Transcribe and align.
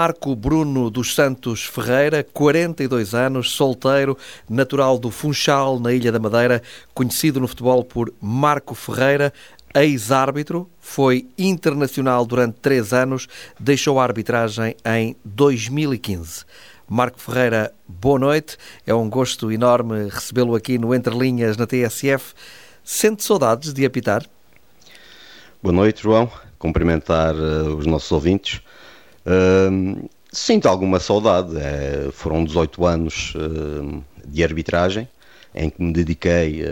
Marco 0.00 0.36
Bruno 0.36 0.90
dos 0.90 1.12
Santos 1.12 1.64
Ferreira, 1.64 2.24
42 2.32 3.16
anos, 3.16 3.50
solteiro, 3.50 4.16
natural 4.48 4.96
do 4.96 5.10
Funchal, 5.10 5.80
na 5.80 5.92
Ilha 5.92 6.12
da 6.12 6.20
Madeira, 6.20 6.62
conhecido 6.94 7.40
no 7.40 7.48
futebol 7.48 7.82
por 7.82 8.14
Marco 8.20 8.76
Ferreira, 8.76 9.32
ex-árbitro, 9.74 10.70
foi 10.78 11.26
internacional 11.36 12.24
durante 12.24 12.60
três 12.60 12.92
anos, 12.92 13.26
deixou 13.58 13.98
a 13.98 14.04
arbitragem 14.04 14.76
em 14.86 15.16
2015. 15.24 16.44
Marco 16.88 17.18
Ferreira, 17.20 17.74
boa 17.88 18.20
noite. 18.20 18.56
É 18.86 18.94
um 18.94 19.10
gosto 19.10 19.50
enorme 19.50 20.08
recebê-lo 20.08 20.54
aqui 20.54 20.78
no 20.78 20.94
Entre 20.94 21.12
Linhas 21.12 21.56
na 21.56 21.66
TSF. 21.66 22.34
Sente 22.84 23.24
saudades 23.24 23.74
de 23.74 23.84
apitar? 23.84 24.24
Boa 25.60 25.74
noite, 25.74 26.04
João. 26.04 26.30
Cumprimentar 26.56 27.34
uh, 27.34 27.74
os 27.76 27.84
nossos 27.84 28.12
ouvintes. 28.12 28.60
Uh, 29.28 30.08
sinto 30.32 30.68
alguma 30.68 30.98
saudade. 30.98 31.56
É, 31.58 32.08
foram 32.12 32.44
18 32.44 32.86
anos 32.86 33.34
uh, 33.34 34.02
de 34.26 34.42
arbitragem 34.42 35.06
em 35.54 35.70
que 35.70 35.82
me 35.82 35.92
dediquei 35.92 36.62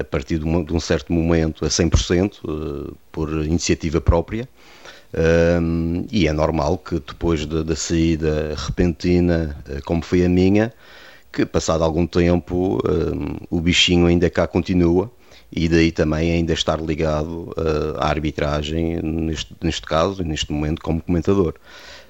a 0.00 0.02
partir 0.02 0.38
de 0.38 0.44
um, 0.44 0.64
de 0.64 0.72
um 0.72 0.80
certo 0.80 1.12
momento 1.12 1.64
a 1.64 1.68
100% 1.68 2.92
por 3.12 3.30
iniciativa 3.44 4.00
própria. 4.00 4.48
E 6.10 6.26
é 6.26 6.32
normal 6.32 6.78
que 6.78 6.94
depois 6.94 7.46
da, 7.46 7.62
da 7.62 7.76
saída 7.76 8.54
repentina, 8.56 9.56
eh, 9.68 9.80
como 9.84 10.02
foi 10.02 10.24
a 10.24 10.28
minha, 10.28 10.72
que 11.30 11.44
passado 11.44 11.84
algum 11.84 12.06
tempo 12.06 12.80
o 13.50 13.60
bichinho 13.60 14.06
ainda 14.06 14.28
cá 14.30 14.46
continua 14.46 15.12
e 15.52 15.68
daí 15.68 15.92
também 15.92 16.32
ainda 16.32 16.52
estar 16.52 16.80
ligado 16.80 17.52
uh, 17.56 17.98
à 17.98 18.08
arbitragem, 18.08 19.00
neste, 19.02 19.54
neste 19.62 19.82
caso, 19.82 20.22
neste 20.22 20.52
momento, 20.52 20.82
como 20.82 21.00
comentador. 21.00 21.54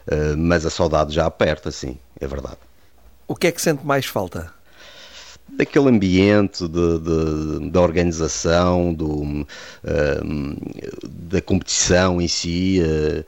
Uh, 0.06 0.36
mas 0.36 0.64
a 0.64 0.70
saudade 0.70 1.14
já 1.14 1.26
aperta, 1.26 1.70
sim, 1.70 1.98
é 2.20 2.26
verdade. 2.26 2.58
O 3.28 3.34
que 3.34 3.48
é 3.48 3.52
que 3.52 3.60
sente 3.60 3.84
mais 3.84 4.06
falta? 4.06 4.56
daquele 5.48 5.88
ambiente 5.88 6.66
de, 6.68 6.98
de, 6.98 7.70
da 7.70 7.80
organização, 7.80 8.92
do, 8.92 9.22
uh, 9.22 9.46
da 11.04 11.40
competição 11.40 12.20
em 12.20 12.28
si, 12.28 12.80
uh, 12.82 13.24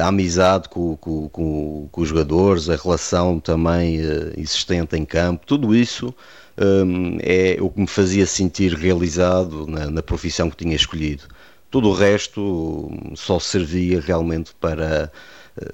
a 0.00 0.08
amizade 0.08 0.68
com, 0.68 0.96
com, 0.96 1.28
com, 1.28 1.88
com, 1.90 2.00
os 2.00 2.08
jogadores, 2.08 2.68
a 2.68 2.76
relação 2.76 3.40
também 3.40 4.00
uh, 4.00 4.32
existente 4.36 4.96
em 4.96 5.04
campo, 5.04 5.46
tudo 5.46 5.74
isso 5.74 6.14
um, 6.58 7.18
é 7.20 7.56
o 7.60 7.70
que 7.70 7.80
me 7.80 7.86
fazia 7.86 8.26
sentir 8.26 8.74
realizado 8.74 9.66
na, 9.66 9.90
na 9.90 10.02
profissão 10.02 10.50
que 10.50 10.56
tinha 10.56 10.76
escolhido. 10.76 11.24
Todo 11.70 11.88
o 11.88 11.92
resto 11.92 12.90
só 13.14 13.38
servia 13.38 14.00
realmente 14.00 14.54
para 14.60 15.10
eh, 15.56 15.64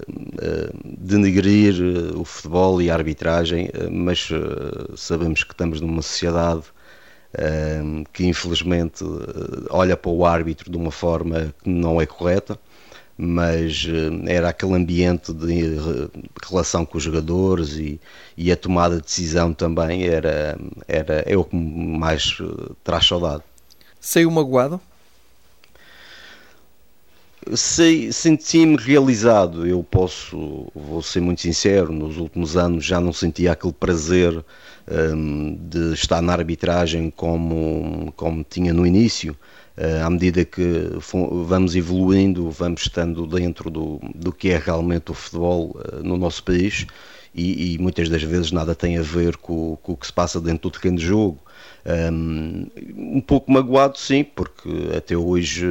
eh, 0.41 0.69
denegrir 0.83 1.75
eh, 1.75 2.17
o 2.17 2.25
futebol 2.25 2.81
e 2.81 2.89
a 2.89 2.93
arbitragem, 2.93 3.69
mas 3.91 4.29
sabemos 4.95 5.43
que 5.43 5.53
estamos 5.53 5.81
numa 5.81 6.01
sociedade 6.01 6.63
que 8.11 8.25
infelizmente 8.25 9.05
olha 9.69 9.95
para 9.95 10.09
o 10.09 10.25
árbitro 10.25 10.71
de 10.71 10.75
uma 10.77 10.89
forma 10.89 11.53
que 11.63 11.69
não 11.69 12.01
é 12.01 12.05
correta, 12.05 12.59
mas 13.21 13.85
era 14.27 14.47
aquele 14.47 14.75
ambiente 14.75 15.33
de 15.33 15.77
relação 16.49 16.85
com 16.85 16.97
os 16.97 17.03
jogadores 17.03 17.73
e, 17.73 17.99
e 18.37 18.49
a 18.49 18.55
tomada 18.55 18.95
de 18.95 19.01
decisão 19.01 19.53
também 19.53 20.07
era, 20.07 20.57
era 20.87 21.15
é 21.25 21.35
o 21.35 21.43
que 21.43 21.53
mais 21.53 22.37
traz 22.81 23.05
saudade. 23.05 23.43
Saiu 23.99 24.31
magoado? 24.31 24.79
senti-me 27.55 28.77
realizado. 28.77 29.67
Eu 29.67 29.83
posso, 29.83 30.67
vou 30.73 31.01
ser 31.01 31.19
muito 31.19 31.41
sincero, 31.41 31.91
nos 31.91 32.17
últimos 32.17 32.55
anos 32.55 32.85
já 32.85 33.01
não 33.01 33.11
sentia 33.11 33.51
aquele 33.51 33.73
prazer 33.73 34.45
um, 34.89 35.55
de 35.55 35.93
estar 35.93 36.21
na 36.21 36.33
arbitragem 36.33 37.09
como, 37.09 38.13
como 38.15 38.45
tinha 38.47 38.73
no 38.73 38.85
início. 38.85 39.35
Uh, 39.79 40.05
à 40.05 40.09
medida 40.09 40.43
que 40.43 40.89
vamos 41.45 41.73
evoluindo, 41.73 42.51
vamos 42.51 42.81
estando 42.81 43.25
dentro 43.25 43.69
do, 43.69 44.01
do 44.13 44.33
que 44.33 44.49
é 44.49 44.57
realmente 44.57 45.09
o 45.09 45.13
futebol 45.13 45.69
uh, 45.69 46.03
no 46.03 46.17
nosso 46.17 46.43
país 46.43 46.85
e, 47.33 47.75
e, 47.75 47.77
muitas 47.77 48.09
das 48.09 48.21
vezes 48.21 48.51
nada 48.51 48.75
tem 48.75 48.97
a 48.97 49.01
ver 49.01 49.37
com, 49.37 49.77
com 49.81 49.93
o 49.93 49.95
que 49.95 50.05
se 50.05 50.11
passa 50.11 50.41
dentro 50.41 50.69
do 50.69 50.77
terreno 50.77 50.97
de 50.97 51.05
jogo. 51.05 51.39
Um, 52.11 52.67
um 52.97 53.21
pouco 53.21 53.49
magoado, 53.49 53.97
sim, 53.97 54.21
porque 54.21 54.69
até 54.97 55.15
hoje 55.15 55.65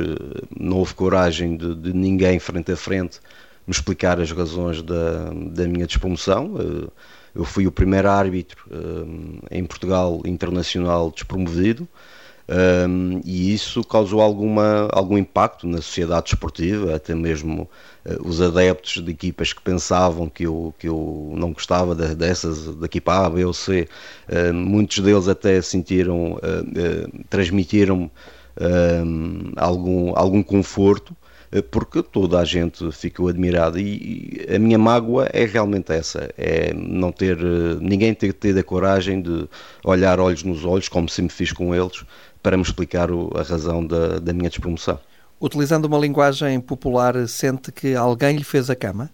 não 0.58 0.78
houve 0.78 0.94
coragem 0.94 1.58
de, 1.58 1.74
de 1.74 1.92
ninguém 1.92 2.38
frente 2.38 2.72
a 2.72 2.76
frente 2.76 3.20
me 3.66 3.72
explicar 3.72 4.18
as 4.18 4.32
razões 4.32 4.80
da, 4.80 5.30
da 5.50 5.68
minha 5.68 5.86
despromoção. 5.86 6.54
Eu 7.34 7.44
fui 7.44 7.66
o 7.66 7.72
primeiro 7.72 8.08
árbitro 8.08 8.64
um, 8.70 9.40
em 9.50 9.64
Portugal 9.66 10.22
internacional 10.24 11.10
despromovido. 11.10 11.86
Um, 12.48 13.20
e 13.26 13.52
isso 13.52 13.84
causou 13.84 14.22
alguma, 14.22 14.88
algum 14.92 15.18
impacto 15.18 15.66
na 15.66 15.82
sociedade 15.82 16.30
desportiva, 16.30 16.94
até 16.94 17.14
mesmo 17.14 17.68
uh, 18.06 18.26
os 18.26 18.40
adeptos 18.40 19.04
de 19.04 19.10
equipas 19.10 19.52
que 19.52 19.60
pensavam 19.60 20.30
que 20.30 20.46
eu, 20.46 20.74
que 20.78 20.88
eu 20.88 21.34
não 21.36 21.52
gostava 21.52 21.94
de, 21.94 22.14
dessas, 22.14 22.74
da 22.76 22.86
equipa 22.86 23.26
A, 23.26 23.28
B 23.28 23.44
ou 23.44 23.52
C, 23.52 23.86
uh, 24.30 24.54
muitos 24.54 24.98
deles 25.00 25.28
até 25.28 25.60
sentiram, 25.60 26.36
uh, 26.36 27.24
transmitiram 27.28 28.10
algum, 29.56 30.12
algum 30.16 30.42
conforto 30.42 31.14
porque 31.70 32.02
toda 32.02 32.38
a 32.38 32.44
gente 32.44 32.90
ficou 32.92 33.28
admirada 33.28 33.80
e 33.80 34.46
a 34.54 34.58
minha 34.58 34.78
mágoa 34.78 35.28
é 35.32 35.44
realmente 35.44 35.92
essa, 35.92 36.30
é 36.36 36.72
não 36.74 37.10
ter 37.10 37.38
ninguém 37.80 38.12
ter 38.14 38.32
tido 38.32 38.58
a 38.58 38.62
coragem 38.62 39.22
de 39.22 39.48
olhar 39.84 40.20
olhos 40.20 40.42
nos 40.42 40.64
olhos, 40.64 40.88
como 40.88 41.08
sempre 41.08 41.34
fiz 41.34 41.52
com 41.52 41.74
eles, 41.74 42.04
para 42.42 42.56
me 42.56 42.62
explicar 42.62 43.08
a 43.10 43.42
razão 43.42 43.86
da, 43.86 44.18
da 44.18 44.32
minha 44.32 44.50
despromoção. 44.50 44.98
Utilizando 45.40 45.84
uma 45.84 45.98
linguagem 45.98 46.60
popular, 46.60 47.28
sente 47.28 47.70
que 47.70 47.94
alguém 47.94 48.36
lhe 48.36 48.44
fez 48.44 48.68
a 48.68 48.76
cama? 48.76 49.10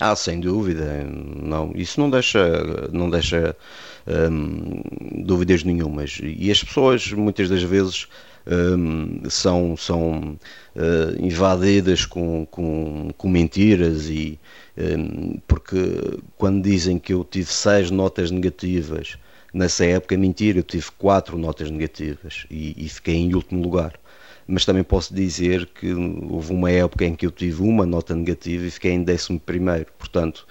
Ah, 0.00 0.16
sem 0.16 0.40
dúvida. 0.40 1.04
Não, 1.04 1.70
isso 1.76 2.00
não 2.00 2.10
deixa, 2.10 2.88
não 2.90 3.08
deixa 3.08 3.54
hum, 4.30 4.82
dúvidas 5.24 5.62
nenhumas. 5.62 6.18
E 6.20 6.50
as 6.50 6.64
pessoas, 6.64 7.12
muitas 7.12 7.48
das 7.48 7.62
vezes, 7.62 8.08
hum, 8.46 9.22
são, 9.28 9.76
são 9.76 10.38
uh, 10.76 11.24
invadidas 11.24 12.04
com, 12.06 12.46
com, 12.50 13.10
com 13.16 13.28
mentiras 13.28 14.08
e 14.08 14.38
hum, 14.76 15.38
porque 15.46 15.76
quando 16.36 16.62
dizem 16.62 16.98
que 16.98 17.12
eu 17.12 17.24
tive 17.24 17.52
seis 17.52 17.90
notas 17.90 18.30
negativas 18.30 19.16
Nessa 19.54 19.84
época, 19.84 20.16
mentira, 20.16 20.60
eu 20.60 20.62
tive 20.62 20.90
quatro 20.92 21.36
notas 21.36 21.70
negativas 21.70 22.46
e, 22.50 22.74
e 22.86 22.88
fiquei 22.88 23.16
em 23.16 23.34
último 23.34 23.62
lugar 23.62 24.00
mas 24.46 24.64
também 24.64 24.82
posso 24.82 25.14
dizer 25.14 25.66
que 25.66 25.92
houve 25.94 26.52
uma 26.52 26.70
época 26.70 27.04
em 27.04 27.14
que 27.14 27.24
eu 27.24 27.30
tive 27.30 27.62
uma 27.62 27.86
nota 27.86 28.14
negativa 28.14 28.66
e 28.66 28.70
fiquei 28.70 28.90
em 28.92 29.02
décimo 29.02 29.38
primeiro. 29.38 29.86
Portanto, 29.96 30.46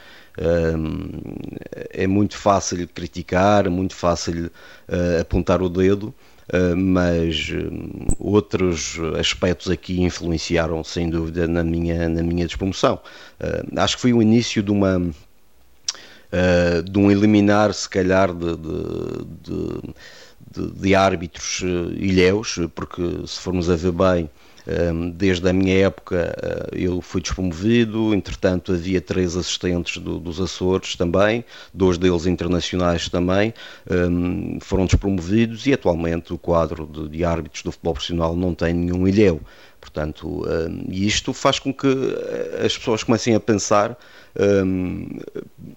é 1.92 2.08
muito 2.08 2.38
fácil 2.38 2.88
criticar, 2.88 3.70
muito 3.70 3.96
fácil 3.96 4.46
uh, 4.48 5.22
apontar 5.22 5.62
o 5.62 5.70
dedo, 5.70 6.14
mas 6.76 7.50
um, 7.50 8.08
outros 8.20 8.98
aspectos 9.18 9.70
aqui 9.70 10.02
influenciaram 10.02 10.84
sem 10.84 11.10
dúvida 11.10 11.48
na 11.48 11.64
minha, 11.64 12.10
na 12.10 12.22
minha 12.22 12.46
despromoção. 12.46 13.00
Uh, 13.40 13.80
acho 13.80 13.96
que 13.96 14.02
foi 14.02 14.14
o 14.14 14.22
início 14.22 14.62
de 14.62 14.72
uma 14.72 14.98
uh, 16.32 16.84
de 16.84 17.00
um 17.00 17.12
eliminar, 17.12 17.74
se 17.74 17.88
calhar, 17.88 18.34
de, 18.34 18.56
de, 18.56 19.82
de, 20.52 20.72
de 20.72 20.96
árbitros 20.96 21.62
uh, 21.62 21.94
ilhéus, 21.94 22.60
porque 22.76 23.02
se 23.26 23.40
formos 23.40 23.70
a 23.70 23.76
ver 23.76 23.92
bem, 23.92 24.30
desde 25.16 25.50
a 25.50 25.54
minha 25.54 25.86
época 25.86 26.36
uh, 26.38 26.76
eu 26.76 27.02
fui 27.02 27.22
despromovido, 27.22 28.14
entretanto 28.14 28.74
havia 28.74 29.02
três 29.02 29.36
assistentes 29.36 29.98
do, 29.98 30.20
dos 30.20 30.40
Açores 30.40 30.96
também, 30.96 31.44
dois 31.74 31.98
deles 31.98 32.26
internacionais 32.26 33.10
também, 33.10 33.54
foram 34.62 34.86
despromovidos 34.86 35.66
e 35.66 35.74
atualmente 35.74 36.34
o 36.34 36.38
quadro 36.38 36.86
de, 36.86 37.10
de 37.10 37.24
árbitros 37.26 37.64
do 37.64 37.72
futebol 37.72 37.94
profissional 37.94 38.36
não 38.36 38.54
tem 38.54 38.74
nenhum 38.74 39.08
ilhéu. 39.08 39.42
Portanto, 39.80 40.44
isto 40.90 41.34
faz 41.34 41.58
com 41.58 41.74
que 41.74 41.88
as 42.64 42.78
pessoas 42.78 43.04
comecem 43.04 43.34
a 43.34 43.40
pensar 43.40 43.98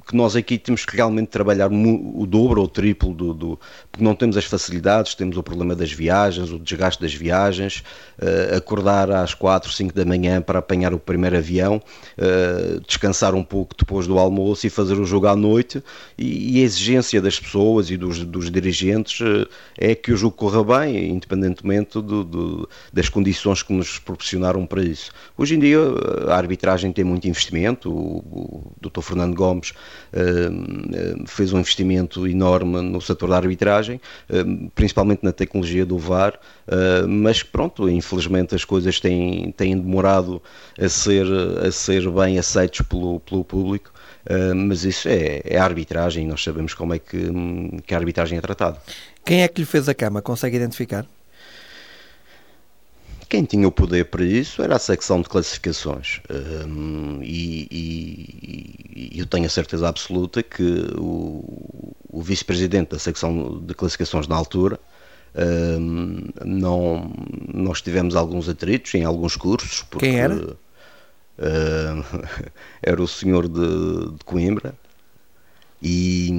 que 0.06 0.14
nós 0.14 0.36
aqui 0.36 0.58
temos 0.58 0.84
que 0.84 0.96
realmente 0.96 1.28
trabalhar 1.28 1.70
o 1.72 2.26
dobro 2.26 2.60
ou 2.60 2.66
o 2.66 2.68
triplo 2.68 3.14
do, 3.14 3.34
do, 3.34 3.60
não 3.98 4.14
temos 4.14 4.36
as 4.36 4.44
facilidades, 4.44 5.14
temos 5.14 5.36
o 5.36 5.42
problema 5.42 5.74
das 5.74 5.92
viagens, 5.92 6.50
o 6.50 6.58
desgaste 6.58 7.00
das 7.00 7.14
viagens, 7.14 7.82
uh, 8.18 8.56
acordar 8.56 9.10
às 9.10 9.34
4, 9.34 9.70
5 9.70 9.94
da 9.94 10.04
manhã 10.04 10.40
para 10.42 10.58
apanhar 10.58 10.92
o 10.92 10.98
primeiro 10.98 11.36
avião, 11.36 11.80
uh, 12.18 12.80
descansar 12.86 13.34
um 13.34 13.44
pouco 13.44 13.74
depois 13.76 14.06
do 14.06 14.18
almoço 14.18 14.66
e 14.66 14.70
fazer 14.70 14.94
o 14.94 15.04
jogo 15.04 15.26
à 15.26 15.36
noite. 15.36 15.82
E, 16.18 16.58
e 16.58 16.62
a 16.62 16.64
exigência 16.64 17.20
das 17.20 17.38
pessoas 17.38 17.90
e 17.90 17.96
dos, 17.96 18.24
dos 18.24 18.50
dirigentes 18.50 19.20
uh, 19.20 19.46
é 19.78 19.94
que 19.94 20.12
o 20.12 20.16
jogo 20.16 20.36
corra 20.36 20.64
bem, 20.80 21.10
independentemente 21.10 22.00
do, 22.00 22.24
do, 22.24 22.68
das 22.92 23.08
condições 23.08 23.62
que 23.62 23.72
nos 23.72 23.98
proporcionaram 23.98 24.66
para 24.66 24.82
isso. 24.82 25.12
Hoje 25.36 25.54
em 25.54 25.58
dia 25.58 25.78
a 26.28 26.36
arbitragem 26.36 26.92
tem 26.92 27.04
muito 27.04 27.28
investimento, 27.28 27.90
o, 27.90 28.18
o 28.18 28.72
Dr. 28.80 29.00
Fernando 29.00 29.34
Gomes 29.34 29.72
fez 31.26 31.52
um 31.52 31.58
investimento 31.58 32.26
enorme 32.26 32.80
no 32.80 33.00
setor 33.00 33.30
da 33.30 33.36
arbitragem, 33.36 33.83
principalmente 34.74 35.22
na 35.22 35.32
tecnologia 35.32 35.84
do 35.84 35.98
VAR, 35.98 36.38
mas 37.08 37.42
pronto, 37.42 37.88
infelizmente 37.88 38.54
as 38.54 38.64
coisas 38.64 39.00
têm, 39.00 39.52
têm 39.52 39.78
demorado 39.78 40.42
a 40.78 40.88
ser, 40.88 41.26
a 41.64 41.70
ser 41.70 42.08
bem 42.10 42.38
aceitos 42.38 42.82
pelo, 42.82 43.20
pelo 43.20 43.44
público. 43.44 43.92
Uh, 44.24 44.54
mas 44.54 44.84
isso 44.84 45.06
é, 45.06 45.42
é 45.44 45.58
a 45.58 45.64
arbitragem, 45.64 46.26
nós 46.26 46.42
sabemos 46.42 46.72
como 46.72 46.94
é 46.94 46.98
que, 46.98 47.30
que 47.86 47.94
a 47.94 47.98
arbitragem 47.98 48.38
é 48.38 48.40
tratada. 48.40 48.78
Quem 49.24 49.42
é 49.42 49.48
que 49.48 49.60
lhe 49.60 49.66
fez 49.66 49.88
a 49.88 49.94
cama? 49.94 50.22
Consegue 50.22 50.56
identificar? 50.56 51.06
Quem 53.34 53.44
tinha 53.44 53.66
o 53.66 53.72
poder 53.72 54.04
para 54.04 54.24
isso 54.24 54.62
era 54.62 54.76
a 54.76 54.78
secção 54.78 55.20
de 55.20 55.28
classificações. 55.28 56.20
Um, 56.68 57.18
e, 57.20 57.66
e, 57.68 59.10
e, 59.12 59.18
eu 59.18 59.26
tenho 59.26 59.44
a 59.44 59.48
certeza 59.48 59.88
absoluta 59.88 60.40
que 60.40 60.86
o, 60.96 61.92
o 62.08 62.22
vice-presidente 62.22 62.90
da 62.90 62.98
secção 63.00 63.60
de 63.60 63.74
classificações 63.74 64.28
na 64.28 64.36
altura 64.36 64.78
um, 65.34 66.28
não, 66.44 67.12
nós 67.52 67.82
tivemos 67.82 68.14
alguns 68.14 68.48
atritos 68.48 68.94
em 68.94 69.02
alguns 69.02 69.34
cursos. 69.34 69.82
Porque, 69.82 70.06
Quem 70.06 70.20
era? 70.20 70.36
Uh, 70.36 70.56
era 72.80 73.02
o 73.02 73.08
senhor 73.08 73.48
de, 73.48 74.12
de 74.16 74.24
Coimbra. 74.24 74.76
E, 75.82 76.30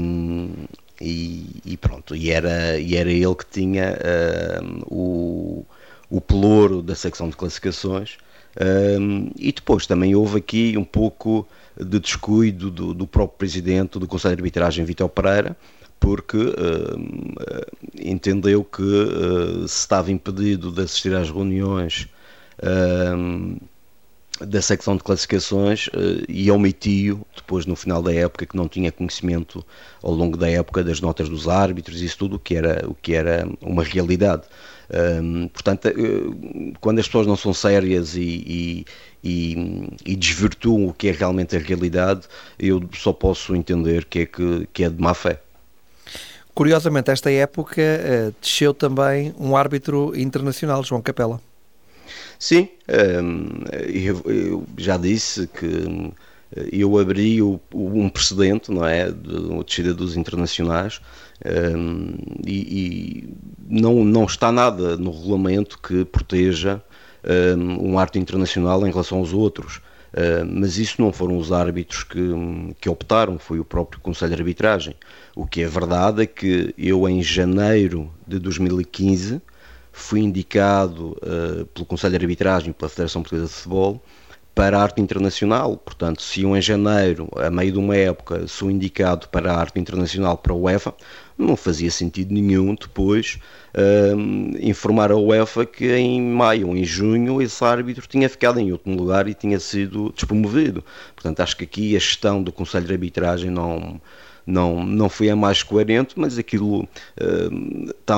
e, 1.02 1.62
e, 1.66 1.76
pronto, 1.76 2.16
e 2.16 2.32
era, 2.32 2.80
e 2.80 2.96
era 2.96 3.12
ele 3.12 3.36
que 3.36 3.46
tinha 3.48 3.98
uh, 4.00 4.86
o, 4.88 5.66
o 6.10 6.22
pelouro 6.22 6.82
da 6.82 6.96
secção 6.96 7.30
de 7.30 7.36
classificações. 7.36 8.18
Um, 9.00 9.32
e 9.38 9.52
depois 9.52 9.86
também 9.86 10.16
houve 10.16 10.38
aqui 10.38 10.78
um 10.78 10.84
pouco 10.84 11.46
de 11.78 12.00
descuido 12.00 12.72
do, 12.72 12.94
do 12.94 13.06
próprio 13.06 13.38
presidente 13.38 14.00
do 14.00 14.08
Conselho 14.08 14.36
de 14.36 14.42
Arbitragem, 14.42 14.86
Vitor 14.86 15.10
Pereira, 15.10 15.58
porque 16.00 16.38
uh, 16.38 16.52
entendeu 18.00 18.64
que 18.64 18.82
uh, 18.82 19.68
se 19.68 19.80
estava 19.80 20.12
impedido 20.12 20.72
de 20.72 20.82
assistir 20.84 21.14
às 21.14 21.30
reuniões 21.30 22.08
uh, 22.60 23.60
da 24.42 24.62
secção 24.62 24.98
de 24.98 25.04
classificações 25.04 25.90
e 26.28 26.52
omitiu 26.52 27.26
depois 27.36 27.66
no 27.66 27.76
final 27.76 28.02
da 28.02 28.14
época 28.14 28.46
que 28.46 28.58
não 28.58 28.68
tinha 28.68 28.92
conhecimento 28.92 29.66
ao 30.04 30.12
longo 30.12 30.36
da 30.36 30.50
época 30.50 30.84
das 30.84 31.00
notas 31.00 31.30
dos 31.30 31.48
árbitros 31.48 32.02
isso 32.02 32.18
tudo 32.18 32.36
o 32.36 32.40
que 32.40 32.56
era 32.56 32.86
o 32.88 32.94
que 32.94 33.14
era 33.14 33.48
uma 33.62 33.84
realidade 33.84 34.44
um, 35.22 35.48
portanto 35.48 35.90
quando 36.82 37.00
as 37.00 37.06
pessoas 37.06 37.26
não 37.26 37.38
são 37.38 37.54
sérias 37.54 38.16
e, 38.16 38.22
e, 38.22 38.86
e, 39.24 39.88
e, 40.06 40.16
desvirtuam 40.16 40.88
o 40.88 40.94
que 40.94 41.08
é 41.08 41.12
realmente 41.12 41.56
a 41.56 41.60
realidade 41.60 42.24
eu 42.60 42.84
só 42.94 43.14
posso 43.14 43.56
entender 43.56 44.04
que 44.06 44.20
é 44.20 44.26
que, 44.26 44.68
que 44.74 44.84
é 44.84 44.90
de 44.90 45.02
má 45.02 45.14
fé 45.14 45.40
Curiosamente, 46.54 47.12
esta 47.12 47.30
época 47.30 47.82
uh, 47.82 48.34
desceu 48.40 48.74
também 48.74 49.36
um 49.38 49.58
árbitro 49.58 50.18
internacional, 50.18 50.82
João 50.86 51.02
Capela. 51.02 51.42
Sim, 52.40 52.68
um, 53.24 53.64
eu, 53.88 54.66
já 54.78 54.98
disse 54.98 55.48
que 55.48 55.66
hum, 55.66 56.12
eu 56.72 56.98
abri 56.98 57.42
um 57.42 58.10
precedente, 58.10 58.72
não 58.72 58.86
é, 58.86 59.12
de 59.12 59.64
descida 59.64 59.94
dos 59.94 60.16
internacionais 60.16 61.02
um, 61.46 62.16
e, 62.46 63.28
não, 63.68 64.06
não 64.06 64.26
está 64.26 64.52
nada 64.52 64.96
no 64.96 65.12
regulamento 65.12 65.80
que 65.80 66.06
proteja 66.06 66.82
um, 67.58 67.98
arte 67.98 68.20
internacional 68.20 68.86
em 68.86 68.92
relação 68.92 69.18
aos 69.18 69.34
outros. 69.34 69.82
Mas 70.48 70.78
isso 70.78 71.02
não 71.02 71.12
foram 71.12 71.38
os 71.38 71.52
árbitros 71.52 72.04
que, 72.04 72.22
que 72.80 72.88
optaram, 72.88 73.38
foi 73.38 73.60
o 73.60 73.66
próprio 73.66 74.00
Conselho 74.00 74.34
de 74.34 74.42
Arbitragem. 74.42 74.96
O 75.36 75.46
que 75.46 75.62
é 75.62 75.68
verdade 75.68 76.24
é 76.24 76.26
que 76.26 76.74
eu, 76.78 77.10
em 77.10 77.22
janeiro 77.22 78.10
de 78.26 78.40
2015, 78.40 79.42
fui 79.96 80.20
indicado 80.20 81.18
uh, 81.24 81.66
pelo 81.68 81.86
Conselho 81.86 82.12
de 82.12 82.26
Arbitragem, 82.26 82.74
pela 82.74 82.90
Federação 82.90 83.22
Portuguesa 83.22 83.48
de 83.48 83.54
Futebol, 83.54 84.02
para 84.54 84.78
a 84.78 84.84
arte 84.84 85.02
internacional. 85.02 85.78
Portanto, 85.78 86.22
se 86.22 86.42
eu 86.42 86.56
em 86.56 86.62
janeiro, 86.62 87.30
a 87.38 87.50
meio 87.50 87.72
de 87.72 87.80
uma 87.80 87.96
época, 87.96 88.46
sou 88.46 88.70
indicado 88.70 89.30
para 89.30 89.54
a 89.54 89.58
arte 89.58 89.80
internacional 89.80 90.38
para 90.38 90.52
a 90.52 90.56
UEFA, 90.56 90.94
não 91.38 91.56
fazia 91.56 91.90
sentido 91.90 92.34
nenhum 92.34 92.76
depois 92.76 93.40
uh, 93.74 94.58
informar 94.60 95.12
a 95.12 95.18
UEFA 95.18 95.66
que 95.66 95.90
em 95.94 96.22
maio 96.22 96.68
ou 96.68 96.76
em 96.76 96.84
junho 96.84 97.42
esse 97.42 97.64
árbitro 97.64 98.06
tinha 98.06 98.28
ficado 98.28 98.60
em 98.60 98.74
último 98.74 98.98
lugar 98.98 99.30
e 99.30 99.34
tinha 99.34 99.60
sido 99.62 100.12
despromovido. 100.14 100.84
Portanto, 101.16 101.40
acho 101.40 101.56
que 101.56 101.64
aqui 101.64 101.96
a 101.96 102.00
gestão 102.00 102.44
do 102.44 102.52
Conselho 102.52 102.86
de 102.86 102.94
Arbitragem 102.94 103.50
não 103.50 104.00
não, 104.46 104.86
não 104.86 105.10
foi 105.10 105.30
a 105.30 105.36
mais 105.36 105.64
coerente, 105.64 106.14
mas 106.18 106.38
aquilo 106.38 106.84
uh, 106.84 107.94
tá, 108.06 108.16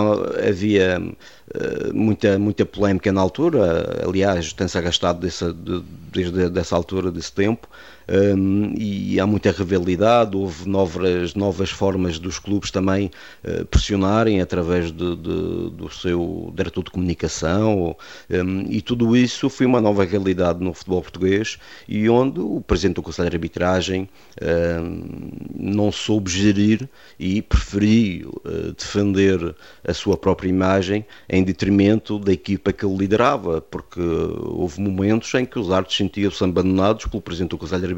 havia 0.47 1.01
uh, 1.01 1.93
muita, 1.93 2.37
muita 2.37 2.65
polémica 2.65 3.11
na 3.11 3.21
altura, 3.21 4.03
aliás, 4.05 4.51
tem-se 4.53 4.77
agastado 4.77 5.21
dessa, 5.21 5.53
de, 5.53 5.83
desde 6.11 6.59
essa 6.59 6.75
altura, 6.75 7.11
desse 7.11 7.31
tempo, 7.31 7.67
um, 8.09 8.73
e 8.77 9.19
há 9.19 9.27
muita 9.27 9.51
rivalidade, 9.51 10.35
houve 10.35 10.67
novas, 10.67 11.35
novas 11.35 11.69
formas 11.69 12.19
dos 12.19 12.39
clubes 12.39 12.71
também 12.71 13.11
uh, 13.43 13.65
pressionarem 13.65 14.41
através 14.41 14.91
de, 14.91 15.15
de, 15.15 15.69
do 15.71 15.89
seu 15.91 16.51
diretor 16.55 16.83
de 16.83 16.91
comunicação 16.91 17.95
um, 18.29 18.61
e 18.69 18.81
tudo 18.81 19.15
isso 19.15 19.49
foi 19.49 19.65
uma 19.65 19.81
nova 19.81 20.03
realidade 20.03 20.63
no 20.63 20.73
futebol 20.73 21.01
português 21.01 21.57
e 21.87 22.09
onde 22.09 22.39
o 22.39 22.61
Presidente 22.61 22.95
do 22.95 23.03
Conselho 23.03 23.29
de 23.29 23.35
Arbitragem 23.35 24.09
um, 24.41 25.29
não 25.55 25.91
soube 25.91 26.31
gerir 26.31 26.87
e 27.19 27.41
preferiu 27.41 28.29
uh, 28.45 28.73
defender 28.73 29.55
a 29.85 29.93
sua 29.93 30.17
própria 30.17 30.49
imagem 30.49 31.05
em 31.29 31.43
detrimento 31.43 32.19
da 32.19 32.31
equipa 32.31 32.71
que 32.71 32.85
ele 32.85 32.97
liderava, 32.97 33.61
porque 33.61 33.99
houve 33.99 34.79
momentos 34.79 35.33
em 35.33 35.45
que 35.45 35.59
os 35.59 35.71
árbitros 35.71 35.97
sentiam-se 35.97 36.43
abandonados 36.43 37.05
pelo 37.05 37.21
Presidente 37.21 37.51
do 37.51 37.57
Conselho 37.57 37.81
de 37.81 37.87
arbitragem, 37.87 37.96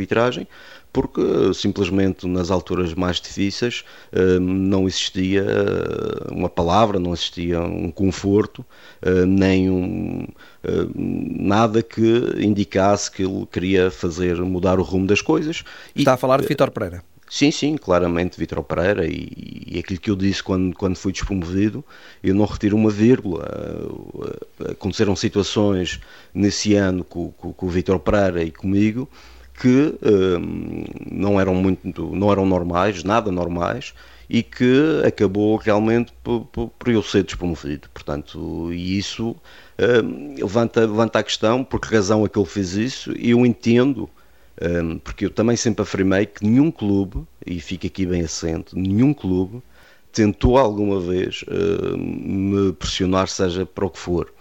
porque 0.91 1.21
simplesmente 1.53 2.27
nas 2.27 2.49
alturas 2.49 2.93
mais 2.93 3.21
difíceis 3.21 3.83
eh, 4.11 4.39
não 4.39 4.87
existia 4.87 5.41
eh, 5.41 6.31
uma 6.31 6.49
palavra, 6.49 6.99
não 6.99 7.13
existia 7.13 7.61
um 7.61 7.91
conforto, 7.91 8.65
eh, 9.01 9.25
nem 9.25 9.69
um, 9.69 10.27
nada 10.95 11.81
que 11.81 12.33
indicasse 12.39 13.09
que 13.11 13.23
ele 13.23 13.47
queria 13.51 13.91
fazer 13.91 14.41
mudar 14.41 14.79
o 14.79 14.83
rumo 14.83 15.05
das 15.05 15.21
coisas. 15.21 15.63
Está 15.95 16.13
a 16.13 16.17
falar 16.17 16.41
de 16.41 16.47
Vitor 16.47 16.71
Pereira. 16.71 17.03
Sim, 17.29 17.51
sim, 17.51 17.77
claramente 17.77 18.39
Vitor 18.39 18.63
Pereira 18.63 19.05
e, 19.05 19.29
e, 19.67 19.79
aquilo 19.79 19.99
que 19.99 20.09
eu 20.09 20.15
disse 20.15 20.41
quando, 20.41 20.75
quando 20.75 20.95
fui 20.95 21.11
despromovido, 21.11 21.85
eu 22.23 22.33
não 22.33 22.45
retiro 22.45 22.75
uma 22.75 22.89
vírgula. 22.89 23.47
Aconteceram 24.71 25.15
situações 25.15 25.99
nesse 26.33 26.73
ano 26.73 27.03
com, 27.03 27.31
com, 27.33 27.53
com 27.53 27.65
o 27.67 27.69
Vitor 27.69 27.99
Pereira 27.99 28.43
e 28.43 28.49
comigo 28.49 29.07
que 29.59 29.93
um, 30.01 30.85
não 31.11 31.39
eram 31.39 31.53
muito, 31.53 32.15
não 32.15 32.31
eram 32.31 32.45
normais, 32.45 33.03
nada 33.03 33.31
normais, 33.31 33.93
e 34.29 34.41
que 34.43 35.01
acabou 35.05 35.57
realmente 35.57 36.13
por, 36.23 36.45
por, 36.45 36.69
por 36.69 36.89
eu 36.89 37.03
ser 37.03 37.23
despromovido. 37.23 37.89
Portanto, 37.93 38.71
e 38.71 38.97
isso 38.97 39.35
um, 40.03 40.35
levanta, 40.35 40.81
levanta 40.81 41.19
a 41.19 41.23
questão, 41.23 41.63
por 41.63 41.81
que 41.81 41.93
razão 41.93 42.25
é 42.25 42.29
que 42.29 42.39
ele 42.39 42.45
fez 42.45 42.75
isso, 42.75 43.11
e 43.17 43.31
eu 43.31 43.45
entendo, 43.45 44.09
um, 44.61 44.97
porque 44.99 45.25
eu 45.25 45.29
também 45.29 45.57
sempre 45.57 45.81
afirmei 45.83 46.25
que 46.25 46.45
nenhum 46.45 46.71
clube, 46.71 47.23
e 47.45 47.59
fica 47.59 47.87
aqui 47.87 48.05
bem 48.05 48.21
assente, 48.21 48.75
nenhum 48.77 49.13
clube 49.13 49.61
tentou 50.11 50.57
alguma 50.57 50.99
vez 50.99 51.43
uh, 51.43 51.97
me 51.97 52.73
pressionar, 52.73 53.27
seja 53.27 53.65
para 53.65 53.85
o 53.85 53.89
que 53.89 53.99
for. 53.99 54.31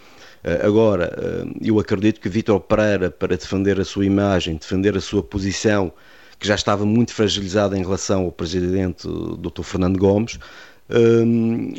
Eh, 0.44 0.60
agora, 0.64 1.12
eh, 1.16 1.58
eu 1.62 1.78
acredito 1.78 2.20
que 2.20 2.28
Vítor 2.28 2.60
Pereira, 2.60 3.10
para 3.10 3.36
defender 3.36 3.80
a 3.80 3.84
sua 3.84 4.06
imagem, 4.06 4.56
defender 4.56 4.96
a 4.96 5.00
sua 5.00 5.22
posição, 5.22 5.92
que 6.38 6.46
já 6.46 6.54
estava 6.54 6.84
muito 6.86 7.12
fragilizada 7.12 7.76
em 7.76 7.82
relação 7.82 8.24
ao 8.24 8.32
presidente 8.32 9.08
Dr. 9.38 9.62
Fernando 9.64 9.98
Gomes, 9.98 10.38
ehm, 10.88 11.72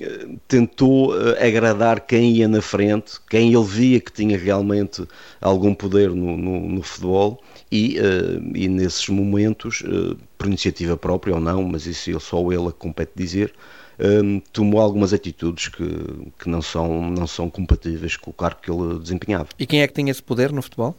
tentou 0.48 1.14
uh, 1.14 1.32
agradar 1.42 2.02
quem 2.02 2.34
ia 2.34 2.48
na 2.48 2.62
frente, 2.62 3.20
quem 3.30 3.54
ele 3.54 3.64
via 3.64 4.00
que 4.02 4.12
tinha 4.12 4.38
realmente 4.38 5.08
algum 5.42 5.74
poder 5.74 6.10
no, 6.10 6.36
no, 6.38 6.70
no 6.70 6.84
futebol 6.84 7.42
e, 7.72 7.98
e 8.54 8.68
nesses 8.68 9.08
momentos, 9.10 9.84
por 10.38 10.48
iniciativa 10.48 10.98
própria 10.98 11.36
ou 11.36 11.42
não, 11.42 11.64
mas 11.64 11.86
isso 11.86 12.20
só 12.20 12.52
ele 12.52 12.68
a 12.68 12.72
compete 12.72 13.12
dizer, 13.16 13.54
um, 14.00 14.40
tomou 14.52 14.82
algumas 14.82 15.14
atitudes 15.14 15.68
que, 15.68 15.86
que 16.40 16.50
não, 16.50 16.62
são, 16.62 17.10
não 17.10 17.28
são 17.28 17.50
compatíveis 17.50 18.16
com 18.16 18.32
o 18.32 18.34
cargo 18.34 18.62
que 18.62 18.72
ele 18.72 19.00
desempenhava. 19.00 19.50
E 19.58 19.66
quem 19.66 19.82
é 19.82 19.88
que 19.88 19.94
tinha 19.94 20.12
esse 20.12 20.24
poder 20.24 20.52
no 20.52 20.62
futebol? 20.62 20.96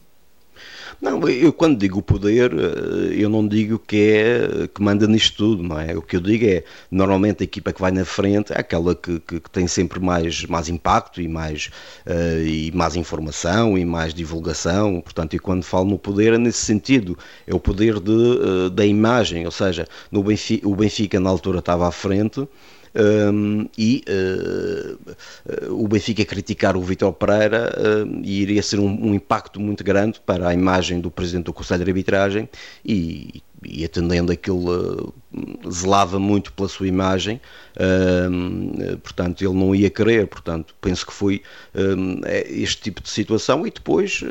Não, 1.01 1.27
eu 1.27 1.51
quando 1.51 1.77
digo 1.79 2.01
poder, 2.01 2.51
eh, 2.53 3.15
eu 3.15 3.29
não 3.29 3.47
digo 3.47 3.79
que 3.79 3.95
é 3.97 4.67
que 4.67 4.81
manda 4.81 5.07
nisto 5.07 5.37
tudo, 5.37 5.63
não 5.63 5.79
é? 5.79 5.97
O 5.97 6.01
que 6.01 6.15
eu 6.15 6.21
digo 6.21 6.45
é, 6.45 6.63
normalmente 6.91 7.41
a 7.41 7.43
equipa 7.45 7.73
que 7.73 7.81
vai 7.81 7.91
na 7.91 8.05
frente 8.05 8.53
é 8.53 8.59
aquela 8.59 8.93
que, 8.93 9.19
que, 9.21 9.39
que 9.39 9.49
tem 9.49 9.67
sempre 9.67 9.99
mais, 9.99 10.45
mais 10.45 10.69
impacto 10.69 11.19
e 11.21 11.27
mais, 11.27 11.71
uh, 12.05 12.45
e 12.45 12.71
mais 12.73 12.95
informação 12.95 13.77
e 13.77 13.85
mais 13.85 14.13
divulgação, 14.13 15.01
portanto, 15.01 15.35
e 15.35 15.39
quando 15.39 15.63
falo 15.63 15.85
no 15.85 15.97
poder 15.97 16.33
é 16.33 16.37
nesse 16.37 16.63
sentido, 16.65 17.17
é 17.47 17.55
o 17.55 17.59
poder 17.59 17.99
de, 17.99 18.11
uh, 18.11 18.69
da 18.69 18.85
imagem, 18.85 19.45
ou 19.45 19.51
seja, 19.51 19.87
no 20.11 20.21
Benfica, 20.23 20.67
o 20.67 20.75
Benfica 20.75 21.19
na 21.19 21.29
altura 21.29 21.59
estava 21.59 21.87
à 21.87 21.91
frente, 21.91 22.47
um, 22.93 23.69
e 23.77 24.03
uh, 24.09 25.73
o 25.73 25.87
Benfica 25.87 26.25
criticar 26.25 26.75
o 26.75 26.81
Vitor 26.81 27.13
Pereira 27.13 27.73
uh, 27.77 28.21
iria 28.25 28.61
ser 28.61 28.79
um, 28.79 28.87
um, 28.87 29.13
impacto 29.13 29.59
muito 29.59 29.83
grande 29.83 30.19
para 30.25 30.49
a 30.49 30.53
imagem 30.53 30.99
do 30.99 31.09
Presidente 31.09 31.45
do 31.45 31.53
Conselho 31.53 31.85
de 31.85 31.91
Arbitragem 31.91 32.49
e, 32.83 33.41
e 33.63 33.85
atendendo 33.85 34.31
aquilo 34.31 34.69
uh, 34.69 35.13
zelava 35.71 36.19
muito 36.19 36.51
pela 36.51 36.67
sua 36.67 36.87
imagem 36.87 37.39
portanto 39.01 39.41
ele 39.41 39.53
não 39.53 39.73
ia 39.73 39.89
querer 39.89 40.27
portanto 40.27 40.75
penso 40.81 41.05
que 41.05 41.13
foi 41.13 41.41
este 42.47 42.81
tipo 42.81 43.01
de 43.01 43.09
situação 43.09 43.65
e 43.65 43.71
depois 43.71 44.21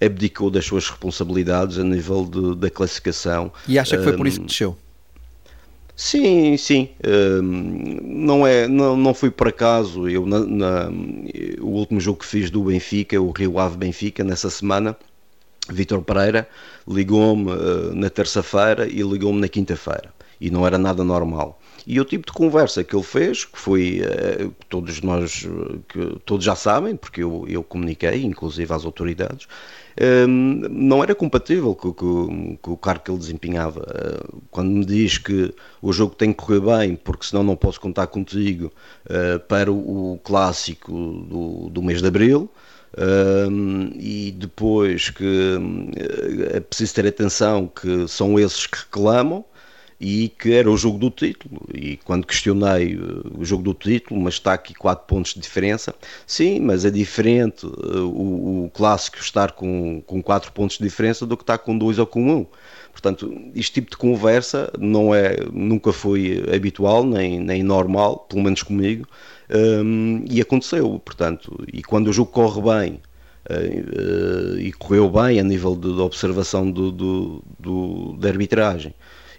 abdicou 0.00 0.50
das 0.50 0.64
suas 0.64 0.88
responsabilidades 0.88 1.78
a 1.78 1.84
nível 1.84 2.24
de, 2.24 2.56
da 2.56 2.70
classificação 2.70 3.52
e 3.68 3.78
acha 3.78 3.98
que 3.98 4.02
foi 4.02 4.16
por 4.16 4.26
isso 4.26 4.40
que 4.40 4.46
desceu? 4.46 4.78
Sim, 5.96 6.56
sim. 6.56 6.90
Um, 7.06 7.40
não, 8.02 8.46
é, 8.46 8.66
não, 8.66 8.96
não 8.96 9.14
fui 9.14 9.30
por 9.30 9.48
acaso. 9.48 10.08
Eu, 10.08 10.26
na, 10.26 10.40
na, 10.40 10.88
o 11.60 11.68
último 11.68 12.00
jogo 12.00 12.18
que 12.18 12.26
fiz 12.26 12.50
do 12.50 12.64
Benfica, 12.64 13.20
o 13.20 13.30
Rio 13.30 13.58
Ave 13.58 13.76
Benfica, 13.76 14.24
nessa 14.24 14.50
semana, 14.50 14.96
Vitor 15.70 16.02
Pereira 16.02 16.48
ligou-me 16.88 17.50
uh, 17.52 17.94
na 17.94 18.10
terça-feira 18.10 18.86
e 18.88 19.02
ligou-me 19.02 19.40
na 19.40 19.48
quinta-feira. 19.48 20.12
E 20.40 20.50
não 20.50 20.66
era 20.66 20.78
nada 20.78 21.04
normal. 21.04 21.60
E 21.86 22.00
o 22.00 22.04
tipo 22.04 22.26
de 22.26 22.32
conversa 22.32 22.82
que 22.82 22.94
ele 22.96 23.04
fez, 23.04 23.44
que 23.44 23.58
foi, 23.58 24.00
uh, 24.02 24.52
todos 24.68 25.00
nós, 25.00 25.46
que 25.88 26.18
todos 26.24 26.44
já 26.44 26.56
sabem, 26.56 26.96
porque 26.96 27.22
eu, 27.22 27.46
eu 27.48 27.62
comuniquei, 27.62 28.24
inclusive 28.24 28.72
às 28.74 28.84
autoridades, 28.84 29.46
não 30.28 31.02
era 31.02 31.14
compatível 31.14 31.74
com, 31.74 31.92
com, 31.92 32.56
com, 32.56 32.72
o 32.72 32.76
cargo 32.76 33.04
que 33.04 33.10
ele 33.10 33.18
desempenhava. 33.18 33.84
Ah, 33.88 34.38
quando 34.50 34.70
me 34.70 34.84
diz 34.84 35.18
que 35.18 35.54
o 35.80 35.92
jogo 35.92 36.14
tem 36.14 36.32
que 36.32 36.38
correr 36.44 36.60
bem, 36.60 36.96
porque 36.96 37.26
senão 37.26 37.42
não 37.42 37.56
posso 37.56 37.80
contar 37.80 38.06
contigo 38.08 38.72
ah, 39.08 39.38
para 39.38 39.70
o, 39.70 40.18
clássico 40.24 40.92
do, 40.92 41.70
do 41.70 41.82
mês 41.82 42.00
de 42.00 42.08
abril. 42.08 42.50
e 43.98 44.32
depois 44.36 45.10
que 45.10 45.58
é 46.52 46.60
preciso 46.60 46.94
ter 46.94 47.06
atenção 47.06 47.66
que 47.68 48.06
são 48.08 48.38
esses 48.38 48.66
que 48.66 48.78
reclamam 48.78 49.44
e 50.00 50.28
que 50.28 50.52
era 50.52 50.70
o 50.70 50.76
jogo 50.76 50.98
do 50.98 51.10
título. 51.10 51.60
E 51.72 51.96
quando 51.98 52.26
questionei 52.26 52.94
eh, 52.94 53.38
o 53.38 53.44
jogo 53.44 53.62
do 53.62 53.74
título, 53.74 54.20
mas 54.20 54.34
está 54.34 54.52
aqui 54.52 54.74
4 54.74 55.06
pontos 55.06 55.34
de 55.34 55.40
diferença, 55.40 55.94
sim, 56.26 56.60
mas 56.60 56.84
é 56.84 56.90
diferente 56.90 57.66
eh, 57.66 57.98
o, 57.98 58.64
o 58.64 58.70
clássico 58.72 59.18
estar 59.18 59.52
com, 59.52 60.02
com 60.06 60.22
4 60.22 60.52
pontos 60.52 60.78
de 60.78 60.84
diferença 60.84 61.26
do 61.26 61.36
que 61.36 61.42
estar 61.42 61.58
com 61.58 61.76
2 61.76 61.98
ou 61.98 62.06
com 62.06 62.22
1. 62.22 62.36
Um. 62.36 62.46
Portanto, 62.92 63.32
este 63.56 63.72
tipo 63.74 63.90
de 63.90 63.96
conversa 63.96 64.70
não 64.78 65.14
é, 65.14 65.36
nunca 65.52 65.92
foi 65.92 66.44
habitual, 66.54 67.04
nem, 67.04 67.40
nem 67.40 67.62
normal, 67.62 68.18
pelo 68.28 68.42
menos 68.42 68.62
comigo, 68.62 69.06
um, 69.50 70.24
e 70.30 70.40
aconteceu. 70.40 71.00
Portanto, 71.04 71.58
e 71.72 71.82
quando 71.82 72.08
o 72.08 72.12
jogo 72.12 72.30
corre 72.30 72.62
bem, 72.62 73.00
uh, 73.50 74.58
e 74.58 74.72
correu 74.72 75.10
bem 75.10 75.40
a 75.40 75.42
nível 75.42 75.74
de, 75.74 75.92
de 75.92 76.00
observação 76.00 76.70
do, 76.70 76.90
do, 76.90 77.44
do, 77.58 78.16
da 78.18 78.28
arbitragem, 78.28 78.94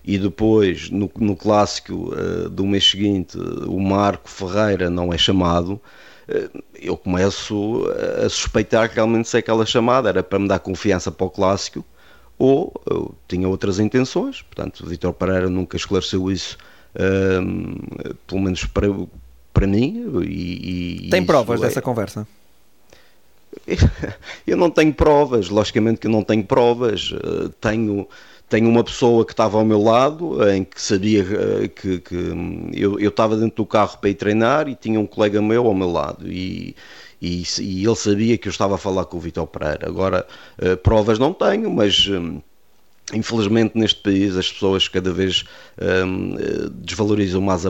e 0.05 0.19
depois 0.19 0.89
no, 0.91 1.09
no 1.17 1.35
clássico 1.35 2.13
uh, 2.13 2.47
do 2.49 2.65
mês 2.65 2.87
seguinte 2.87 3.37
o 3.37 3.79
Marco 3.79 4.29
Ferreira 4.29 4.87
não 4.87 5.11
é 5.11 5.17
chamado, 5.17 5.81
uh, 6.29 6.63
eu 6.75 6.95
começo 6.95 7.83
a 8.23 8.29
suspeitar 8.29 8.87
que 8.87 8.95
realmente 8.95 9.27
se 9.27 9.37
aquela 9.37 9.65
chamada 9.65 10.09
era 10.09 10.21
para 10.21 10.37
me 10.37 10.47
dar 10.47 10.59
confiança 10.59 11.11
para 11.11 11.25
o 11.25 11.29
clássico 11.29 11.83
ou 12.37 12.71
uh, 12.91 13.15
tinha 13.27 13.49
outras 13.49 13.79
intenções. 13.79 14.43
Portanto, 14.43 14.85
Vitor 14.85 15.13
Pereira 15.13 15.49
nunca 15.49 15.75
esclareceu 15.75 16.29
isso, 16.29 16.57
ehm, 16.93 17.77
pelo 18.27 18.41
menos 18.41 18.65
para, 18.65 18.87
para 19.53 19.65
mim. 19.65 20.21
E, 20.23 21.05
e 21.05 21.09
Tem 21.09 21.25
provas 21.25 21.61
é... 21.61 21.65
dessa 21.65 21.81
conversa? 21.81 22.27
Eu 24.45 24.57
não 24.57 24.69
tenho 24.69 24.93
provas, 24.93 25.47
logicamente 25.47 26.01
que 26.01 26.07
eu 26.07 26.11
não 26.11 26.21
tenho 26.21 26.43
provas. 26.43 27.13
tenho 27.61 28.05
tenho 28.47 28.69
uma 28.69 28.83
pessoa 28.83 29.25
que 29.25 29.33
estava 29.33 29.57
ao 29.57 29.65
meu 29.65 29.81
lado, 29.81 30.37
em 30.49 30.63
que 30.63 30.81
sabia 30.81 31.21
eh, 31.21 31.67
que, 31.67 31.99
que 31.99 32.15
eu, 32.73 32.99
eu 32.99 33.09
estava 33.09 33.35
dentro 33.35 33.57
do 33.57 33.65
carro 33.65 33.97
para 33.97 34.09
ir 34.09 34.15
treinar 34.15 34.67
e 34.67 34.75
tinha 34.75 34.99
um 34.99 35.07
colega 35.07 35.41
meu 35.41 35.65
ao 35.65 35.73
meu 35.73 35.91
lado 35.91 36.31
e, 36.31 36.75
e, 37.21 37.43
e 37.59 37.85
ele 37.85 37.95
sabia 37.95 38.37
que 38.37 38.47
eu 38.47 38.51
estava 38.51 38.75
a 38.75 38.77
falar 38.77 39.05
com 39.05 39.17
o 39.17 39.19
Vitor 39.19 39.47
Pereira. 39.47 39.87
Agora, 39.87 40.27
uh, 40.61 40.77
provas 40.77 41.19
não 41.19 41.33
tenho, 41.33 41.69
mas. 41.71 42.07
Um, 42.07 42.41
Infelizmente 43.13 43.77
neste 43.77 44.01
país 44.01 44.35
as 44.35 44.51
pessoas 44.51 44.87
cada 44.87 45.13
vez 45.13 45.45
um, 45.79 46.35
desvalorizam 46.73 47.39
mais 47.39 47.63
a, 47.63 47.69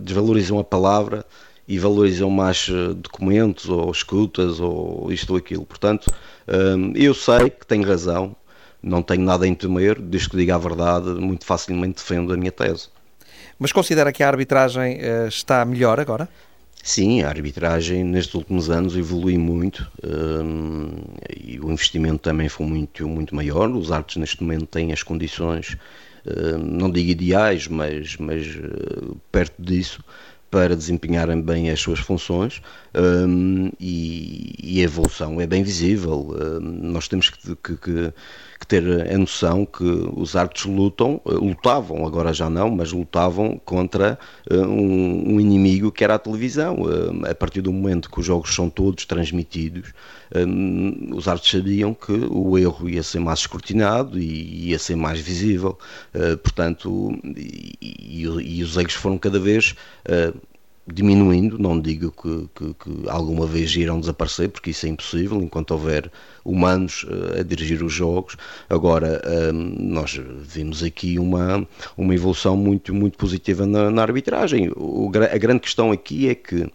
desvalorizam 0.00 0.58
a 0.58 0.64
palavra 0.64 1.22
e 1.68 1.78
valorizam 1.78 2.30
mais 2.30 2.70
documentos 2.96 3.68
ou 3.68 3.90
escutas 3.90 4.60
ou 4.60 5.12
isto 5.12 5.32
ou 5.32 5.36
aquilo. 5.36 5.66
Portanto, 5.66 6.10
um, 6.48 6.92
eu 6.96 7.12
sei 7.12 7.50
que 7.50 7.66
tenho 7.66 7.86
razão, 7.86 8.34
não 8.84 9.02
tenho 9.02 9.22
nada 9.22 9.46
em 9.46 9.54
temer, 9.54 10.00
desde 10.00 10.28
que 10.28 10.36
diga 10.36 10.54
a 10.54 10.58
verdade, 10.58 11.08
muito 11.08 11.44
facilmente 11.44 11.96
defendo 11.96 12.32
a 12.32 12.36
minha 12.36 12.52
tese. 12.52 12.88
Mas 13.58 13.72
considera 13.72 14.12
que 14.12 14.22
a 14.22 14.28
arbitragem 14.28 14.98
uh, 14.98 15.28
está 15.28 15.64
melhor 15.64 15.98
agora? 15.98 16.28
Sim, 16.82 17.22
a 17.22 17.28
arbitragem 17.28 18.04
nestes 18.04 18.34
últimos 18.34 18.68
anos 18.68 18.94
evolui 18.94 19.38
muito 19.38 19.90
um, 20.04 20.90
e 21.34 21.58
o 21.58 21.72
investimento 21.72 22.18
também 22.18 22.46
foi 22.48 22.66
muito, 22.66 23.08
muito 23.08 23.34
maior. 23.34 23.70
Os 23.70 23.90
árbitros 23.90 24.18
neste 24.18 24.42
momento 24.42 24.66
têm 24.66 24.92
as 24.92 25.02
condições, 25.02 25.78
um, 26.26 26.58
não 26.58 26.90
digo 26.90 27.10
ideais, 27.10 27.66
mas, 27.68 28.18
mas 28.18 28.46
uh, 28.56 29.16
perto 29.32 29.54
disso, 29.58 30.04
para 30.50 30.76
desempenharem 30.76 31.40
bem 31.40 31.70
as 31.70 31.80
suas 31.80 32.00
funções 32.00 32.60
um, 32.94 33.70
e, 33.80 34.54
e, 34.62 34.80
a 34.80 34.84
evolução 34.84 35.40
é 35.40 35.46
bem 35.46 35.62
visível. 35.62 36.34
Um, 36.40 36.92
nós 36.92 37.08
temos 37.08 37.30
que, 37.30 37.56
que, 37.56 37.76
que, 37.76 38.12
ter 38.68 39.12
a 39.12 39.18
noção 39.18 39.66
que 39.66 39.84
os 40.16 40.34
árbitros 40.36 40.64
lutam, 40.64 41.20
uh, 41.24 41.34
lutavam, 41.34 42.06
agora 42.06 42.32
já 42.32 42.48
não, 42.48 42.70
mas 42.70 42.92
lutavam 42.92 43.60
contra 43.64 44.18
uh, 44.50 44.56
um, 44.56 45.34
um, 45.34 45.40
inimigo 45.40 45.92
que 45.92 46.04
era 46.04 46.14
a 46.14 46.18
televisão. 46.18 46.78
A 47.28 47.34
partir 47.34 47.60
do 47.60 47.72
momento 47.72 48.10
que 48.10 48.20
os 48.20 48.26
jogos 48.26 48.54
são 48.54 48.70
todos 48.70 49.04
transmitidos, 49.04 49.92
os 51.12 51.28
árbitros 51.28 51.50
sabiam 51.50 51.94
que 51.94 52.12
o 52.12 52.56
erro 52.58 52.88
ia 52.88 53.02
ser 53.02 53.20
mais 53.20 53.40
escrutinado 53.40 54.18
e 54.18 54.70
ia 54.70 54.78
ser 54.78 54.96
mais 54.96 55.20
visível. 55.20 55.78
Uh, 56.14 56.36
portanto, 56.38 57.12
e, 57.24 57.74
e, 57.80 58.22
e, 58.22 58.62
os 58.62 58.76
erros 58.76 58.94
foram 58.94 59.18
cada 59.18 59.38
vez 59.38 59.74
uh, 60.08 60.38
diminuindo, 60.86 61.58
não 61.58 61.80
digo 61.80 62.12
que, 62.12 62.48
que, 62.54 62.74
que, 62.74 63.08
alguma 63.08 63.46
vez 63.46 63.74
irão 63.74 64.00
desaparecer, 64.00 64.50
porque 64.50 64.70
isso 64.70 64.84
é 64.84 64.90
impossível 64.90 65.40
enquanto 65.40 65.70
houver 65.70 66.10
humanos 66.44 67.04
uh, 67.04 67.40
a 67.40 67.42
dirigir 67.42 67.82
os 67.82 67.92
jogos. 67.92 68.36
Agora, 68.68 69.22
uh, 69.24 69.52
nós 69.52 70.20
vimos 70.42 70.82
aqui 70.82 71.18
uma, 71.18 71.66
uma 71.96 72.14
evolução 72.14 72.54
muito, 72.56 72.92
muito 72.92 73.16
positiva 73.16 73.66
na, 73.66 73.90
na 73.90 74.02
arbitragem. 74.02 74.70
O, 74.76 75.10
a 75.14 75.38
grande 75.38 75.60
questão 75.60 75.90
aqui 75.90 76.28
é 76.28 76.34
que 76.34 76.56
uh, 76.56 76.72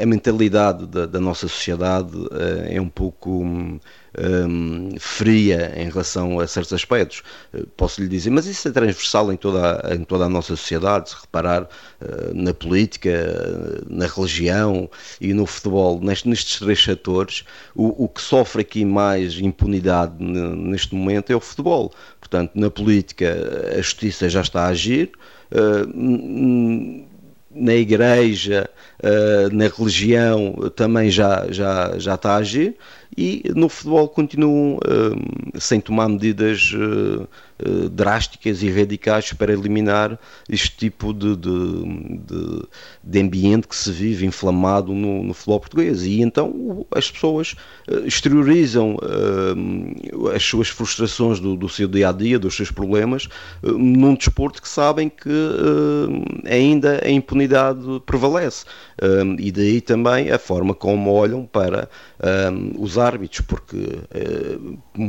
a 0.00 0.06
mentalidade 0.06 0.86
da, 0.86 1.04
da 1.04 1.20
nossa 1.20 1.46
sociedade 1.46 2.12
é 2.68 2.80
um 2.80 2.88
pouco. 2.88 3.78
Um, 4.16 4.90
fria 5.00 5.72
em 5.76 5.90
relação 5.90 6.38
a 6.38 6.46
certos 6.46 6.72
aspectos. 6.72 7.22
Uh, 7.52 7.66
posso 7.76 8.00
lhe 8.00 8.06
dizer, 8.06 8.30
mas 8.30 8.46
isso 8.46 8.68
é 8.68 8.70
transversal 8.70 9.32
em 9.32 9.36
toda 9.36 9.80
a, 9.84 9.94
em 9.94 10.04
toda 10.04 10.24
a 10.24 10.28
nossa 10.28 10.54
sociedade, 10.54 11.10
se 11.10 11.16
reparar 11.20 11.62
uh, 11.62 11.68
na 12.32 12.54
política, 12.54 13.10
uh, 13.10 13.84
na 13.92 14.06
religião 14.06 14.88
e 15.20 15.34
no 15.34 15.46
futebol, 15.46 16.00
nestes, 16.00 16.26
nestes 16.26 16.58
três 16.60 16.80
setores, 16.80 17.44
o, 17.74 18.04
o, 18.04 18.08
que 18.08 18.20
sofre 18.20 18.62
aqui 18.62 18.84
mais 18.84 19.36
impunidade 19.40 20.14
neste 20.22 20.94
momento 20.94 21.32
é 21.32 21.36
o 21.36 21.40
futebol. 21.40 21.92
Portanto, 22.20 22.52
na 22.54 22.70
política 22.70 23.36
a 23.76 23.82
justiça 23.82 24.28
já 24.28 24.42
está 24.42 24.66
a 24.66 24.68
agir, 24.68 25.10
na 27.50 27.74
igreja, 27.74 28.68
na 29.52 29.68
religião 29.68 30.54
também 30.74 31.10
já, 31.10 31.46
já, 31.50 31.98
já 31.98 32.14
está 32.14 32.32
a 32.32 32.36
agir 32.36 32.76
e 33.16 33.42
no 33.54 33.68
futebol 33.68 34.08
continuam 34.08 34.78
sem 35.58 35.80
tomar 35.80 36.08
medidas 36.08 36.72
eh, 37.56 37.88
drásticas 37.88 38.64
e 38.64 38.68
radicais 38.68 39.32
para 39.32 39.52
eliminar 39.52 40.18
este 40.48 40.76
tipo 40.76 41.14
de, 41.14 41.36
de, 41.36 42.18
de, 42.18 42.62
de 43.04 43.20
ambiente 43.20 43.68
que 43.68 43.76
se 43.76 43.92
vive 43.92 44.26
inflamado 44.26 44.92
no, 44.92 45.22
no, 45.22 45.32
futebol 45.32 45.60
português. 45.60 46.02
E 46.02 46.20
então 46.20 46.84
as 46.90 47.08
pessoas 47.12 47.54
eh, 47.86 48.02
exteriorizam 48.06 48.96
uh, 48.96 50.28
as 50.34 50.42
suas 50.42 50.68
frustrações 50.68 51.38
do, 51.38 51.54
do, 51.56 51.68
seu 51.68 51.86
dia 51.86 52.08
a 52.08 52.12
dia, 52.12 52.40
dos 52.40 52.56
seus 52.56 52.72
problemas, 52.72 53.28
uh, 53.62 53.70
num 53.70 54.16
desporto 54.16 54.60
que 54.60 54.68
sabem 54.68 55.08
que 55.08 55.28
uh, 55.28 56.50
ainda 56.50 57.00
a 57.04 57.08
impunidade 57.08 57.80
prevalece. 58.04 58.64
e 59.38 59.52
daí 59.52 59.80
também 59.80 60.30
a 60.32 60.38
forma 60.40 60.74
como 60.74 61.12
olham 61.12 61.46
para 61.46 61.88
os 62.78 62.98
árbitros, 63.04 63.42
porque 63.42 63.98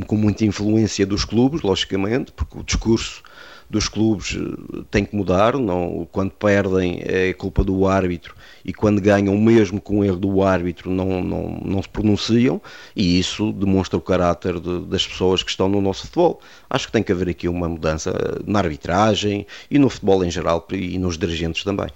com 0.08 0.16
muita 0.16 0.46
influência 0.46 1.06
dos 1.06 1.26
clubes, 1.26 1.62
logicamente, 1.62 2.32
porque 2.32 2.60
o 2.60 2.64
discurso 2.64 3.24
dos 3.70 3.88
clubes 3.88 4.38
eh, 4.38 4.84
tem 4.92 5.04
que 5.04 5.16
mudar, 5.16 5.58
não, 5.58 6.08
quando 6.12 6.32
perdem 6.32 7.02
é 7.04 7.34
culpa 7.34 7.64
do 7.64 7.88
árbitro 7.88 8.36
e 8.64 8.74
quando 8.74 9.02
ganham, 9.02 9.38
mesmo 9.38 9.82
com 9.82 10.00
o 10.00 10.04
erro 10.04 10.18
do 10.18 10.44
árbitro, 10.44 10.90
não, 10.90 11.24
não, 11.24 11.62
não 11.64 11.82
se 11.82 11.90
pronunciam 11.90 12.62
e 12.96 13.20
isso 13.20 13.52
demonstra 13.52 13.98
o 13.98 14.02
caráter 14.02 14.60
de, 14.60 14.82
das 14.82 15.06
pessoas 15.06 15.44
que 15.44 15.50
estão 15.50 15.68
no 15.68 15.82
nosso 15.82 16.04
futebol. 16.04 16.40
Acho 16.70 16.88
que 16.88 16.94
tem 16.94 17.04
que 17.04 17.12
haver 17.12 17.30
aqui 17.30 17.48
uma 17.48 17.68
mudança 17.68 18.14
na 18.46 18.60
arbitragem 18.60 19.46
e 19.70 19.80
no 19.80 19.90
futebol 19.90 20.24
em 20.24 20.32
geral 20.32 20.66
e 20.72 20.98
nos 20.98 21.18
dirigentes 21.18 21.64
também. 21.64 21.88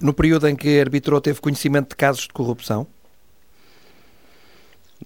No 0.00 0.12
período 0.12 0.48
em 0.48 0.56
que 0.56 0.80
arbitrou, 0.80 1.20
teve 1.20 1.40
conhecimento 1.40 1.90
de 1.90 1.96
casos 1.96 2.22
de 2.22 2.32
corrupção? 2.32 2.86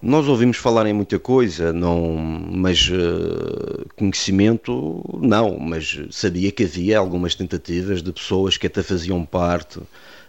Nós 0.01 0.27
ouvimos 0.27 0.57
falar 0.57 0.87
em 0.87 0.93
muita 0.93 1.19
coisa, 1.19 1.71
não, 1.71 2.17
mas 2.17 2.89
uh, 2.89 3.85
conhecimento 3.95 5.03
não, 5.21 5.57
mas 5.59 6.01
sabia 6.09 6.51
que 6.51 6.63
havia 6.63 6.97
algumas 6.97 7.35
tentativas 7.35 8.01
de 8.01 8.11
pessoas 8.11 8.57
que 8.57 8.67
até 8.67 8.81
faziam 8.81 9.23
parte 9.23 9.79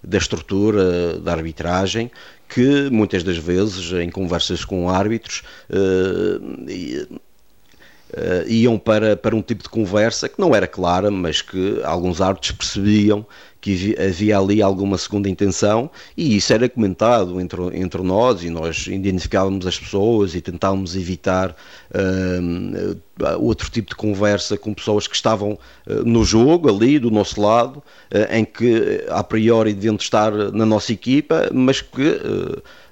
da 0.03 0.19
estrutura 0.19 1.19
da 1.19 1.33
arbitragem, 1.33 2.11
que 2.49 2.91
muitas 2.91 3.23
das 3.25 3.39
vezes 3.39 3.91
em 3.93 4.11
conversas 4.11 4.65
com 4.65 4.89
árbitros 4.91 5.43
uh, 5.71 7.19
iam 8.47 8.79
para, 8.79 9.17
para 9.17 9.35
um 9.35 9.43
tipo 9.43 9.63
de 9.63 9.69
conversa 9.69 10.29
que 10.29 10.39
não 10.39 10.55
era 10.55 10.67
clara, 10.67 11.11
mas 11.11 11.41
que 11.41 11.81
alguns 11.83 12.21
árbitros 12.21 12.53
percebiam 12.53 13.27
que 13.65 13.97
havia 13.99 14.39
ali 14.39 14.61
alguma 14.61 14.99
segunda 14.99 15.27
intenção 15.27 15.91
e 16.15 16.37
isso 16.37 16.53
era 16.53 16.69
comentado 16.69 17.41
entre, 17.41 17.63
entre 17.73 18.03
nós 18.03 18.45
e 18.45 18.51
nós 18.51 18.87
identificávamos 18.89 19.67
as 19.67 19.79
pessoas 19.79 20.35
e 20.35 20.43
tentávamos 20.43 20.95
evitar 20.95 21.57
uh, 21.91 22.95
outro 23.39 23.71
tipo 23.71 23.91
de 23.91 23.97
conversa 23.97 24.57
com 24.57 24.75
pessoas 24.75 25.07
que 25.07 25.15
estavam 25.15 25.59
uh, 25.87 26.05
no 26.05 26.25
jogo 26.25 26.69
ali 26.69 26.99
do 26.99 27.11
nosso 27.11 27.41
lado, 27.41 27.79
uh, 27.79 28.35
em 28.35 28.45
que 28.45 29.05
a 29.09 29.23
priori 29.23 29.73
deviam 29.73 29.97
estar 29.97 30.33
na 30.33 30.67
nossa 30.67 30.93
equipa, 30.93 31.49
mas 31.53 31.81
que 31.81 32.21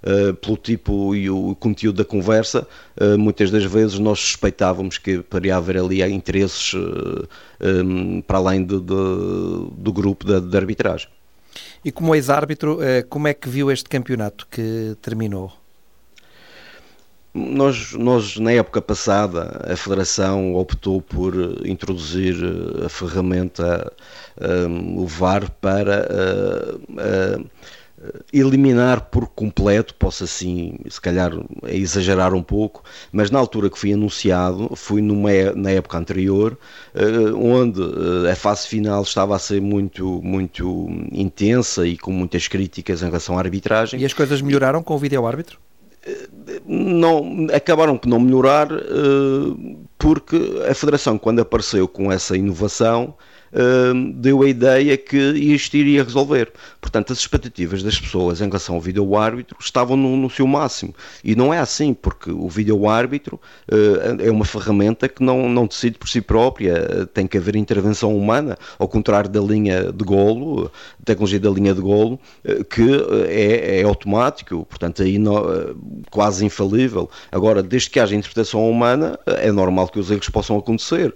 Uh, 0.02 0.34
pelo 0.34 0.56
tipo 0.56 1.14
e 1.14 1.30
o 1.30 1.54
conteúdo 1.54 1.98
da 1.98 2.04
conversa, 2.04 2.66
uh, 3.00 3.16
muitas 3.16 3.52
das 3.52 3.62
vezes 3.62 4.00
nós 4.00 4.18
suspeitávamos 4.18 4.98
que 4.98 5.22
poderia 5.22 5.56
haver 5.56 5.78
ali 5.78 6.02
interesses 6.02 6.74
uh, 6.74 7.28
para 8.26 8.38
além 8.38 8.64
de, 8.64 8.80
de, 8.80 8.84
do 9.76 9.92
grupo 9.92 10.26
de, 10.26 10.40
de 10.40 10.56
arbitragem. 10.56 11.08
E 11.84 11.92
como 11.92 12.16
ex-árbitro, 12.16 12.80
como 13.08 13.28
é 13.28 13.34
que 13.34 13.48
viu 13.48 13.70
este 13.70 13.88
campeonato 13.88 14.44
que 14.50 14.96
terminou? 15.00 15.52
Nós, 17.34 17.94
nós, 17.94 18.36
na 18.36 18.52
época 18.52 18.82
passada, 18.82 19.64
a 19.66 19.74
Federação 19.74 20.54
optou 20.54 21.00
por 21.00 21.34
introduzir 21.66 22.36
a 22.84 22.90
ferramenta 22.90 23.90
um, 24.68 24.98
o 24.98 25.06
VAR 25.06 25.50
para 25.52 26.06
uh, 26.10 26.76
uh, 26.76 27.50
eliminar 28.32 29.02
por 29.02 29.28
completo, 29.28 29.94
posso 29.94 30.24
assim, 30.24 30.76
se 30.90 31.00
calhar 31.00 31.32
exagerar 31.68 32.34
um 32.34 32.42
pouco, 32.42 32.82
mas 33.10 33.30
na 33.30 33.38
altura 33.38 33.70
que 33.70 33.78
foi 33.78 33.94
anunciado, 33.94 34.74
foi 34.76 35.00
numa, 35.00 35.30
na 35.54 35.70
época 35.70 35.98
anterior, 35.98 36.58
onde 37.38 37.80
a 38.28 38.34
fase 38.34 38.66
final 38.66 39.02
estava 39.02 39.36
a 39.36 39.38
ser 39.38 39.62
muito, 39.62 40.20
muito 40.20 40.88
intensa 41.12 41.86
e 41.86 41.96
com 41.96 42.10
muitas 42.10 42.48
críticas 42.48 43.02
em 43.02 43.06
relação 43.06 43.38
à 43.38 43.40
arbitragem. 43.40 44.00
E 44.00 44.04
as 44.04 44.12
coisas 44.12 44.42
melhoraram 44.42 44.82
com 44.82 44.96
o 44.96 44.98
vídeo-árbitro? 44.98 45.60
Não, 46.66 47.46
acabaram 47.52 47.96
por 47.96 48.08
não 48.08 48.20
melhorar 48.20 48.72
uh, 48.72 49.78
porque 49.98 50.36
a 50.68 50.74
Federação, 50.74 51.18
quando 51.18 51.40
apareceu 51.40 51.86
com 51.86 52.10
essa 52.10 52.36
inovação, 52.36 53.14
deu 54.14 54.42
a 54.42 54.48
ideia 54.48 54.96
que 54.96 55.16
isto 55.16 55.76
iria 55.76 56.02
resolver. 56.02 56.52
Portanto, 56.80 57.12
as 57.12 57.18
expectativas 57.18 57.82
das 57.82 57.98
pessoas 57.98 58.40
em 58.40 58.46
relação 58.46 58.76
ao 58.76 58.80
vídeo-árbitro 58.80 59.56
estavam 59.60 59.96
no, 59.96 60.16
no, 60.16 60.30
seu 60.30 60.46
máximo. 60.46 60.94
E 61.22 61.36
não 61.36 61.52
é 61.52 61.58
assim, 61.58 61.92
porque 61.92 62.30
o 62.30 62.48
vídeo-árbitro 62.48 63.38
uh, 63.70 64.22
é 64.22 64.30
uma 64.30 64.44
ferramenta 64.44 65.08
que 65.08 65.22
não, 65.22 65.48
não 65.48 65.66
decide 65.66 65.98
por 65.98 66.08
si 66.08 66.20
própria, 66.20 67.06
tem 67.12 67.26
que 67.26 67.36
haver 67.36 67.56
intervenção 67.56 68.16
humana, 68.16 68.56
ao 68.78 68.88
contrário 68.88 69.28
da 69.28 69.40
linha 69.40 69.92
de 69.92 70.04
golo, 70.04 70.70
tecnologia 71.04 71.40
da 71.40 71.50
linha 71.50 71.74
de 71.74 71.80
golo, 71.80 72.18
uh, 72.44 72.64
que 72.64 72.82
é, 73.28 73.80
é, 73.80 73.82
automático, 73.82 74.64
portanto, 74.66 75.02
aí 75.02 75.18
não, 75.18 75.42
quase 76.10 76.44
infalível. 76.44 77.10
Agora, 77.30 77.62
desde 77.62 77.90
que 77.90 78.00
haja 78.00 78.14
interpretação 78.14 78.68
humana, 78.68 79.18
é 79.26 79.50
normal 79.50 79.88
que 79.88 79.98
os 79.98 80.10
erros 80.10 80.28
possam 80.28 80.56
acontecer. 80.58 81.14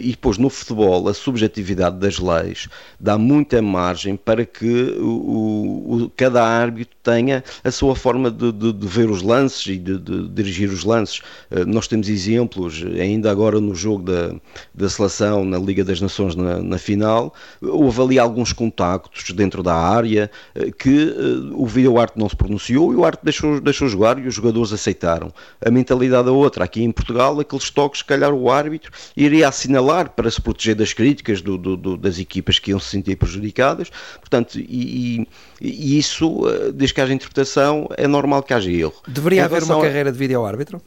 e 0.00 0.10
depois, 0.10 0.38
no 0.38 0.48
futebol, 0.48 1.08
a 1.08 1.14
subjetividade 1.14 1.98
das 1.98 2.18
leis 2.18 2.68
dá 2.98 3.16
muita 3.18 3.60
margem 3.60 4.16
para 4.16 4.44
que 4.44 4.96
o, 4.98 6.04
o 6.04 6.12
cada 6.16 6.44
árbitro 6.44 6.96
tenha 7.02 7.42
a 7.62 7.70
sua 7.70 7.94
forma 7.94 8.30
de, 8.30 8.52
de, 8.52 8.72
de 8.72 8.86
ver 8.86 9.10
os 9.10 9.22
lances 9.22 9.66
e 9.66 9.78
de, 9.78 9.98
de, 9.98 10.28
dirigir 10.28 10.70
os 10.70 10.84
lances. 10.84 11.20
Nós 11.66 11.86
temos 11.86 12.08
exemplos, 12.08 12.82
ainda 12.98 13.30
agora 13.30 13.60
no 13.60 13.74
jogo 13.74 14.04
da, 14.04 14.34
da 14.74 14.88
seleção 14.88 15.44
na 15.44 15.58
Liga 15.58 15.84
das 15.84 16.00
Nações 16.00 16.34
na, 16.34 16.60
na 16.60 16.78
final, 16.78 17.34
houve 17.62 18.00
ali 18.00 18.18
alguns 18.18 18.52
contactos 18.52 19.13
dentro 19.34 19.62
da 19.62 19.74
área 19.74 20.30
uh, 20.54 20.72
que 20.72 21.04
uh, 21.06 21.60
o 21.60 21.66
vídeo 21.66 21.98
arte 21.98 22.18
não 22.18 22.28
se 22.28 22.36
pronunciou 22.36 22.92
e 22.92 22.96
o 22.96 23.04
arte 23.04 23.20
deixou, 23.22 23.60
deixou 23.60 23.88
jogar 23.88 24.18
e 24.18 24.26
os 24.26 24.34
jogadores 24.34 24.72
aceitaram. 24.72 25.32
A 25.64 25.70
mentalidade 25.70 26.28
é 26.28 26.32
outra. 26.32 26.64
Aqui 26.64 26.82
em 26.82 26.90
Portugal, 26.90 27.38
aqueles 27.40 27.70
toques, 27.70 28.00
se 28.00 28.04
calhar 28.04 28.32
o 28.32 28.50
árbitro 28.50 28.90
iria 29.16 29.48
assinalar 29.48 30.10
para 30.10 30.30
se 30.30 30.40
proteger 30.40 30.74
das 30.74 30.92
críticas 30.92 31.40
do, 31.40 31.56
do, 31.56 31.76
do, 31.76 31.96
das 31.96 32.18
equipas 32.18 32.58
que 32.58 32.70
iam 32.70 32.80
se 32.80 32.90
sentir 32.90 33.16
prejudicadas. 33.16 33.90
Portanto, 34.20 34.58
e, 34.58 35.26
e, 35.60 35.98
isso, 35.98 36.48
eh, 36.48 36.72
desde 36.72 36.94
que 36.94 37.00
haja 37.00 37.12
interpretação, 37.12 37.88
é 37.96 38.06
normal 38.06 38.42
que 38.42 38.52
haja 38.54 38.70
erro. 38.70 38.94
Deveria 39.06 39.44
haver 39.44 39.62
uma 39.62 39.78
a... 39.78 39.82
carreira 39.82 40.12
de 40.12 40.18
vídeo-árbitro? 40.18 40.80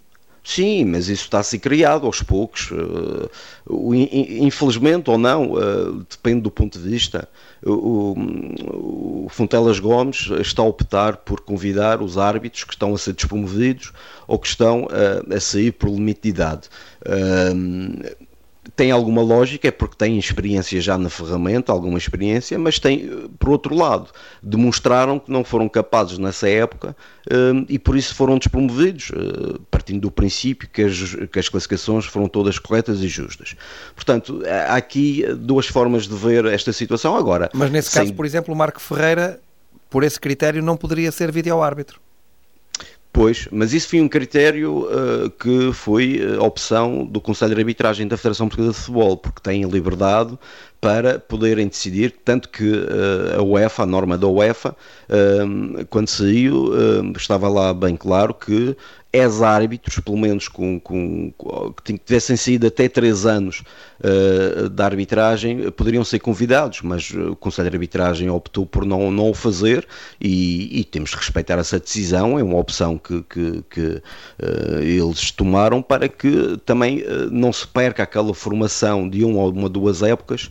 Sim, 0.43 0.85
mas 0.85 1.09
isso 1.09 1.23
está 1.23 1.39
a 1.39 1.43
ser 1.43 1.59
criado 1.59 2.05
aos 2.05 2.21
poucos. 2.21 2.69
Eh, 2.71 3.29
infelizmente 4.39 5.09
ou 5.09 5.17
não, 5.17 5.57
eh, 5.57 6.03
depende 6.09 6.41
do 6.41 6.49
ponto 6.49 6.79
de 6.79 6.89
vista. 6.89 7.27
O, 7.65 8.15
o 9.25 9.27
Fontelas 9.29 9.79
Gomes 9.79 10.29
está 10.39 10.61
a 10.61 10.65
optar 10.65 11.17
por 11.17 11.41
convidar 11.41 12.01
os 12.01 12.17
árbitros 12.17 12.63
que 12.63 12.73
estão 12.73 12.93
a 12.93 12.97
ser 12.97 13.13
despromovidos 13.13 13.91
ou 14.27 14.37
que 14.37 14.47
estão 14.47 14.87
a, 14.89 15.35
a 15.35 15.39
sair 15.39 15.71
por 15.71 15.89
limite 15.89 16.21
de 16.23 16.29
idade 16.29 16.69
tem 18.77 18.91
alguma 18.91 19.23
lógica, 19.23 19.67
é 19.67 19.71
porque 19.71 19.95
tem 19.97 20.19
experiência 20.19 20.79
já 20.79 20.99
na 20.99 21.09
ferramenta, 21.09 21.71
alguma 21.71 21.97
experiência, 21.97 22.59
mas 22.59 22.77
tem, 22.77 23.27
por 23.39 23.49
outro 23.49 23.75
lado, 23.75 24.11
demonstraram 24.41 25.17
que 25.17 25.31
não 25.31 25.43
foram 25.43 25.67
capazes 25.67 26.19
nessa 26.19 26.47
época 26.47 26.95
um, 27.29 27.65
e 27.67 27.79
por 27.79 27.97
isso 27.97 28.13
foram 28.13 28.37
despromovidos, 28.37 29.09
uh, 29.09 29.59
partindo 29.71 30.01
do 30.01 30.11
princípio 30.11 30.69
que 30.71 30.83
as, 30.83 31.15
que 31.31 31.39
as 31.39 31.49
classificações 31.49 32.05
foram 32.05 32.27
todas 32.29 32.59
corretas 32.59 33.01
e 33.01 33.07
justas. 33.07 33.55
Portanto, 33.95 34.43
há 34.45 34.75
aqui 34.75 35.25
duas 35.39 35.65
formas 35.65 36.07
de 36.07 36.15
ver 36.15 36.45
esta 36.45 36.71
situação 36.71 37.17
agora. 37.17 37.49
Mas 37.55 37.71
nesse 37.71 37.89
sem... 37.89 38.03
caso, 38.03 38.13
por 38.13 38.27
exemplo, 38.27 38.53
o 38.53 38.57
Marco 38.57 38.79
Ferreira, 38.79 39.39
por 39.89 40.03
esse 40.03 40.19
critério, 40.19 40.61
não 40.61 40.77
poderia 40.77 41.11
ser 41.11 41.31
vídeo-árbitro. 41.31 41.99
Pois, 43.17 43.47
mas 43.51 43.73
isso 43.73 43.89
foi 43.89 43.99
um 43.99 44.07
critério 44.07 44.83
uh, 44.83 45.27
que 45.31 45.73
foi 45.73 46.21
a 46.37 46.43
opção 46.43 47.03
do 47.03 47.19
Conselho 47.19 47.55
de 47.55 47.61
Arbitragem 47.61 48.07
da 48.07 48.15
Federação 48.15 48.47
Portuguesa 48.47 48.73
de 48.73 48.79
Futebol, 48.79 49.17
porque 49.17 49.41
tem 49.41 49.63
liberdade 49.63 50.37
para 50.79 51.17
poderem 51.17 51.67
decidir, 51.67 52.13
tanto 52.23 52.47
que 52.47 52.71
a 53.35 53.41
UEFA, 53.41 53.81
a 53.81 53.85
norma 53.87 54.15
da 54.15 54.27
UEFA, 54.27 54.75
quando 55.89 56.07
saiu, 56.07 56.69
estava 57.17 57.49
lá 57.49 57.73
bem 57.73 57.95
claro 57.95 58.31
que 58.35 58.77
ex-árbitros, 59.11 59.99
pelo 59.99 60.17
menos 60.17 60.47
com, 60.47 60.79
com, 60.79 61.31
que 61.83 61.97
tivessem 61.97 62.35
saído 62.35 62.67
até 62.67 62.89
3 62.89 63.25
anos 63.25 63.63
uh, 64.01 64.69
da 64.69 64.85
arbitragem, 64.85 65.71
poderiam 65.71 66.03
ser 66.03 66.19
convidados, 66.19 66.81
mas 66.81 67.09
o 67.11 67.35
Conselho 67.35 67.69
de 67.69 67.75
Arbitragem 67.75 68.29
optou 68.29 68.65
por 68.65 68.85
não, 68.85 69.09
não 69.09 69.29
o 69.29 69.33
fazer 69.33 69.87
e, 70.19 70.79
e 70.79 70.83
temos 70.83 71.11
de 71.11 71.15
respeitar 71.15 71.57
essa 71.57 71.79
decisão, 71.79 72.37
é 72.37 72.43
uma 72.43 72.57
opção 72.57 72.97
que, 72.97 73.23
que, 73.23 73.63
que 73.69 73.81
uh, 73.81 74.79
eles 74.81 75.31
tomaram 75.31 75.81
para 75.81 76.09
que 76.09 76.57
também 76.65 77.01
uh, 77.01 77.29
não 77.31 77.53
se 77.53 77.65
perca 77.65 78.03
aquela 78.03 78.33
formação 78.33 79.09
de 79.09 79.23
uma 79.23 79.39
ou 79.41 79.51
uma, 79.51 79.69
duas 79.69 80.03
épocas 80.03 80.49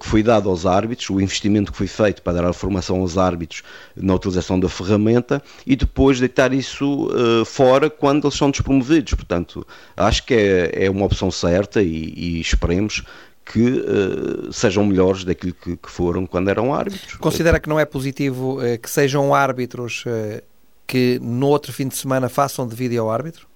que 0.00 0.06
foi 0.06 0.22
dada 0.22 0.48
aos 0.48 0.66
árbitros, 0.66 1.08
o 1.10 1.20
investimento 1.20 1.70
que 1.70 1.78
foi 1.78 1.86
feito 1.86 2.20
para 2.22 2.34
dar 2.34 2.48
a 2.48 2.52
formação 2.52 3.00
aos 3.00 3.16
árbitros 3.16 3.62
na 3.96 4.14
utilização 4.14 4.58
da 4.58 4.68
ferramenta 4.68 5.42
e 5.66 5.76
depois 5.76 6.18
deitar 6.18 6.52
isso 6.52 7.08
fora 7.46 7.87
quando 7.90 8.26
eles 8.26 8.36
são 8.36 8.50
despromovidos. 8.50 9.14
Portanto, 9.14 9.66
acho 9.96 10.24
que 10.24 10.34
é, 10.34 10.86
é 10.86 10.90
uma 10.90 11.06
opção 11.06 11.30
certa 11.30 11.82
e, 11.82 12.12
e 12.16 12.40
esperemos 12.40 13.02
que 13.44 13.62
uh, 13.62 14.52
sejam 14.52 14.84
melhores 14.84 15.24
daquilo 15.24 15.54
que, 15.54 15.76
que, 15.76 15.90
foram 15.90 16.26
quando 16.26 16.48
eram 16.48 16.74
árbitros. 16.74 17.14
Considera 17.14 17.58
que 17.58 17.68
não 17.68 17.80
é 17.80 17.84
positivo 17.84 18.58
uh, 18.58 18.78
que 18.78 18.90
sejam 18.90 19.34
árbitros 19.34 20.04
uh, 20.06 20.42
que 20.86 21.18
no 21.22 21.46
outro 21.46 21.72
fim 21.72 21.88
de 21.88 21.96
semana 21.96 22.28
façam 22.28 22.66
de 22.68 22.76
vídeo 22.76 23.02
ao 23.02 23.10
árbitro? 23.10 23.46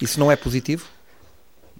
Isso 0.00 0.18
não 0.18 0.32
é 0.32 0.36
positivo? 0.36 0.86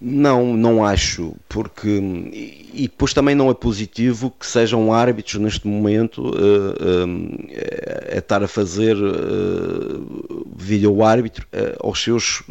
Não, 0.01 0.57
não 0.57 0.85
acho, 0.85 1.35
porque 1.49 1.89
e, 1.89 2.71
e 2.73 2.83
depois 2.83 3.13
também 3.13 3.35
não 3.35 3.51
é 3.51 3.55
positivo 3.55 4.33
que 4.39 4.47
sejam 4.47 4.93
árbitros 4.93 5.41
neste 5.41 5.67
momento 5.67 6.23
uh, 6.23 6.31
uh, 6.31 8.15
a 8.15 8.19
estar 8.19 8.43
a 8.45 8.47
fazer 8.47 8.97
uh, 8.97 10.47
vídeo 10.57 11.03
árbitro 11.03 11.47
aos 11.81 12.01
seus 12.01 12.43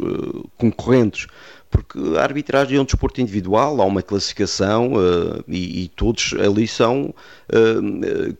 concorrentes, 0.58 1.26
porque 1.70 1.98
a 2.18 2.22
arbitragem 2.22 2.76
é 2.76 2.80
um 2.80 2.84
desporto 2.84 3.20
individual, 3.20 3.80
há 3.80 3.84
uma 3.84 4.02
classificação 4.02 4.92
e, 5.46 5.84
e, 5.84 5.88
todos 5.88 6.34
ali 6.34 6.66
são 6.66 7.14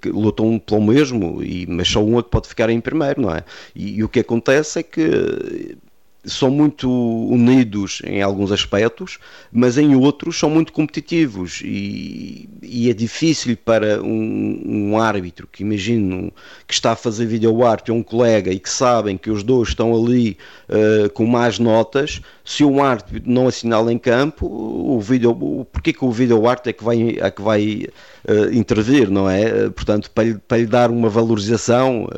que 0.00 0.08
lutam 0.10 0.58
pelo 0.58 0.82
mesmo, 0.82 1.42
e, 1.42 1.66
mas 1.66 1.88
só 1.88 2.02
um 2.02 2.18
é 2.18 2.22
que 2.22 2.30
pode 2.30 2.48
ficar 2.48 2.70
em 2.70 2.80
primeiro, 2.80 3.20
não 3.20 3.30
é? 3.30 3.44
E, 3.74 3.98
e 3.98 4.04
o 4.04 4.08
que 4.08 4.20
acontece 4.20 4.80
é 4.80 4.82
que 4.82 5.76
são 6.24 6.50
muito 6.50 6.90
unidos 6.90 8.02
em 8.04 8.22
alguns 8.22 8.50
aspectos, 8.50 9.18
mas 9.52 9.78
em 9.78 9.94
outros 9.94 10.38
são 10.38 10.50
muito 10.50 10.72
competitivos. 10.72 11.60
E, 11.64 12.48
e 12.62 12.90
é 12.90 12.92
difícil 12.92 13.56
para 13.56 14.02
um, 14.02 14.62
um, 14.66 14.98
árbitro 15.00 15.48
que 15.50 15.62
imagino 15.62 16.32
que 16.66 16.74
está 16.74 16.92
a 16.92 16.96
fazer 16.96 17.26
vídeo 17.26 17.64
arte 17.64 17.92
um 17.92 18.02
colega 18.02 18.52
e 18.52 18.58
que 18.58 18.70
sabem 18.70 19.16
que 19.16 19.30
os 19.30 19.42
dois 19.42 19.68
estão 19.68 19.94
ali 19.94 20.36
uh, 20.68 21.10
com 21.10 21.26
mais 21.26 21.58
notas, 21.58 22.20
se 22.44 22.64
um 22.64 22.82
árbitro 22.82 23.22
não 23.26 23.48
assinala 23.48 23.92
em 23.92 23.98
campo, 23.98 24.46
o 24.46 25.00
vídeo, 25.00 25.66
porque 25.72 25.92
que 25.92 26.04
o 26.04 26.10
vídeo 26.10 26.48
arte 26.48 26.70
é 26.70 26.72
que 26.72 26.84
vai, 26.84 27.18
é 27.20 27.30
que 27.30 27.42
vai 27.42 27.86
uh, 28.28 28.52
intervir, 28.52 29.10
não 29.10 29.28
é? 29.28 29.66
Uh, 29.66 29.70
portanto, 29.72 30.10
para 30.10 30.24
lhe, 30.24 30.38
para 30.38 30.58
lhe, 30.58 30.66
dar 30.66 30.90
uma 30.90 31.08
valorização, 31.08 32.08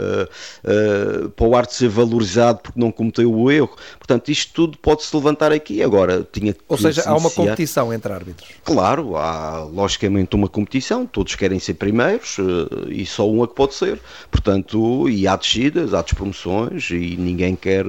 para 1.36 1.46
o 1.46 1.56
arte 1.56 1.74
ser 1.74 1.88
valorizado 1.88 2.60
porque 2.62 2.78
não 2.78 2.90
cometeu 2.90 3.32
o 3.32 3.50
erro, 3.50 3.76
Portanto, 4.10 4.28
isto 4.28 4.52
tudo 4.52 4.78
pode-se 4.78 5.14
levantar 5.14 5.52
aqui. 5.52 5.84
Agora, 5.84 6.26
tinha 6.32 6.56
Ou 6.66 6.76
seja, 6.76 7.04
há 7.06 7.16
uma 7.16 7.30
competição 7.30 7.92
entre 7.92 8.12
árbitros. 8.12 8.48
Claro, 8.64 9.16
há 9.16 9.62
logicamente 9.62 10.34
uma 10.34 10.48
competição, 10.48 11.06
todos 11.06 11.36
querem 11.36 11.60
ser 11.60 11.74
primeiros 11.74 12.36
eh, 12.40 12.88
e 12.90 13.06
só 13.06 13.30
um 13.30 13.44
é 13.44 13.46
que 13.46 13.54
pode 13.54 13.74
ser. 13.74 14.00
Portanto, 14.28 15.08
e 15.08 15.28
há 15.28 15.36
descidas, 15.36 15.94
há 15.94 16.02
despromoções 16.02 16.90
e 16.90 17.16
ninguém 17.16 17.54
quer 17.54 17.84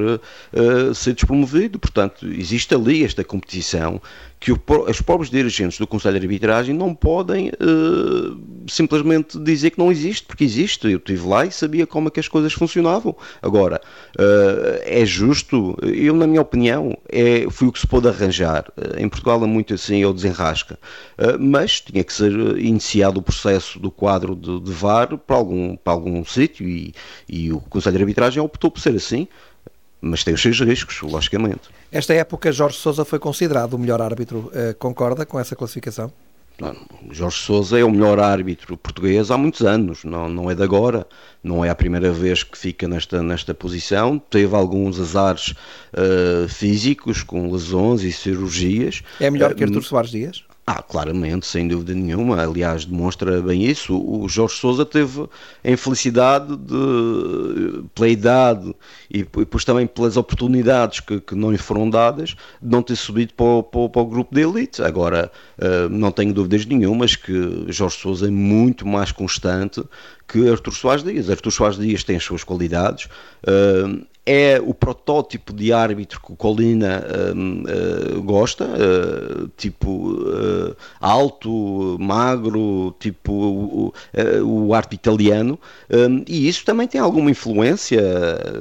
uh, 0.54 0.94
ser 0.94 1.14
despromovido. 1.14 1.80
Portanto, 1.80 2.28
existe 2.28 2.74
ali 2.74 3.04
esta 3.04 3.24
competição 3.24 4.02
que 4.40 4.52
o, 4.52 4.60
os 4.90 5.02
próprios 5.02 5.30
dirigentes 5.30 5.78
do 5.78 5.86
Conselho 5.86 6.20
de 6.20 6.26
Arbitragem 6.26 6.76
não 6.76 6.96
podem 6.96 7.50
uh, 7.50 8.42
simplesmente 8.68 9.40
dizer 9.40 9.70
que 9.70 9.78
não 9.78 9.92
existe, 9.92 10.26
porque 10.26 10.44
existe. 10.44 10.90
Eu 10.90 10.98
estive 10.98 11.28
lá 11.28 11.46
e 11.46 11.52
sabia 11.52 11.86
como 11.86 12.08
é 12.08 12.12
que 12.12 12.20
as 12.20 12.28
coisas 12.28 12.52
funcionavam. 12.52 13.16
Agora, 13.42 13.80
uh, 14.18 14.82
é 14.84 15.06
justo, 15.06 15.78
eu, 15.84 16.16
na 16.16 16.26
minha 16.26 16.42
opinião, 16.42 16.98
é, 17.08 17.46
foi 17.52 17.68
o 17.68 17.72
que 17.72 17.80
se 17.80 17.86
pôde 17.86 18.08
arranjar. 18.08 18.66
Em 18.98 19.08
Portugal 19.08 19.44
é 19.44 19.48
muito 19.48 19.76
assim, 19.76 20.04
ou 20.04 20.14
desenrasca. 20.14 20.80
mas 21.40 21.80
tinha 21.80 22.04
que 22.04 22.12
ser 22.12 22.32
iniciado 22.58 23.20
o 23.20 23.22
processo 23.22 23.80
do 23.80 23.92
quadro 23.92 24.36
de, 24.36 24.60
de 24.60 24.72
VAR 24.72 25.18
para 25.18 25.36
algum, 25.36 25.76
para 25.76 25.94
algum 25.94 26.26
sítio 26.26 26.68
e, 26.68 26.94
e 27.30 27.52
o 27.52 27.60
Conselho 27.60 27.98
de 27.98 28.04
Arbitragem 28.04 28.42
optou 28.42 28.72
por 28.72 28.80
ser 28.80 28.96
assim 28.96 29.28
mas 30.02 30.24
tem 30.24 30.34
os 30.34 30.42
seus 30.42 30.60
riscos, 30.60 31.00
logicamente. 31.02 31.70
Esta 31.92 32.14
época, 32.14 32.52
Jorge 32.52 32.78
Sousa 32.78 33.06
foi 33.06 33.20
considerado 33.20 33.76
o 33.76 33.80
melhor 33.80 34.02
árbitro. 34.02 34.52
Uh, 34.54 34.76
concorda 34.80 35.26
com 35.26 35.40
essa 35.40 35.56
classificação? 35.56 36.12
Não, 36.60 36.76
Jorge 37.10 37.38
Sousa 37.38 37.80
é 37.80 37.84
o 37.84 37.90
melhor 37.90 38.20
árbitro 38.20 38.78
português 38.78 39.32
há 39.32 39.38
muitos 39.38 39.62
anos, 39.62 40.04
não, 40.04 40.30
não 40.30 40.52
é 40.52 40.54
de 40.54 40.62
agora, 40.62 41.08
não 41.44 41.66
é 41.66 41.70
a 41.70 41.76
primeira 41.76 42.12
vez 42.12 42.44
que 42.44 42.56
fica 42.56 42.88
nesta, 42.88 43.24
nesta 43.24 43.54
posição. 43.54 44.20
Teve 44.20 44.56
alguns 44.56 45.00
azares 45.00 45.56
uh, 45.94 46.48
físicos, 46.48 47.24
com 47.24 47.52
lesões 47.52 48.04
e 48.04 48.12
cirurgias. 48.12 49.02
É 49.20 49.30
melhor 49.32 49.56
que 49.56 49.64
Artur 49.64 49.84
Soares 49.84 50.12
Dias? 50.12 50.44
Ah, 50.66 50.82
claramente, 50.82 51.48
sem 51.48 51.68
dúvida 51.68 51.94
nenhuma. 51.94 52.42
Aliás, 52.42 52.86
demonstra 52.86 53.42
bem 53.42 53.66
isso. 53.66 53.98
O 53.98 54.30
Jorge 54.30 54.56
Sousa 54.56 54.86
teve 54.86 55.28
a 55.64 55.72
infelicidade 55.72 56.56
de, 56.56 57.84
pela 57.96 58.08
idade 58.08 58.76
e 59.10 59.24
depois 59.24 59.66
também 59.66 59.88
pelas 59.88 60.18
oportunidades 60.18 61.00
que, 61.00 61.20
que 61.20 61.34
não 61.34 61.52
lhe 61.52 61.58
foram 61.58 61.90
dadas, 61.90 62.36
de 62.62 62.70
não 62.70 62.84
ter 62.84 62.96
subido 62.96 63.34
para 63.34 63.46
o, 63.46 63.64
para, 63.64 63.90
para 63.90 64.02
o 64.02 64.06
grupo 64.06 64.36
de 64.36 64.42
elite. 64.42 64.84
Agora, 64.84 65.32
uh, 65.58 65.90
não 65.90 66.12
tenho 66.12 66.32
dúvidas 66.32 66.66
nenhumas 66.66 67.16
que 67.16 67.66
Jorge 67.68 67.98
Sousa 67.98 68.28
é 68.28 68.32
muito 68.32 68.88
mais 68.88 69.12
constante 69.12 69.84
que 70.28 70.48
Artur 70.48 70.74
Soares 70.76 71.04
Dias. 71.04 71.30
Artur 71.30 71.52
Soares 71.52 71.78
Dias 71.78 72.04
tem 72.04 72.16
as 72.16 72.24
suas 72.24 72.44
qualidades. 72.44 73.10
É 74.24 74.62
o 74.64 74.72
protótipo 74.72 75.52
de 75.52 75.74
árbitro 75.74 76.22
que 76.22 76.32
o 76.32 76.36
Colina 76.36 77.04
uh, 77.04 78.18
uh, 78.18 78.22
gosta, 78.22 78.66
uh, 78.66 79.48
tipo 79.58 80.16
alto, 81.00 81.98
magro, 82.00 82.96
tipo 83.00 83.32
o, 83.34 83.94
o 84.44 84.76
italiano, 84.92 85.60
um, 85.90 86.24
e 86.28 86.48
isso 86.48 86.64
também 86.64 86.88
tem 86.88 87.02
alguma 87.02 87.32
influência 87.32 88.02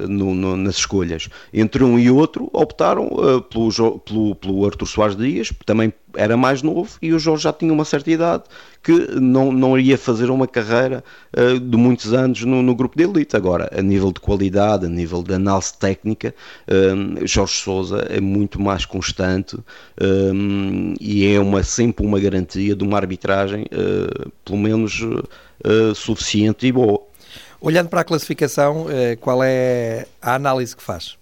no, 0.07 0.33
no, 0.33 0.57
nas 0.57 0.77
escolhas. 0.77 1.29
Entre 1.53 1.83
um 1.83 1.99
e 1.99 2.09
outro 2.09 2.49
optaram 2.51 3.09
pelo, 3.49 3.99
pelo, 3.99 4.35
pelo 4.35 4.65
Artur 4.65 4.87
Soares 4.87 5.15
Dias, 5.15 5.53
também 5.65 5.93
era 6.15 6.35
mais 6.35 6.61
novo 6.61 6.97
e 7.01 7.13
o 7.13 7.19
Jorge 7.19 7.43
já 7.43 7.53
tinha 7.53 7.71
uma 7.71 7.85
certa 7.85 8.11
idade 8.11 8.43
que 8.83 8.91
não, 9.19 9.51
não 9.51 9.77
iria 9.77 9.97
fazer 9.97 10.29
uma 10.29 10.47
carreira 10.47 11.03
uh, 11.37 11.59
de 11.59 11.77
muitos 11.77 12.13
anos 12.13 12.43
no, 12.43 12.61
no, 12.61 12.75
grupo 12.75 12.97
de 12.97 13.03
elite. 13.03 13.35
Agora, 13.35 13.69
a 13.77 13.81
nível 13.81 14.11
de 14.11 14.19
qualidade, 14.19 14.85
a 14.85 14.89
nível 14.89 15.21
de 15.21 15.33
análise 15.33 15.73
técnica, 15.77 16.33
um, 16.67 17.17
eh, 17.17 17.27
Jorge 17.27 17.53
Souza 17.53 18.07
é 18.09 18.19
muito 18.19 18.59
mais 18.59 18.85
constante 18.85 19.57
um, 20.01 20.93
e 20.99 21.27
é 21.27 21.39
uma, 21.39 21.63
sempre 21.63 22.05
uma 22.05 22.19
garantia 22.19 22.75
de 22.75 22.83
uma 22.83 22.97
arbitragem, 22.97 23.65
uh, 23.65 24.31
pelo 24.43 24.57
menos 24.57 25.01
uh, 25.01 25.95
suficiente 25.95 26.65
e 26.65 26.71
boa. 26.71 27.01
Olhando 27.59 27.89
para 27.89 28.01
a 28.01 28.03
classificação, 28.03 28.87
qual 29.19 29.43
é 29.43 30.07
a 30.19 30.33
análise 30.33 30.75
que 30.75 30.81
faz? 30.81 31.20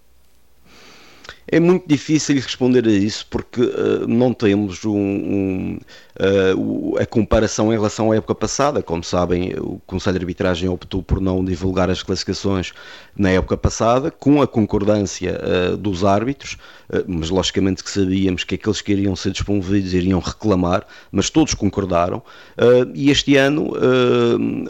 É 1.51 1.59
muito 1.59 1.87
difícil 1.87 2.35
responder 2.35 2.87
a 2.87 2.91
isso 2.91 3.25
porque 3.29 3.61
uh, 3.61 4.07
não 4.07 4.33
temos 4.33 4.85
um, 4.85 4.95
um, 4.95 5.79
uh, 6.19 6.97
a 6.97 7.05
comparação 7.05 7.73
em 7.73 7.75
relação 7.75 8.11
à 8.11 8.15
época 8.15 8.35
passada. 8.35 8.81
Como 8.81 9.03
sabem, 9.03 9.53
o 9.57 9.79
Conselho 9.85 10.19
de 10.19 10.23
Arbitragem 10.23 10.69
optou 10.69 11.01
por 11.01 11.21
não 11.21 11.43
divulgar 11.43 11.89
as 11.89 12.03
classificações 12.03 12.73
na 13.17 13.29
época 13.29 13.57
passada, 13.57 14.11
com 14.11 14.41
a 14.41 14.47
concordância 14.47 15.39
uh, 15.41 15.77
dos 15.77 16.03
árbitros, 16.03 16.57
mas 17.07 17.29
logicamente 17.29 17.83
que 17.83 17.91
sabíamos 17.91 18.43
que 18.43 18.55
aqueles 18.55 18.81
que 18.81 18.91
iriam 18.91 19.15
ser 19.15 19.29
despromovidos 19.29 19.93
iriam 19.93 20.19
reclamar, 20.19 20.87
mas 21.11 21.29
todos 21.29 21.53
concordaram, 21.53 22.23
e 22.95 23.11
este 23.11 23.35
ano 23.35 23.73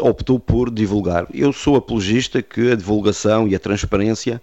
optou 0.01 0.37
por 0.37 0.69
divulgar. 0.69 1.27
Eu 1.33 1.53
sou 1.53 1.77
apologista 1.77 2.41
que 2.41 2.73
a 2.73 2.75
divulgação 2.75 3.47
e 3.47 3.55
a 3.55 3.59
transparência 3.59 4.41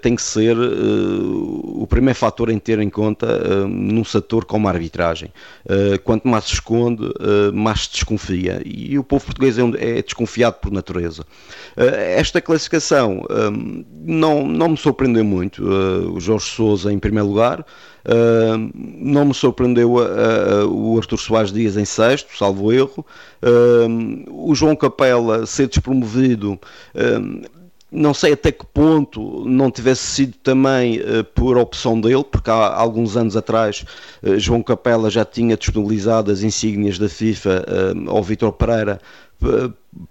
tem 0.00 0.14
que 0.14 0.22
ser 0.22 0.56
o 0.56 1.84
primeiro 1.88 2.16
fator 2.16 2.48
em 2.48 2.58
ter 2.58 2.78
em 2.78 2.88
conta 2.88 3.26
uh, 3.26 3.68
num 3.68 4.04
setor 4.04 4.44
como 4.44 4.68
a 4.68 4.70
arbitragem. 4.70 5.32
Uh, 5.64 5.98
quanto 6.02 6.28
mais 6.28 6.45
se 6.46 6.54
esconde, 6.54 7.04
uh, 7.04 7.52
mais 7.52 7.82
se 7.84 7.92
desconfia. 7.92 8.62
E 8.64 8.98
o 8.98 9.04
povo 9.04 9.24
português 9.24 9.58
é, 9.58 9.98
é 9.98 10.02
desconfiado 10.02 10.56
por 10.60 10.70
natureza. 10.70 11.24
esta 11.76 12.40
classificação 12.40 13.22
não, 14.04 14.46
não 14.46 14.70
me 14.70 14.76
surpreendeu 14.76 15.24
muito. 15.24 15.62
o 15.64 16.20
Jorge 16.20 16.46
Sousa 16.46 16.92
em 16.92 16.98
primeiro 16.98 17.28
lugar. 17.28 17.64
não 18.98 19.26
me 19.26 19.34
surpreendeu 19.34 19.94
o 19.94 20.96
Artur 20.96 21.18
Soares 21.18 21.52
Dias 21.52 21.76
em 21.76 21.84
sexto, 21.84 22.36
salvo 22.36 22.72
erro. 22.72 23.04
o 24.30 24.54
João 24.54 24.76
Capela 24.76 25.46
ser 25.46 25.68
despromovido 25.68 26.58
não 27.96 28.12
sei 28.12 28.34
até 28.34 28.52
que 28.52 28.66
ponto 28.66 29.42
não 29.46 29.70
tivesse 29.70 30.02
sido 30.02 30.34
também 30.42 31.00
uh, 31.00 31.24
por 31.34 31.56
opção 31.56 31.98
dele, 31.98 32.22
porque 32.22 32.50
há 32.50 32.74
alguns 32.74 33.16
anos 33.16 33.36
atrás 33.36 33.84
uh, 34.22 34.38
João 34.38 34.62
Capela 34.62 35.08
já 35.08 35.24
tinha 35.24 35.56
disponibilizado 35.56 36.30
as 36.30 36.42
insígnias 36.42 36.98
da 36.98 37.08
FIFA 37.08 37.64
uh, 37.66 38.10
ao 38.10 38.22
Vitor 38.22 38.52
Pereira 38.52 39.00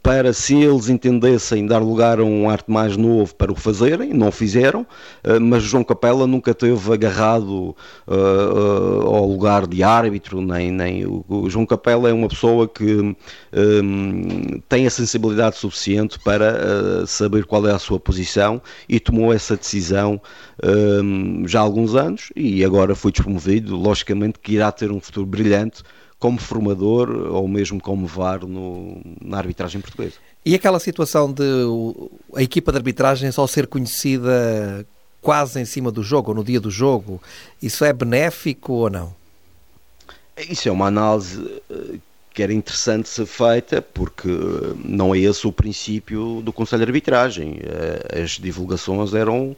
para, 0.01 0.33
se 0.33 0.55
eles 0.55 0.89
entendessem 0.89 1.65
dar 1.65 1.79
lugar 1.79 2.19
a 2.19 2.23
um 2.23 2.49
arte 2.49 2.69
mais 2.71 2.95
novo 2.97 3.35
para 3.35 3.51
o 3.51 3.55
fazerem, 3.55 4.13
não 4.13 4.31
fizeram, 4.31 4.85
eh, 5.23 5.39
mas 5.39 5.63
João 5.63 5.83
Capela 5.83 6.25
nunca 6.25 6.53
teve 6.53 6.93
agarrado 6.93 7.75
uh, 8.07 9.07
ao 9.07 9.27
lugar 9.27 9.67
de 9.67 9.83
árbitro, 9.83 10.41
nem, 10.41 10.71
nem 10.71 11.05
o, 11.05 11.49
João 11.49 11.65
Capela 11.65 12.09
é 12.09 12.13
uma 12.13 12.27
pessoa 12.27 12.67
que 12.67 12.95
um, 12.95 13.15
tem 14.67 14.87
a 14.87 14.89
sensibilidade 14.89 15.57
suficiente 15.57 16.19
para 16.19 17.03
uh, 17.03 17.07
saber 17.07 17.45
qual 17.45 17.67
é 17.67 17.71
a 17.71 17.79
sua 17.79 17.99
posição 17.99 18.61
e 18.87 18.99
tomou 18.99 19.33
essa 19.33 19.55
decisão 19.55 20.19
um, 20.63 21.47
já 21.47 21.59
há 21.59 21.63
alguns 21.63 21.95
anos 21.95 22.31
e 22.35 22.63
agora 22.63 22.95
foi 22.95 23.11
despromovido, 23.11 23.75
logicamente 23.75 24.39
que 24.39 24.53
irá 24.53 24.71
ter 24.71 24.91
um 24.91 24.99
futuro 24.99 25.25
brilhante 25.25 25.83
como 26.25 26.39
formador 26.39 27.07
ou 27.31 27.47
mesmo 27.47 27.79
como 27.79 28.07
VAR 28.07 28.47
no, 28.47 28.99
na 29.21 29.37
arbitragem 29.37 29.79
portuguesa. 29.79 30.15
E 30.43 30.55
aquela 30.55 30.79
situação 30.79 31.31
de 31.31 31.43
a 32.33 32.41
equipa 32.41 32.71
de 32.71 32.79
arbitragem 32.79 33.31
só 33.31 33.45
ser 33.45 33.67
conhecida 33.67 34.83
quase 35.21 35.61
em 35.61 35.65
cima 35.65 35.91
do 35.91 36.01
jogo, 36.01 36.31
ou 36.31 36.35
no 36.35 36.43
dia 36.43 36.59
do 36.59 36.71
jogo, 36.71 37.21
isso 37.61 37.85
é 37.85 37.93
benéfico 37.93 38.73
ou 38.73 38.89
não? 38.89 39.13
Isso 40.49 40.67
é 40.67 40.71
uma 40.71 40.87
análise 40.87 41.61
eh, 41.69 41.99
que 42.33 42.41
era 42.41 42.51
interessante 42.51 43.07
ser 43.07 43.27
feita, 43.27 43.83
porque 43.83 44.27
eh, 44.27 44.75
não 44.83 45.13
é 45.13 45.19
esse 45.19 45.45
o 45.45 45.51
princípio 45.51 46.41
do 46.41 46.51
Conselho 46.51 46.83
de 46.83 46.89
Arbitragem. 46.89 47.59
Eh, 47.61 48.23
as 48.23 48.31
divulgações 48.31 49.13
eram, 49.13 49.55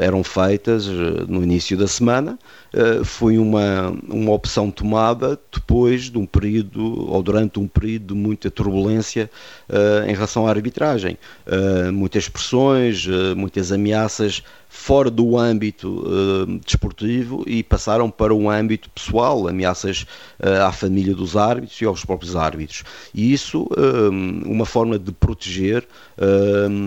eram 0.00 0.24
feitas 0.24 0.86
no 0.86 1.42
início 1.42 1.76
da 1.76 1.86
semana 1.86 2.38
eh, 2.72 3.02
foi 3.04 3.36
uma, 3.36 3.92
uma 4.08 4.32
opção 4.32 4.70
tomada 4.70 5.38
depois 5.52 6.02
de 6.02 6.18
um 6.18 6.24
período, 6.24 7.10
ou 7.10 7.22
durante 7.22 7.58
um 7.58 7.66
período 7.66 8.14
de 8.14 8.14
muita 8.14 8.50
turbulência 8.50 9.30
em 10.06 10.12
relação 10.12 10.46
à 10.46 10.50
arbitragem. 10.50 11.18
Muitas 11.92 12.28
pressões, 12.28 13.06
muitas 13.36 13.72
ameaças 13.72 14.42
fora 14.68 15.10
do 15.10 15.36
âmbito 15.36 16.04
desportivo 16.64 17.42
e 17.46 17.62
passaram 17.62 18.10
para 18.10 18.34
um 18.34 18.48
âmbito 18.48 18.88
pessoal, 18.90 19.48
ameaças 19.48 20.06
à 20.40 20.70
família 20.72 21.14
dos 21.14 21.36
árbitros 21.36 21.80
e 21.80 21.84
aos 21.84 22.04
próprios 22.04 22.36
árbitros. 22.36 22.84
E 23.12 23.32
isso, 23.32 23.68
uma 24.44 24.66
forma 24.66 24.98
de 24.98 25.12
proteger. 25.12 25.86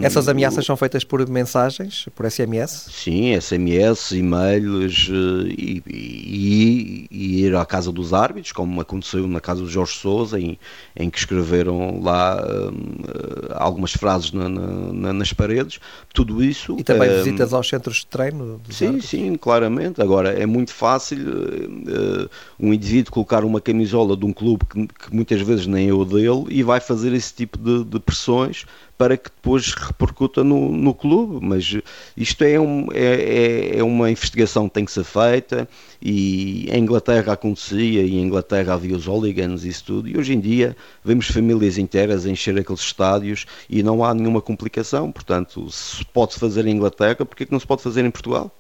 Essas 0.02 0.28
ameaças 0.28 0.66
são 0.66 0.78
feitas 0.78 1.04
por 1.04 1.28
mensagens, 1.28 2.06
por 2.16 2.30
SMS? 2.30 2.88
Sim, 2.92 3.40
SMS, 3.40 4.12
e-mails 4.12 5.10
e 5.58 5.74
e, 5.88 7.08
e, 7.12 7.46
ir 7.46 7.56
à 7.56 7.66
casa 7.66 7.92
dos 7.92 8.14
árbitros, 8.14 8.52
como 8.52 8.82
aconteceu 8.82 9.28
na 9.28 9.40
casa 9.40 9.62
do 9.62 9.70
Jorge 9.70 9.94
Souza, 9.94 10.40
em, 10.40 10.58
em 10.96 11.10
que 11.10 11.18
escreveram 11.18 12.02
lá 12.02 12.44
uh, 12.44 13.54
algumas 13.56 13.94
frases 13.94 14.32
na, 14.32 14.50
na, 14.50 15.14
nas 15.14 15.34
paredes, 15.34 15.80
tudo 16.14 16.44
isso. 16.44 16.76
E 16.80 16.84
também 16.84 17.10
uh, 17.10 17.18
visitas 17.18 17.54
aos 17.54 17.68
centros 17.68 17.98
de 17.98 18.08
treino? 18.08 18.62
Sim, 18.70 18.86
árbitros. 18.88 19.10
sim, 19.10 19.36
claramente. 19.36 20.02
Agora, 20.02 20.30
é 20.30 20.46
muito 20.46 20.74
fácil 20.74 21.18
uh, 21.20 22.30
um 22.60 22.74
indivíduo 22.74 23.12
colocar 23.12 23.44
uma 23.44 23.62
camisola 23.62 24.16
de 24.16 24.26
um 24.26 24.34
clube 24.34 24.66
que, 24.66 24.88
que, 24.88 25.16
muitas 25.16 25.42
vezes 25.42 25.68
nem 25.68 25.90
é 25.90 25.94
o 25.94 26.06
dele 26.06 26.46
e 26.50 26.64
vai 26.64 26.80
fazer 26.80 27.14
esse 27.14 27.34
tipo 27.34 27.58
de, 27.58 27.84
de 27.84 28.00
pressões 28.00 28.66
para 28.98 29.18
que 29.18 29.30
depois 29.30 29.74
repercuta 29.74 30.44
no, 30.44 30.72
no 30.72 30.94
clube. 30.94 31.46
Mas 31.46 31.78
isto 32.16 32.44
é, 32.44 32.60
um, 32.60 32.88
é, 32.94 33.76
é, 33.76 33.80
é 33.80 33.84
uma 33.84 34.10
investigação 34.10 34.68
que 34.68 34.76
tem 34.76 34.86
que 34.86 34.92
ser 34.92 35.04
feita 35.04 35.68
e 36.02 36.70
em 36.70 36.80
Inglaterra 36.80 37.34
acontecia 37.34 38.02
e 38.02 38.16
em 38.16 38.22
Inglaterra 38.22 38.74
havia 38.74 38.96
os 38.96 39.08
hooligans 39.08 39.64
e 39.64 39.70
isso 39.70 39.86
tudo 39.86 40.08
e 40.08 40.18
hoje 40.18 40.34
em 40.34 40.40
dia 40.40 40.76
vemos 41.04 41.28
famílias 41.28 41.78
inteiras 41.78 42.26
encher 42.26 42.58
aqueles 42.58 42.82
estádios 42.82 43.46
e 43.70 43.82
não 43.82 44.04
há 44.04 44.14
nenhuma 44.14 44.42
complicação. 44.42 45.12
Portanto, 45.12 45.70
se 45.72 46.04
pode 46.06 46.36
fazer 46.36 46.66
em 46.66 46.76
Inglaterra, 46.76 47.26
por 47.26 47.36
que 47.36 47.48
não 47.52 47.60
se 47.60 47.68
pode 47.68 47.82
fazer 47.82 48.04
em 48.06 48.12
Portugal? 48.12 48.52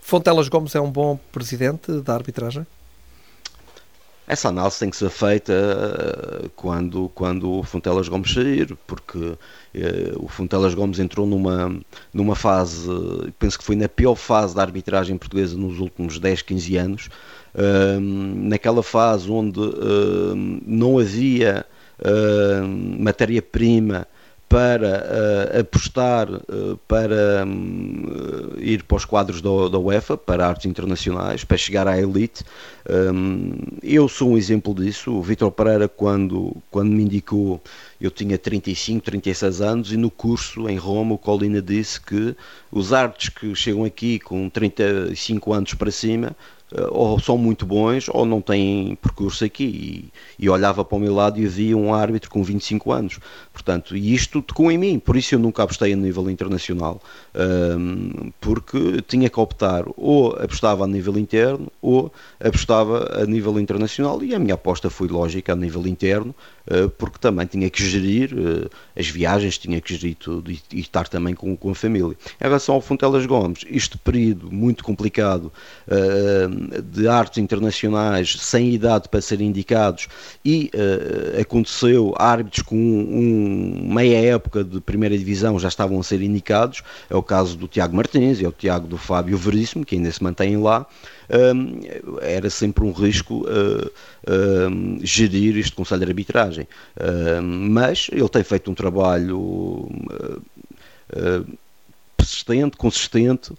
Fontelas 0.00 0.48
Gomes 0.48 0.74
é 0.74 0.80
um 0.80 0.90
bom 0.90 1.18
presidente 1.32 1.90
da 2.02 2.14
arbitragem? 2.14 2.66
Essa 4.26 4.48
análise 4.48 4.78
tem 4.78 4.88
que 4.88 4.96
ser 4.96 5.10
feita 5.10 5.52
eh, 5.52 6.48
quando, 6.56 7.10
quando 7.14 7.58
o 7.58 7.62
Fontelas 7.62 8.08
Gomes 8.08 8.32
sair, 8.32 8.74
porque 8.86 9.36
eh, 9.74 10.12
o 10.16 10.28
Fontelas 10.28 10.72
Gomes 10.72 10.98
entrou 10.98 11.26
numa, 11.26 11.78
numa 12.12 12.34
fase, 12.34 12.88
penso 13.38 13.58
que 13.58 13.64
foi 13.64 13.76
na 13.76 13.86
pior 13.86 14.14
fase 14.14 14.54
da 14.54 14.62
arbitragem 14.62 15.18
portuguesa 15.18 15.56
nos 15.58 15.78
últimos 15.78 16.18
10, 16.18 16.40
15 16.40 16.76
anos, 16.76 17.08
eh, 17.54 17.98
naquela 18.00 18.82
fase 18.82 19.30
onde 19.30 19.60
não 20.66 20.98
havia 20.98 21.66
matéria-prima 22.98 24.06
para 24.48 25.04
uh, 25.56 25.60
apostar 25.60 26.30
uh, 26.30 26.76
para 26.86 27.44
um, 27.46 28.52
ir 28.58 28.84
para 28.84 28.96
os 28.96 29.04
quadros 29.04 29.40
da, 29.40 29.78
UEFA, 29.78 30.16
para 30.16 30.46
artes 30.46 30.66
internacionais, 30.66 31.44
para 31.44 31.56
chegar 31.56 31.88
à 31.88 31.98
elite. 31.98 32.44
Um, 32.88 33.52
eu 33.82 34.08
sou 34.08 34.30
um 34.30 34.36
exemplo 34.36 34.74
disso. 34.74 35.12
O 35.12 35.22
Vitor 35.22 35.50
Pereira, 35.50 35.88
quando, 35.88 36.56
quando 36.70 36.90
me 36.90 37.02
indicou, 37.02 37.60
eu 38.00 38.10
tinha 38.10 38.38
35, 38.38 39.04
36 39.04 39.60
anos 39.60 39.92
e 39.92 39.96
no 39.96 40.10
curso 40.10 40.68
em 40.68 40.76
Roma 40.76 41.14
o 41.14 41.18
Colina 41.18 41.62
disse 41.62 42.00
que 42.00 42.36
os 42.70 42.92
artes 42.92 43.30
que 43.30 43.54
chegam 43.54 43.84
aqui 43.84 44.18
com 44.18 44.48
35 44.48 45.52
anos 45.52 45.74
para 45.74 45.90
cima 45.90 46.36
eh, 46.63 46.63
ou 46.90 47.18
são 47.20 47.38
muito 47.38 47.64
bons 47.64 48.08
ou 48.08 48.24
não 48.24 48.40
têm 48.40 48.96
percurso 48.96 49.44
aqui. 49.44 49.64
E, 50.38 50.44
e, 50.44 50.48
olhava 50.48 50.84
para 50.84 50.96
o 50.96 51.00
meu 51.00 51.14
lado 51.14 51.40
e 51.40 51.46
via 51.46 51.76
um 51.76 51.94
árbitro 51.94 52.30
com 52.30 52.42
25 52.42 52.92
anos. 52.92 53.18
Portanto, 53.52 53.96
e 53.96 54.14
isto 54.14 54.42
tocou 54.42 54.70
em 54.70 54.78
mim, 54.78 54.98
por 54.98 55.16
isso 55.16 55.34
eu 55.34 55.38
nunca 55.38 55.62
apostei 55.62 55.92
a 55.92 55.96
nível 55.96 56.28
internacional, 56.28 57.00
um, 57.34 58.30
porque 58.40 59.00
tinha 59.06 59.28
que 59.28 59.38
optar 59.38 59.84
ou 59.96 60.32
apostava 60.32 60.84
a 60.84 60.86
nível 60.86 61.16
interno 61.18 61.70
ou 61.80 62.12
apostava 62.40 63.22
a 63.22 63.24
nível 63.24 63.58
internacional. 63.60 64.22
E 64.22 64.34
a 64.34 64.38
minha 64.38 64.54
aposta 64.54 64.90
foi 64.90 65.08
lógica 65.08 65.52
a 65.52 65.56
nível 65.56 65.86
interno, 65.86 66.34
uh, 66.68 66.88
porque 66.90 67.18
também 67.18 67.46
tinha 67.46 67.70
que 67.70 67.82
gerir 67.84 68.32
uh, 68.34 68.70
as 68.98 69.08
viagens, 69.08 69.58
tinha 69.58 69.80
que 69.80 69.94
gerir 69.94 70.16
tudo 70.16 70.50
e, 70.50 70.60
e 70.72 70.80
estar 70.80 71.08
também 71.08 71.34
com, 71.34 71.56
com, 71.56 71.70
a 71.70 71.74
família. 71.74 72.16
Em 72.40 72.44
relação 72.44 72.74
ao 72.74 72.80
Fontelas 72.80 73.24
Gomes, 73.26 73.64
este 73.70 73.96
período 73.98 74.50
muito 74.50 74.82
complicado. 74.82 75.52
Uh, 75.86 76.63
de 76.82 77.08
artes 77.08 77.38
internacionais 77.38 78.36
sem 78.40 78.72
idade 78.72 79.08
para 79.08 79.20
serem 79.20 79.48
indicados 79.48 80.08
e 80.44 80.70
uh, 80.74 81.40
aconteceu 81.40 82.14
árbitros 82.18 82.62
com 82.62 82.76
um, 82.76 83.86
um, 83.86 83.94
meia 83.94 84.34
época 84.34 84.64
de 84.64 84.80
primeira 84.80 85.16
divisão 85.16 85.58
já 85.58 85.68
estavam 85.68 86.00
a 86.00 86.02
ser 86.02 86.22
indicados, 86.22 86.82
é 87.08 87.14
o 87.14 87.22
caso 87.22 87.56
do 87.56 87.68
Tiago 87.68 87.96
Martins 87.96 88.40
e 88.40 88.44
é 88.44 88.48
o 88.48 88.52
Tiago 88.52 88.86
do 88.86 88.96
Fábio 88.96 89.36
Veríssimo, 89.36 89.84
que 89.84 89.96
ainda 89.96 90.10
se 90.10 90.22
mantêm 90.22 90.56
lá, 90.56 90.86
um, 91.30 91.80
era 92.20 92.50
sempre 92.50 92.84
um 92.84 92.92
risco 92.92 93.46
uh, 93.46 94.98
gerir 95.02 95.56
este 95.56 95.72
Conselho 95.72 96.04
de 96.04 96.10
Arbitragem. 96.10 96.68
Uh, 96.96 97.42
mas 97.42 98.08
ele 98.12 98.28
tem 98.28 98.42
feito 98.42 98.70
um 98.70 98.74
trabalho 98.74 99.88
persistente, 102.16 102.76
consistente, 102.76 103.52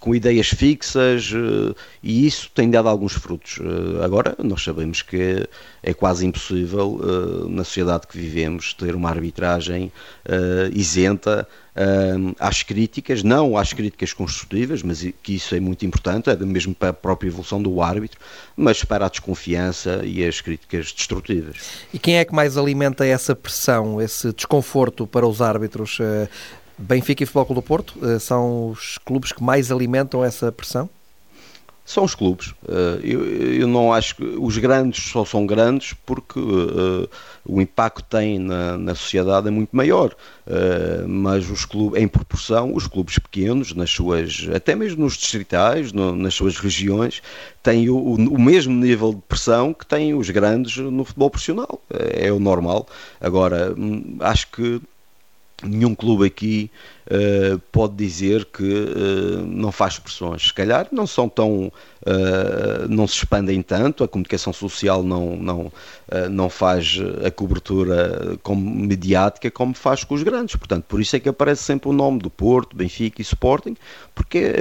com 0.00 0.14
ideias 0.14 0.48
fixas 0.48 1.30
uh, 1.32 1.74
e 2.02 2.26
isso 2.26 2.50
tem 2.54 2.68
dado 2.70 2.88
alguns 2.88 3.12
frutos. 3.12 3.58
agora, 4.02 4.34
nós 4.42 4.62
sabemos 4.62 5.02
que 5.02 5.16
é, 5.16 5.46
é 5.90 5.94
quase 5.94 6.26
impossível, 6.26 7.00
na 7.48 7.64
sociedade 7.64 8.06
que 8.06 8.18
vivemos, 8.18 8.74
ter 8.74 8.94
uma 8.94 9.08
arbitragem 9.08 9.92
isenta 10.72 11.46
às 12.38 12.62
críticas, 12.62 13.22
não 13.22 13.56
às 13.56 13.72
críticas 13.72 14.12
construtivas, 14.12 14.82
mas 14.82 15.06
que 15.22 15.34
isso 15.34 15.54
é 15.54 15.60
muito 15.60 15.86
importante, 15.86 16.28
é 16.30 16.36
mesmo 16.36 16.74
para 16.74 16.90
a 16.90 16.92
própria 16.92 17.28
evolução 17.28 17.62
do 17.62 17.80
árbitro, 17.80 18.18
mas 18.56 18.84
para 18.84 19.06
a 19.06 19.08
desconfiança 19.08 20.02
e 20.04 20.24
as 20.24 20.40
críticas 20.40 20.92
destrutivas. 20.92 21.56
E 21.94 21.98
quem 21.98 22.18
é 22.18 22.24
que 22.24 22.34
mais 22.34 22.56
alimenta 22.56 23.06
essa 23.06 23.34
pressão, 23.34 24.00
esse 24.00 24.32
desconforto 24.32 25.06
para 25.06 25.26
os 25.26 25.40
árbitros? 25.40 25.98
Benfica 26.82 27.22
e 27.22 27.26
Futebol 27.26 27.46
Clube 27.46 27.60
do 27.60 27.66
Porto 27.66 27.94
são 28.20 28.70
os 28.70 28.98
clubes 28.98 29.32
que 29.32 29.42
mais 29.42 29.70
alimentam 29.70 30.24
essa 30.24 30.50
pressão? 30.50 30.88
são 31.84 32.04
os 32.04 32.14
clubes. 32.14 32.54
Eh, 32.68 33.00
eu, 33.02 33.66
não 33.66 33.92
acho 33.92 34.16
que 34.16 34.24
os 34.24 34.56
grandes 34.58 35.10
só 35.10 35.24
são 35.24 35.44
grandes 35.46 35.94
porque 36.06 36.38
uh, 36.38 37.08
o 37.44 37.60
impacto 37.60 38.02
que 38.02 38.10
têm 38.10 38.38
na, 38.38 38.94
sociedade 38.94 39.48
é 39.48 39.50
muito 39.50 39.74
maior. 39.76 40.14
Mas 41.06 41.48
os 41.48 41.64
clubes, 41.64 42.00
em 42.02 42.08
proporção, 42.08 42.74
os 42.74 42.86
clubes 42.86 43.18
pequenos, 43.18 43.74
nas 43.74 43.90
suas, 43.90 44.48
até 44.54 44.74
mesmo 44.74 45.04
nos 45.04 45.16
distritais, 45.16 45.92
nas 45.92 46.34
suas 46.34 46.56
regiões, 46.56 47.22
têm 47.62 47.88
o, 47.88 48.38
mesmo 48.38 48.74
nível 48.74 49.14
de 49.14 49.20
pressão 49.22 49.72
que 49.72 49.86
têm 49.86 50.14
os 50.14 50.30
grandes 50.30 50.76
no 50.76 51.04
futebol 51.04 51.30
profissional. 51.30 51.80
É, 51.90 52.28
é 52.28 52.32
o 52.32 52.40
normal. 52.40 52.86
Agora, 53.20 53.74
hum, 53.76 54.16
acho 54.20 54.50
que 54.50 54.80
nenhum 55.62 55.94
clube 55.94 56.26
aqui 56.26 56.70
uh, 57.06 57.58
pode 57.70 57.94
dizer 57.94 58.44
que 58.46 58.62
uh, 58.62 59.46
não 59.46 59.72
faz 59.72 59.98
pressões. 59.98 60.48
Se 60.48 60.54
calhar 60.54 60.88
não 60.92 61.06
são 61.06 61.28
tão. 61.28 61.72
Uh, 62.04 62.88
não 62.88 63.06
se 63.06 63.18
expandem 63.18 63.62
tanto, 63.62 64.02
a 64.02 64.08
comunicação 64.08 64.52
social 64.52 65.04
não, 65.04 65.36
não, 65.36 65.72
não 66.30 66.50
faz 66.50 66.98
a 67.24 67.30
cobertura 67.30 68.36
como 68.42 68.68
mediática 68.68 69.48
como 69.52 69.72
faz 69.72 70.02
com 70.02 70.14
os 70.14 70.22
grandes. 70.24 70.56
Portanto, 70.56 70.84
por 70.88 71.00
isso 71.00 71.14
é 71.14 71.20
que 71.20 71.28
aparece 71.28 71.62
sempre 71.62 71.88
o 71.88 71.92
nome 71.92 72.18
do 72.18 72.28
Porto, 72.28 72.76
Benfica 72.76 73.20
e 73.20 73.22
Sporting, 73.22 73.76
porque 74.14 74.52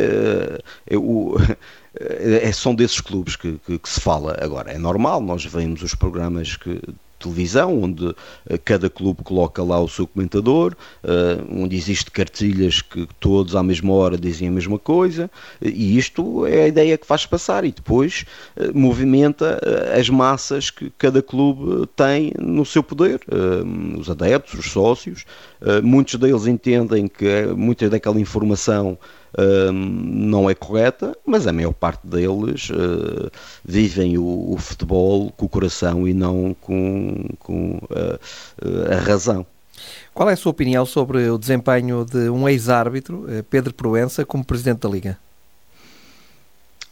o. 0.93 1.35
É, 1.93 2.49
são 2.53 2.73
desses 2.73 3.01
clubes 3.01 3.35
que, 3.35 3.59
que, 3.65 3.77
que 3.77 3.89
se 3.89 3.99
fala 3.99 4.37
agora. 4.39 4.71
É 4.71 4.77
normal, 4.77 5.19
nós 5.19 5.43
vemos 5.43 5.83
os 5.83 5.93
programas 5.93 6.55
que 6.55 6.81
televisão, 7.21 7.81
onde 7.83 8.15
eh, 8.49 8.57
cada 8.57 8.89
clube 8.89 9.23
coloca 9.23 9.63
lá 9.63 9.79
o 9.79 9.87
seu 9.87 10.07
comentador, 10.07 10.75
eh, 11.03 11.37
onde 11.49 11.75
existe 11.75 12.09
cartilhas 12.11 12.81
que 12.81 13.07
todos 13.19 13.55
à 13.55 13.63
mesma 13.63 13.93
hora 13.93 14.17
dizem 14.17 14.47
a 14.47 14.51
mesma 14.51 14.79
coisa, 14.79 15.29
e 15.61 15.97
isto 15.97 16.45
é 16.45 16.63
a 16.63 16.67
ideia 16.67 16.97
que 16.97 17.05
faz 17.05 17.25
passar, 17.25 17.63
e 17.63 17.71
depois 17.71 18.25
eh, 18.55 18.71
movimenta 18.73 19.59
as 19.97 20.09
massas 20.09 20.69
que 20.69 20.91
cada 20.97 21.21
clube 21.21 21.87
tem 21.95 22.33
no 22.39 22.65
seu 22.65 22.83
poder, 22.83 23.21
os 23.97 24.09
adeptos, 24.09 24.59
os 24.59 24.71
sócios, 24.71 25.25
muitos 25.83 26.15
deles 26.15 26.47
entendem 26.47 27.07
que 27.07 27.47
muita 27.55 27.89
daquela 27.89 28.19
informação 28.19 28.97
não 29.73 30.49
é 30.49 30.55
correta, 30.55 31.15
mas 31.25 31.47
a 31.47 31.53
maior 31.53 31.73
parte 31.73 32.05
deles 32.05 32.69
uh, 32.69 33.31
vivem 33.63 34.17
o, 34.17 34.53
o, 34.53 34.57
futebol 34.57 35.31
com 35.31 35.45
o 35.45 35.49
coração 35.49 36.07
e 36.07 36.13
não 36.13 36.55
com, 36.59 37.25
com 37.39 37.77
uh, 37.89 38.91
a 38.91 38.99
razão. 38.99 39.45
Qual 40.13 40.29
é 40.29 40.33
a 40.33 40.37
sua 40.37 40.51
opinião 40.51 40.85
sobre 40.85 41.29
o 41.29 41.37
desempenho 41.37 42.05
de 42.05 42.29
um 42.29 42.47
ex-árbitro, 42.47 43.25
eh, 43.29 43.41
Pedro 43.41 43.73
Proença, 43.73 44.25
como 44.25 44.43
presidente 44.43 44.81
da 44.81 44.89
Liga? 44.89 45.17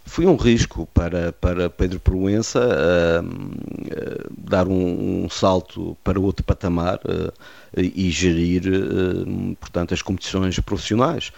Foi 0.09 0.25
um 0.25 0.35
risco 0.35 0.87
para, 0.87 1.31
para 1.31 1.69
Pedro 1.69 1.99
Proença 1.99 2.59
uh, 2.59 3.25
uh, 3.25 4.33
dar 4.37 4.67
um, 4.67 5.25
um, 5.25 5.29
salto 5.29 5.95
para 6.03 6.19
outro 6.19 6.43
patamar 6.43 6.99
uh, 7.05 7.31
e 7.77 8.09
gerir, 8.09 8.63
portanto, 9.59 9.93
as 9.93 10.01
competições 10.01 10.59
profissionais. 10.59 11.31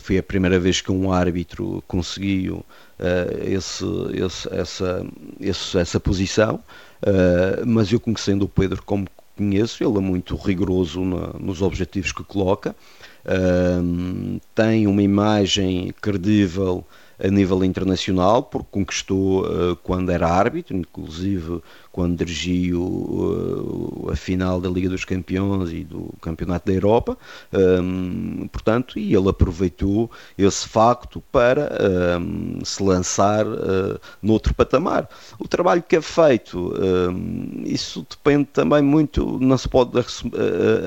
foi 0.00 0.18
a 0.18 0.22
primeira 0.22 0.58
vez 0.58 0.80
que 0.80 0.90
um 0.90 1.12
árbitro 1.12 1.82
conseguiu 1.86 2.64
esse, 3.46 3.84
esse, 4.12 4.48
essa, 4.52 5.06
esse, 5.40 5.78
essa 5.78 6.00
posição, 6.00 6.58
mas 7.64 7.92
eu 7.92 8.00
conhecendo 8.00 8.44
o 8.44 8.48
Pedro 8.48 8.82
como 8.82 9.06
conheço, 9.36 9.84
ele 9.84 9.98
é 9.98 10.00
muito 10.00 10.34
rigoroso 10.34 11.04
na, 11.04 11.28
nos 11.38 11.62
objetivos 11.62 12.10
que 12.10 12.24
coloca, 12.24 12.74
tem 14.52 14.88
uma 14.88 15.02
imagem 15.02 15.94
credível 16.00 16.84
a 17.22 17.28
nível 17.28 17.64
internacional, 17.64 18.42
porque 18.42 18.66
conquistou 18.70 19.44
uh, 19.44 19.76
quando 19.76 20.10
era 20.10 20.28
árbitro, 20.28 20.76
inclusive 20.76 21.62
quando 21.92 22.16
dirigiu 22.16 22.82
uh, 22.82 24.10
a 24.10 24.16
final 24.16 24.60
da 24.60 24.68
Liga 24.68 24.88
dos 24.88 25.04
Campeões 25.04 25.70
e 25.70 25.84
do 25.84 26.12
Campeonato 26.20 26.66
da 26.66 26.72
Europa, 26.72 27.16
um, 27.52 28.48
portanto, 28.48 28.98
e 28.98 29.14
ele 29.14 29.28
aproveitou 29.28 30.10
esse 30.36 30.66
facto 30.66 31.22
para 31.30 31.70
um, 32.20 32.64
se 32.64 32.82
lançar 32.82 33.46
uh, 33.46 34.00
noutro 34.20 34.52
patamar. 34.54 35.08
O 35.38 35.46
trabalho 35.46 35.82
que 35.82 35.96
é 35.96 36.00
feito, 36.00 36.74
um, 36.74 37.62
isso 37.64 38.04
depende 38.08 38.46
também 38.52 38.82
muito, 38.82 39.38
não 39.38 39.56
se 39.56 39.68
pode 39.68 39.92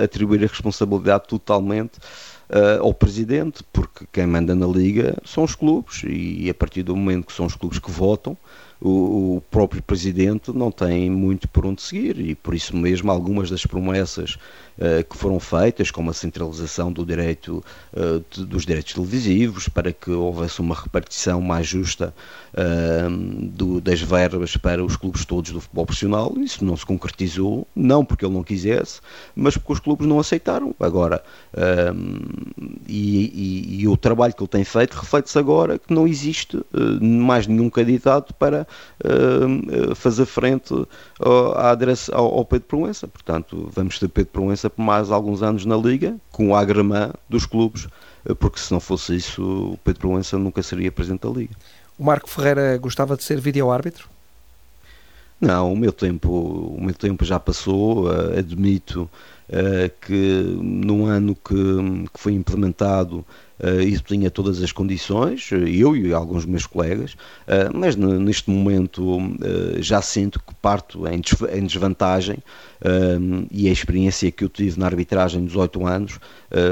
atribuir 0.03 0.43
a 0.43 0.47
responsabilidade 0.47 1.27
totalmente 1.27 1.99
uh, 2.49 2.81
ao 2.81 2.93
presidente, 2.93 3.63
porque 3.71 4.05
quem 4.11 4.25
manda 4.27 4.55
na 4.55 4.67
liga 4.67 5.17
são 5.23 5.43
os 5.43 5.55
clubes 5.55 6.03
e 6.05 6.49
a 6.49 6.53
partir 6.53 6.83
do 6.83 6.95
momento 6.95 7.27
que 7.27 7.33
são 7.33 7.45
os 7.45 7.55
clubes 7.55 7.79
que 7.79 7.91
votam, 7.91 8.37
o, 8.81 9.37
o, 9.37 9.41
próprio 9.49 9.81
presidente 9.81 10.51
não 10.51 10.71
tem 10.71 11.09
muito 11.09 11.47
por 11.47 11.65
onde 11.65 11.81
seguir 11.81 12.19
e 12.19 12.35
por 12.35 12.53
isso 12.53 12.75
mesmo 12.75 13.09
algumas 13.11 13.49
das 13.49 13.65
promessas 13.65 14.37
uh, 14.77 15.03
que 15.09 15.17
foram 15.17 15.39
feitas, 15.39 15.91
como 15.91 16.09
a 16.09 16.13
centralização 16.13 16.91
do 16.91 17.05
direito, 17.05 17.63
uh, 17.93 18.23
de, 18.29 18.45
dos 18.45 18.65
direitos 18.65 18.93
televisivos, 18.93 19.69
para 19.69 19.91
que 19.93 20.11
houvesse 20.11 20.59
uma 20.59 20.75
repartição 20.75 21.41
mais 21.41 21.67
justa 21.67 22.13
uh, 22.53 23.47
do, 23.47 23.79
das 23.79 24.01
verbas 24.01 24.57
para 24.57 24.83
os 24.83 24.95
clubes 24.95 25.25
todos 25.25 25.51
do 25.51 25.61
futebol 25.61 25.85
profissional, 25.85 26.33
isso 26.37 26.63
não 26.63 26.75
se 26.75 26.85
concretizou, 26.85 27.67
não 27.75 28.03
porque 28.03 28.25
ele 28.25 28.33
não 28.33 28.43
quisesse, 28.43 28.99
mas 29.35 29.55
porque 29.55 29.73
os 29.73 29.79
clubes 29.79 30.07
não 30.07 30.19
aceitaram. 30.19 30.75
Agora, 30.79 31.23
e, 32.87 33.75
e, 33.77 33.81
e, 33.81 33.87
o 33.87 33.95
trabalho 33.95 34.33
que 34.33 34.41
ele 34.41 34.47
tem 34.47 34.63
feito 34.63 34.93
reflete-se 34.95 35.37
agora 35.37 35.79
que 35.79 35.93
não 35.93 36.07
existe 36.07 36.61
mais 37.01 37.47
nenhum 37.47 37.69
candidato 37.69 38.33
para 38.33 38.64
uh, 39.03 39.95
fazer 39.95 40.25
frente 40.25 40.73
à 41.55 41.73
direção, 41.75 42.17
ao, 42.17 42.39
ao 42.39 42.45
Pedro 42.45 42.67
Proença. 42.67 43.07
Portanto, 43.07 43.69
vamos 43.73 43.99
ter 43.99 44.07
Pedro 44.07 44.31
Proença 44.31 44.69
por 44.69 44.81
mais 44.81 45.11
alguns 45.11 45.41
anos 45.41 45.65
na 45.65 45.75
Liga, 45.75 46.15
com 46.31 46.49
o 46.49 46.55
agramã 46.55 47.11
dos 47.29 47.45
clubes, 47.45 47.87
eh, 48.25 48.33
porque 48.33 48.59
se 48.59 48.71
não 48.71 48.79
fosse 48.79 49.15
isso, 49.15 49.73
o 49.73 49.79
Pedro 49.83 50.01
Proença 50.01 50.37
nunca 50.37 50.61
seria 50.61 50.91
presidente 50.91 51.21
da 51.21 51.29
Liga. 51.29 51.53
O 51.97 52.03
Marco 52.03 52.29
Ferreira 52.29 52.77
gostava 52.77 53.15
de 53.15 53.23
ser 53.23 53.39
vídeo-árbitro? 53.39 54.09
Não, 55.39 55.73
o 55.73 55.77
meu 55.77 55.91
tempo, 55.91 56.29
o 56.29 56.81
meu 56.81 56.93
tempo 56.93 57.23
já 57.25 57.39
passou, 57.39 58.09
admito 58.37 59.09
que 60.01 60.57
no 60.61 61.05
ano 61.05 61.35
que, 61.35 61.53
que 62.13 62.19
foi 62.19 62.33
implementado 62.33 63.23
isso 63.87 64.03
tinha 64.03 64.29
todas 64.29 64.61
as 64.61 64.71
condições, 64.71 65.49
eu 65.51 65.95
e 65.95 66.13
alguns 66.13 66.45
meus 66.45 66.65
colegas, 66.65 67.13
uh, 67.13 67.71
mas 67.73 67.95
neste 67.95 68.49
momento 68.49 69.19
já 69.79 70.01
sinto 70.01 70.39
que 70.39 70.53
parto 70.55 71.07
em, 71.07 71.21
em 71.57 71.65
desvantagem 71.65 72.37
e 73.51 73.67
a 73.69 73.71
experiência 73.71 74.29
que 74.31 74.43
eu 74.43 74.49
tive 74.49 74.79
na 74.79 74.85
arbitragem 74.85 75.43
dos 75.45 75.55
oito 75.55 75.85
anos 75.85 76.19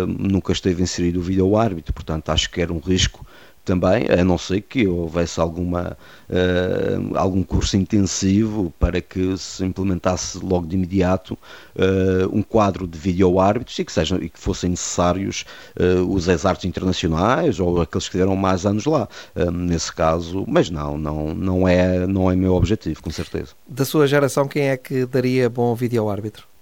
nunca 0.07 0.51
esteve 0.51 0.83
inserido 0.83 1.19
o 1.19 1.23
vídeo 1.23 1.55
árbitro, 1.55 1.93
portanto 1.93 2.29
acho 2.29 2.49
que 2.49 2.61
era 2.61 2.71
um 2.71 2.79
risco 2.79 3.25
também, 3.63 4.07
a 4.09 4.23
não 4.23 4.37
ser 4.37 4.61
que 4.61 4.85
houvesse 4.87 5.39
alguma, 5.39 5.97
uh, 6.29 7.17
algum 7.17 7.43
curso 7.43 7.77
intensivo 7.77 8.73
para 8.77 9.01
que 9.01 9.37
se 9.37 9.63
implementasse 9.63 10.37
logo 10.39 10.67
de 10.67 10.75
imediato 10.75 11.33
uh, 11.75 12.29
um 12.31 12.41
quadro 12.41 12.87
de 12.87 12.97
vídeo-árbitros 12.97 13.77
e 13.79 13.85
que, 13.85 13.91
sejam, 13.91 14.17
e 14.21 14.29
que 14.29 14.39
fossem 14.39 14.71
necessários 14.71 15.45
uh, 15.79 16.03
os 16.13 16.27
ex-artes 16.27 16.65
internacionais 16.65 17.59
ou 17.59 17.81
aqueles 17.81 18.07
que 18.07 18.11
tiveram 18.11 18.35
mais 18.35 18.65
anos 18.65 18.85
lá, 18.85 19.07
nesse 19.53 19.93
caso, 19.93 20.45
mas 20.47 20.69
não, 20.69 20.97
não, 20.97 21.33
não, 21.33 21.67
é, 21.67 22.05
não 22.05 22.29
é 22.29 22.35
meu 22.35 22.53
objetivo, 22.53 23.01
com 23.01 23.09
certeza. 23.09 23.53
Da 23.67 23.85
sua 23.85 24.07
geração, 24.07 24.47
quem 24.47 24.69
é 24.69 24.77
que 24.77 25.05
daria 25.05 25.49
bom 25.49 25.73
vídeo-árbitro? 25.75 26.52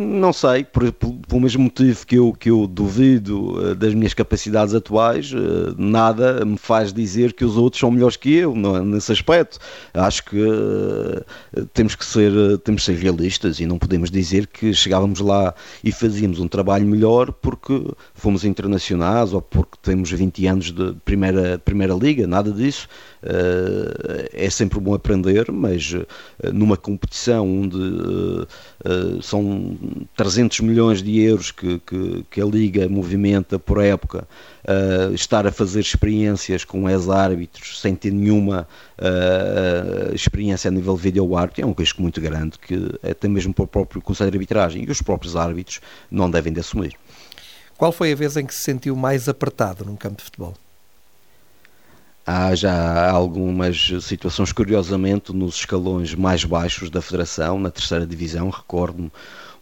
Não 0.00 0.32
sei, 0.32 0.62
por, 0.62 0.92
por, 0.92 1.12
pelo 1.12 1.40
mesmo 1.40 1.64
motivo 1.64 2.06
que 2.06 2.14
eu, 2.14 2.32
que 2.32 2.48
eu 2.48 2.68
duvido 2.68 3.58
uh, 3.58 3.74
das 3.74 3.92
minhas 3.92 4.14
capacidades 4.14 4.72
atuais, 4.72 5.32
uh, 5.32 5.74
nada 5.76 6.44
me 6.44 6.56
faz 6.56 6.92
dizer 6.92 7.32
que 7.32 7.44
os 7.44 7.56
outros 7.56 7.80
são 7.80 7.90
melhores 7.90 8.16
que 8.16 8.32
eu 8.32 8.54
não, 8.54 8.84
nesse 8.84 9.10
aspecto. 9.10 9.58
Acho 9.92 10.24
que 10.26 10.40
uh, 10.40 11.66
temos, 11.74 11.96
que 11.96 12.04
ser, 12.06 12.30
temos 12.62 12.82
que 12.82 12.92
ser 12.92 13.02
realistas 13.02 13.58
e 13.58 13.66
não 13.66 13.76
podemos 13.76 14.08
dizer 14.08 14.46
que 14.46 14.72
chegávamos 14.72 15.18
lá 15.18 15.52
e 15.82 15.90
fazíamos 15.90 16.38
um 16.38 16.46
trabalho 16.46 16.86
melhor 16.86 17.32
porque 17.32 17.84
fomos 18.14 18.44
internacionais 18.44 19.32
ou 19.32 19.42
porque 19.42 19.78
temos 19.82 20.12
20 20.12 20.46
anos 20.46 20.70
de 20.70 20.94
primeira, 21.04 21.58
primeira 21.58 21.94
liga, 21.94 22.24
nada 22.24 22.52
disso. 22.52 22.86
É 24.32 24.50
sempre 24.50 24.78
bom 24.80 24.94
aprender, 24.94 25.50
mas 25.50 25.94
numa 26.52 26.76
competição 26.76 27.62
onde 27.62 28.46
são 29.22 29.76
300 30.16 30.60
milhões 30.60 31.02
de 31.02 31.20
euros 31.20 31.50
que, 31.50 31.78
que, 31.80 32.24
que 32.30 32.40
a 32.40 32.44
Liga 32.44 32.88
movimenta 32.88 33.58
por 33.58 33.82
época, 33.82 34.26
estar 35.14 35.46
a 35.46 35.52
fazer 35.52 35.80
experiências 35.80 36.64
com 36.64 36.88
ex-árbitros 36.88 37.80
sem 37.80 37.94
ter 37.94 38.12
nenhuma 38.12 38.66
experiência 40.14 40.68
a 40.68 40.72
nível 40.72 40.94
de 40.96 41.02
vídeo 41.02 41.36
árbitro 41.36 41.62
é 41.62 41.66
um 41.66 41.72
risco 41.72 42.02
muito 42.02 42.20
grande 42.20 42.58
que 42.58 42.98
até 43.02 43.28
mesmo 43.28 43.52
para 43.52 43.64
o 43.64 43.68
próprio 43.68 44.00
Conselho 44.02 44.30
de 44.30 44.36
Arbitragem 44.36 44.84
e 44.84 44.90
os 44.90 45.02
próprios 45.02 45.36
árbitros 45.36 45.80
não 46.10 46.30
devem 46.30 46.52
de 46.52 46.60
assumir. 46.60 46.94
Qual 47.76 47.92
foi 47.92 48.12
a 48.12 48.16
vez 48.16 48.36
em 48.36 48.44
que 48.44 48.54
se 48.54 48.62
sentiu 48.62 48.96
mais 48.96 49.28
apertado 49.28 49.84
num 49.84 49.96
campo 49.96 50.16
de 50.16 50.24
futebol? 50.24 50.54
Há 52.30 52.54
já 52.54 53.10
algumas 53.10 53.90
situações, 54.02 54.52
curiosamente, 54.52 55.32
nos 55.32 55.54
escalões 55.54 56.14
mais 56.14 56.44
baixos 56.44 56.90
da 56.90 57.00
Federação, 57.00 57.58
na 57.58 57.70
terceira 57.70 58.06
divisão. 58.06 58.50
Recordo-me 58.50 59.10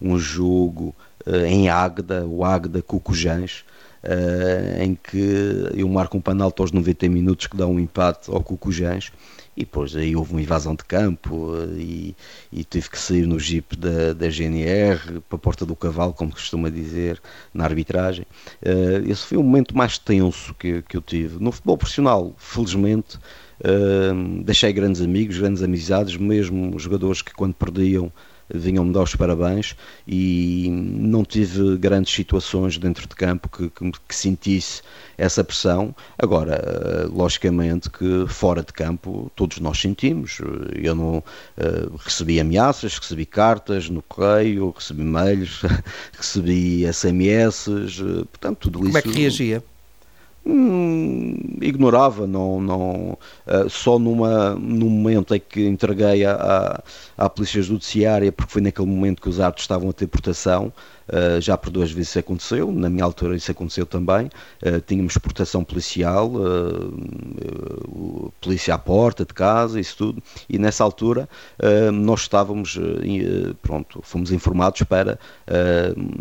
um 0.00 0.18
jogo 0.18 0.92
uh, 1.24 1.36
em 1.46 1.68
Águeda, 1.68 2.26
o 2.26 2.44
Águeda 2.44 2.82
Cucujães, 2.82 3.64
uh, 4.02 4.82
em 4.82 4.96
que 4.96 5.70
eu 5.76 5.88
marco 5.88 6.16
um 6.16 6.20
penalti 6.20 6.60
aos 6.60 6.72
90 6.72 7.08
minutos 7.08 7.46
que 7.46 7.56
dá 7.56 7.68
um 7.68 7.78
empate 7.78 8.32
ao 8.32 8.42
Cucujães 8.42 9.12
e 9.56 9.60
depois 9.60 9.96
aí 9.96 10.14
houve 10.14 10.32
uma 10.32 10.42
invasão 10.42 10.74
de 10.74 10.84
campo 10.84 11.54
eh, 11.56 11.80
e, 11.80 12.16
e 12.52 12.64
tive 12.64 12.90
que 12.90 12.98
sair 12.98 13.26
no 13.26 13.38
jeep 13.40 13.74
da, 13.76 14.12
da 14.12 14.28
GNR 14.28 15.20
para 15.28 15.36
a 15.36 15.38
Porta 15.38 15.64
do 15.64 15.74
Cavalo, 15.74 16.12
como 16.12 16.30
costuma 16.32 16.68
dizer, 16.68 17.20
na 17.54 17.64
arbitragem. 17.64 18.26
Uh, 18.62 19.10
esse 19.10 19.24
foi 19.24 19.38
o 19.38 19.42
momento 19.42 19.76
mais 19.76 19.96
tenso 19.98 20.54
que, 20.54 20.82
que 20.82 20.96
eu 20.96 21.00
tive. 21.00 21.42
No 21.42 21.50
futebol 21.50 21.78
profissional, 21.78 22.34
felizmente, 22.36 23.16
uh, 23.16 24.42
deixei 24.44 24.72
grandes 24.72 25.00
amigos, 25.00 25.38
grandes 25.38 25.62
amizades, 25.62 26.16
mesmo 26.16 26.78
jogadores 26.78 27.22
que 27.22 27.32
quando 27.32 27.54
perdiam 27.54 28.12
vinham-me 28.52 28.92
dar 28.92 29.02
os 29.02 29.14
parabéns 29.14 29.74
e 30.06 30.68
não 30.70 31.24
tive 31.24 31.76
grandes 31.76 32.14
situações 32.14 32.78
dentro 32.78 33.08
de 33.08 33.14
campo 33.14 33.48
que, 33.48 33.68
que, 33.70 33.92
que, 34.08 34.14
sentisse 34.14 34.82
essa 35.18 35.42
pressão. 35.42 35.94
Agora, 36.18 37.08
logicamente 37.10 37.90
que 37.90 38.26
fora 38.28 38.62
de 38.62 38.72
campo 38.72 39.30
todos 39.34 39.58
nós 39.58 39.78
sentimos. 39.78 40.38
Eu 40.74 40.94
não 40.94 41.18
uh, 41.18 41.96
recebi 41.98 42.40
ameaças, 42.40 42.98
recebi 42.98 43.26
cartas 43.26 43.88
no 43.88 44.02
correio, 44.02 44.74
recebi 44.76 45.02
mails, 45.02 45.62
recebi 46.16 46.86
SMS, 46.92 47.66
portanto 48.30 48.58
tudo 48.60 48.78
Como 48.78 48.90
isso. 48.90 49.02
Como 49.02 49.12
é 49.12 49.14
que 49.14 49.20
reagia? 49.20 49.62
Hum, 50.48 51.34
ignorava, 51.60 52.24
não, 52.24 52.60
não, 52.60 53.18
uh, 53.48 53.68
só 53.68 53.98
numa, 53.98 54.54
num 54.54 54.88
momento 54.88 55.34
em 55.34 55.40
que 55.40 55.66
entreguei 55.66 56.24
à, 56.24 56.80
à 57.18 57.28
Polícia 57.28 57.60
Judiciária, 57.60 58.30
porque 58.30 58.52
foi 58.52 58.62
naquele 58.62 58.86
momento 58.86 59.20
que 59.20 59.28
os 59.28 59.40
atos 59.40 59.64
estavam 59.64 59.90
a 59.90 59.92
ter 59.92 60.06
proteção, 60.06 60.72
Uh, 61.08 61.40
já 61.40 61.56
por 61.56 61.70
duas 61.70 61.92
vezes 61.92 62.10
isso 62.10 62.18
aconteceu, 62.18 62.72
na 62.72 62.90
minha 62.90 63.04
altura 63.04 63.36
isso 63.36 63.50
aconteceu 63.50 63.86
também. 63.86 64.26
Uh, 64.62 64.80
tínhamos 64.84 65.16
proteção 65.18 65.62
policial, 65.62 66.32
uh, 66.34 68.32
polícia 68.40 68.74
à 68.74 68.78
porta 68.78 69.24
de 69.24 69.32
casa, 69.32 69.78
isso 69.78 69.96
tudo, 69.96 70.22
e 70.48 70.58
nessa 70.58 70.82
altura 70.82 71.28
nós 71.92 72.20
estávamos, 72.20 72.78
pronto, 73.62 74.00
fomos 74.02 74.30
informados 74.32 74.82
para 74.82 75.18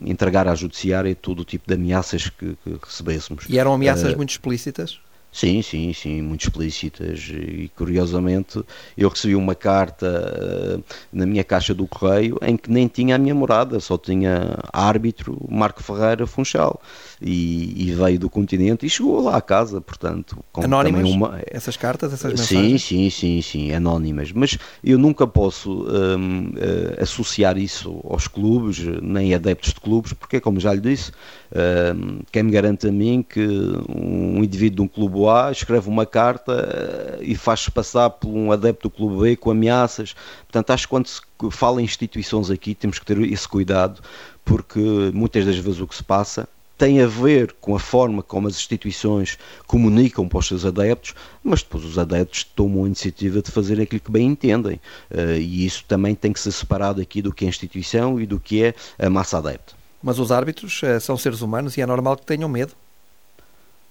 entregar 0.04 0.48
à 0.48 0.56
judiciária 0.56 1.16
todo 1.16 1.42
o 1.42 1.46
tipo 1.46 1.68
de 1.68 1.74
ameaças 1.74 2.30
que, 2.30 2.58
que 2.64 2.78
recebêssemos. 2.84 3.46
E 3.50 3.58
eram 3.60 3.74
ameaças 3.74 4.16
muito 4.16 4.30
explícitas? 4.32 5.00
Sim, 5.38 5.62
sim, 5.62 5.92
sim, 5.92 6.22
muito 6.22 6.44
explícitas. 6.44 7.28
E 7.30 7.70
curiosamente 7.76 8.64
eu 8.98 9.10
recebi 9.10 9.36
uma 9.36 9.54
carta 9.54 10.80
uh, 10.80 10.84
na 11.12 11.26
minha 11.26 11.44
caixa 11.44 11.74
do 11.74 11.86
correio 11.86 12.38
em 12.42 12.56
que 12.56 12.72
nem 12.72 12.88
tinha 12.88 13.16
a 13.16 13.18
minha 13.18 13.36
morada, 13.36 13.82
só 13.82 13.98
tinha 13.98 14.58
árbitro 14.72 15.38
Marco 15.50 15.84
Ferreira 15.84 16.26
Funchal 16.26 16.82
e, 17.22 17.90
e 17.90 17.92
veio 17.94 18.20
do 18.20 18.30
continente 18.30 18.86
e 18.86 18.90
chegou 18.90 19.22
lá 19.22 19.38
à 19.38 19.42
casa, 19.42 19.80
portanto. 19.80 20.44
Anónimas? 20.54 21.10
Uma... 21.10 21.40
Essas 21.48 21.78
cartas, 21.78 22.14
essas 22.14 22.32
mensagens? 22.32 22.84
Sim, 22.84 23.10
sim, 23.10 23.10
sim, 23.10 23.42
sim, 23.42 23.72
anónimas, 23.74 24.32
mas 24.32 24.58
eu 24.84 24.98
nunca 24.98 25.26
posso 25.26 25.84
um, 25.84 26.48
uh, 26.48 26.54
eh, 26.58 27.02
associar 27.02 27.58
isso 27.58 28.02
aos 28.04 28.28
clubes, 28.28 28.80
nem 29.02 29.34
adeptos 29.34 29.74
de 29.74 29.80
clubes, 29.80 30.14
porque 30.14 30.40
como 30.40 30.60
já 30.60 30.74
lhe 30.74 30.82
disse, 30.82 31.12
um, 31.56 32.20
quem 32.32 32.44
me 32.44 32.52
garante 32.52 32.88
a 32.88 32.92
mim 32.92 33.26
que 33.28 33.46
um 33.90 34.44
indivíduo 34.44 34.76
de 34.76 34.82
um 34.82 34.88
clube 34.88 35.28
A 35.28 35.52
escreve 35.52 35.88
uma 35.88 36.06
carta 36.06 36.54
eh, 36.54 37.20
e 37.22 37.36
faz-se 37.36 37.72
passar 37.72 38.10
por 38.10 38.30
um 38.30 38.52
adepto 38.52 38.90
do 38.90 38.96
Clube 38.96 39.22
B 39.22 39.36
com 39.36 39.52
ameaças. 39.52 40.16
Portanto, 40.44 40.72
acho 40.72 40.84
que 40.84 40.90
quando 40.90 41.08
se 41.08 41.22
fala 41.52 41.82
em 41.82 41.86
instituições 41.86 42.52
aqui, 42.52 42.76
temos 42.76 43.00
que 43.00 43.06
ter 43.06 43.20
esse 43.22 43.48
cuidado, 43.48 44.02
porque 44.44 44.80
muitas 45.14 45.46
das 45.46 45.58
vezes 45.58 45.80
o 45.80 45.88
que 45.88 45.96
se 45.96 46.04
passa 46.04 46.48
tem 46.78 47.02
a 47.02 47.08
ver 47.08 47.54
com 47.62 47.76
a 47.76 47.80
forma 47.80 48.22
como 48.22 48.48
as 48.48 48.56
instituições 48.56 49.38
comunicam 49.66 50.28
para 50.28 50.40
os 50.40 50.48
seus 50.48 50.66
adeptos, 50.66 51.14
mas 51.44 51.64
depois 51.64 51.86
os 51.86 51.98
adeptos 51.98 52.44
tomam 52.44 52.84
a 52.84 52.88
iniciativa 52.88 53.42
de 53.42 53.52
fazer 53.52 53.80
aquilo 53.80 54.02
que 54.02 54.12
bem 54.12 54.28
entendem. 54.28 54.80
Uh, 55.10 55.38
e 55.40 55.66
isso 55.66 55.86
também 55.88 56.14
tem 56.14 56.34
que 56.34 56.40
ser 56.40 56.52
separado 56.52 57.02
aqui 57.02 57.22
do 57.22 57.34
que 57.34 57.46
é 57.46 57.48
a 57.48 57.50
instituição 57.50 58.20
e 58.20 58.26
do 58.26 58.40
que 58.40 58.64
é 58.64 58.74
a 59.00 59.10
massa 59.10 59.38
adepta. 59.38 59.74
Mas 60.04 60.20
os 60.20 60.32
árbitros 60.32 60.82
uh, 60.84 61.00
são 61.00 61.18
seres 61.18 61.42
humanos 61.42 61.78
e 61.78 61.82
é 61.82 61.86
normal 61.86 62.18
que 62.18 62.26
tenham 62.26 62.50
medo. 62.50 62.74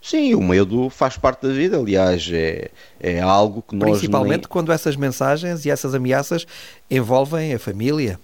Sim, 0.02 0.34
o 0.34 0.42
medo 0.42 0.90
faz 0.90 1.16
parte 1.16 1.46
da 1.46 1.52
vida, 1.52 1.78
aliás, 1.78 2.28
é, 2.30 2.70
é 3.00 3.20
algo 3.20 3.64
que 3.66 3.74
nós. 3.74 3.92
Principalmente 3.92 4.42
nem... 4.42 4.48
quando 4.48 4.70
essas 4.70 4.96
mensagens 4.96 5.64
e 5.64 5.70
essas 5.70 5.94
ameaças 5.94 6.46
envolvem 6.90 7.54
a 7.54 7.58
família. 7.58 8.20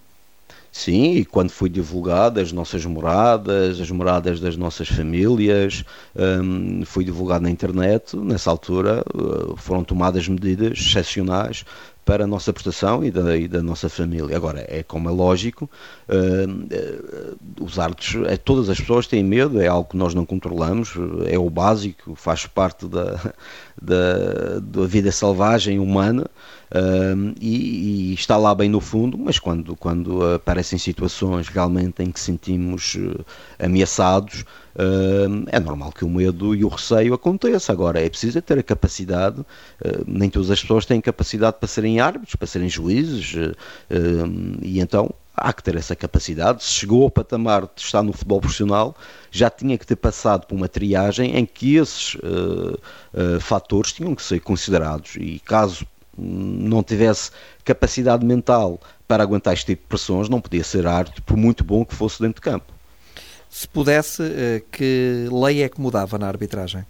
Sim, 0.73 1.15
e 1.17 1.25
quando 1.25 1.51
foi 1.51 1.69
divulgado 1.69 2.39
as 2.39 2.53
nossas 2.53 2.85
moradas, 2.87 3.81
as 3.81 3.91
moradas 3.91 4.39
das 4.39 4.57
nossas 4.57 4.89
famílias, 4.89 5.85
um, 6.15 6.85
foi 6.85 7.05
divulgado 7.05 7.43
na 7.43 7.51
internet, 7.51 8.17
nessa 8.17 8.51
altura 8.51 9.05
uh, 9.13 9.57
foram 9.57 9.83
tomadas 9.83 10.29
medidas 10.29 10.79
excepcionais 10.79 11.65
para 12.05 12.25
a 12.25 12.27
nossa 12.27 12.53
proteção 12.53 13.05
e 13.05 13.11
da, 13.11 13.37
e 13.37 13.49
da 13.49 13.63
nossa 13.63 13.89
família. 13.89 14.37
Agora, 14.37 14.65
é 14.69 14.83
como 14.83 15.09
é 15.09 15.13
lógico, 15.13 15.69
uh, 16.09 17.37
os 17.61 17.79
artes, 17.79 18.21
é, 18.27 18.37
todas 18.37 18.71
as 18.71 18.79
pessoas 18.79 19.09
têm 19.09 19.25
medo, 19.25 19.61
é 19.61 19.67
algo 19.67 19.91
que 19.91 19.97
nós 19.97 20.15
não 20.15 20.25
controlamos, 20.25 20.95
é 21.27 21.39
o 21.39 21.51
básico, 21.51 22.15
faz 22.15 22.47
parte 22.47 22.87
da, 22.87 23.33
da, 23.81 24.61
da 24.61 24.87
vida 24.87 25.11
selvagem 25.11 25.81
humana 25.81 26.31
uh, 26.73 27.35
e, 27.41 28.13
e, 28.13 28.15
está 28.15 28.37
lá 28.37 28.55
bem 28.55 28.69
no 28.69 28.81
fundo, 28.81 29.19
mas 29.19 29.39
quando, 29.39 29.77
quando 29.77 30.35
aparecem 30.35 30.79
situações 30.79 31.49
realmente 31.49 32.03
em 32.03 32.11
que 32.11 32.21
sentimos 32.21 32.97
ameaçados, 33.59 34.45
Uh, 34.75 35.45
é 35.49 35.59
normal 35.59 35.91
que 35.91 36.05
o 36.05 36.09
medo 36.09 36.55
e 36.55 36.65
o 36.65 36.69
receio 36.69 37.13
aconteça. 37.13 37.73
Agora, 37.73 38.01
é 38.01 38.09
preciso 38.09 38.41
ter 38.41 38.59
a 38.59 38.63
capacidade, 38.63 39.41
uh, 39.41 40.05
nem 40.07 40.31
todas 40.31 40.51
as 40.51 40.61
pessoas 40.61 40.87
têm 40.87 41.01
capacidade 41.01 41.57
para 41.59 41.67
serem 41.69 42.01
árbitros, 42.01 42.37
para 42.37 42.47
serem 42.47 42.69
juízes, 42.69 43.35
uh, 43.35 43.57
e 44.63 44.81
então 44.81 45.13
há 45.37 45.53
que 45.53 45.63
ter 45.63 45.77
essa 45.77 45.97
capacidade. 45.97 46.63
Se 46.63 46.71
chegou 46.71 47.03
ao 47.03 47.11
patamar 47.11 47.63
de 47.63 47.83
estar 47.83 48.03
no 48.03 48.13
futebol 48.13 48.41
profissional, 48.41 48.97
já 49.31 49.51
tinha 49.51 49.77
que 49.77 49.87
ter 49.87 49.97
passado 49.97 50.47
por 50.47 50.55
uma 50.55 50.69
triagem 50.69 51.37
em 51.37 51.47
que 51.47 51.77
esses 51.77 52.17
fatores 53.41 53.93
tinham 53.93 54.15
que 54.15 54.23
ser 54.23 54.41
considerados, 54.41 55.17
e 55.17 55.39
caso 55.41 55.87
não 56.21 56.83
tivesse 56.83 57.31
capacidade 57.65 58.25
mental 58.25 58.81
para 59.09 59.23
aguentar 59.23 59.55
este 59.55 59.67
tipo 59.67 59.83
de 59.83 59.89
pressões, 59.89 60.29
não 60.29 60.41
podia 60.41 60.63
ser 60.63 60.87
árbitro, 60.87 61.23
por 61.23 61.37
muito 61.37 61.65
bom 61.65 61.85
que 61.85 61.95
fosse 61.95 62.21
dentro 62.21 62.37
de 62.37 62.43
campo. 62.43 62.73
Se 63.49 63.67
pudesse, 63.67 64.23
eh, 64.23 64.63
que 64.71 65.29
lei 65.33 65.63
é 65.63 65.69
que 65.69 65.81
mudava 65.81 66.17
na 66.19 66.29
arbitragem? 66.29 66.87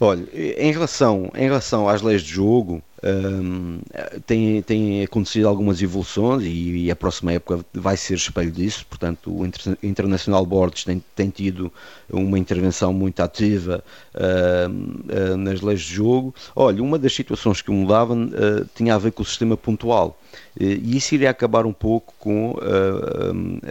Olha, 0.00 0.26
em 0.32 0.72
relação, 0.72 1.30
em 1.34 1.44
relação 1.44 1.88
às 1.88 2.00
leis 2.00 2.22
de 2.22 2.32
jogo, 2.32 2.82
um, 3.02 3.80
tem, 4.26 4.60
tem 4.62 5.04
acontecido 5.04 5.46
algumas 5.46 5.80
evoluções 5.80 6.42
e, 6.42 6.86
e, 6.86 6.90
a 6.90 6.96
próxima 6.96 7.32
época 7.32 7.64
vai 7.72 7.96
ser 7.96 8.14
espelho 8.14 8.50
disso. 8.50 8.84
Portanto, 8.88 9.32
o 9.32 9.46
Inter 9.46 9.78
International 9.82 10.44
Boards 10.44 10.84
tem, 10.84 11.02
tem 11.14 11.30
tido 11.30 11.72
uma 12.10 12.38
intervenção 12.38 12.92
muito 12.92 13.20
ativa 13.20 13.84
uh, 14.14 15.32
uh, 15.32 15.36
nas 15.36 15.60
leis 15.60 15.80
de 15.80 15.94
jogo. 15.94 16.34
Olha, 16.56 16.82
uma 16.82 16.98
das 16.98 17.14
situações 17.14 17.62
que 17.62 17.70
mudava 17.70 18.14
uh, 18.14 18.68
tinha 18.74 18.94
a 18.94 18.98
ver 18.98 19.12
com 19.12 19.22
o 19.22 19.26
sistema 19.26 19.56
pontual. 19.56 20.18
E 20.60 20.96
isso 20.96 21.14
iria 21.14 21.30
acabar 21.30 21.64
um 21.66 21.72
pouco 21.72 22.12
com 22.18 22.56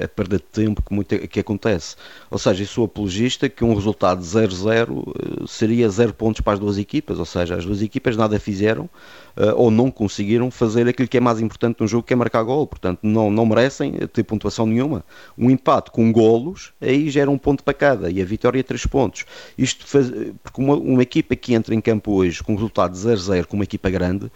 a 0.02 0.08
perda 0.08 0.38
de 0.38 0.44
tempo 0.44 0.82
que, 0.82 0.94
muito, 0.94 1.28
que 1.28 1.40
acontece. 1.42 1.98
Ou 2.32 2.40
seja, 2.40 2.64
eu 2.64 2.68
sou 2.68 2.86
apologista 2.86 3.50
que 3.50 3.64
um 3.64 3.76
resultado 3.76 4.22
de 4.22 4.26
0-0 4.26 5.48
seria 5.48 5.90
0 5.90 6.14
pontos 6.14 6.40
para 6.40 6.54
as 6.54 6.60
duas 6.60 6.78
equipas, 6.78 7.20
ou 7.20 7.26
seja, 7.26 7.56
as 7.56 7.66
duas 7.66 7.82
equipas 7.82 8.16
nada 8.16 8.40
fizeram, 8.40 8.90
uh, 9.36 9.56
ou 9.56 9.72
não 9.72 9.92
conseguiram 9.92 10.50
fazer 10.52 10.88
aquilo 10.88 11.08
que 11.08 11.18
é 11.18 11.20
mais 11.20 11.40
importante 11.40 11.82
num 11.82 11.88
jogo, 11.88 12.04
que 12.04 12.14
é 12.14 12.16
marcar 12.16 12.44
gol. 12.44 12.68
Portanto, 12.68 13.00
não, 13.04 13.30
não 13.32 13.46
merecem 13.46 13.94
ter 14.14 14.24
pontuação 14.24 14.66
nenhuma. 14.66 15.04
Um 15.38 15.50
empate 15.50 15.92
com 15.92 16.12
golos, 16.12 16.74
aí 16.82 17.10
gera 17.10 17.30
um 17.30 17.38
ponto 17.38 17.64
para 17.64 17.74
cada, 17.74 18.10
e 18.10 18.22
a 18.22 18.26
vitória 18.26 18.64
três 18.64 18.86
pontos. 18.86 19.26
Isto 19.58 19.88
faz, 19.88 20.10
porque 20.44 20.62
uma, 20.62 20.76
uma 20.76 21.02
equipa 21.02 21.36
que 21.36 21.54
entra 21.54 21.74
em 21.74 21.82
campo 21.82 22.12
hoje 22.14 22.44
com 22.44 22.54
resultado 22.54 22.94
0-0 22.94 23.46
com 23.46 23.56
uma 23.56 23.64
equipa 23.64 23.90
grande, 23.90 24.32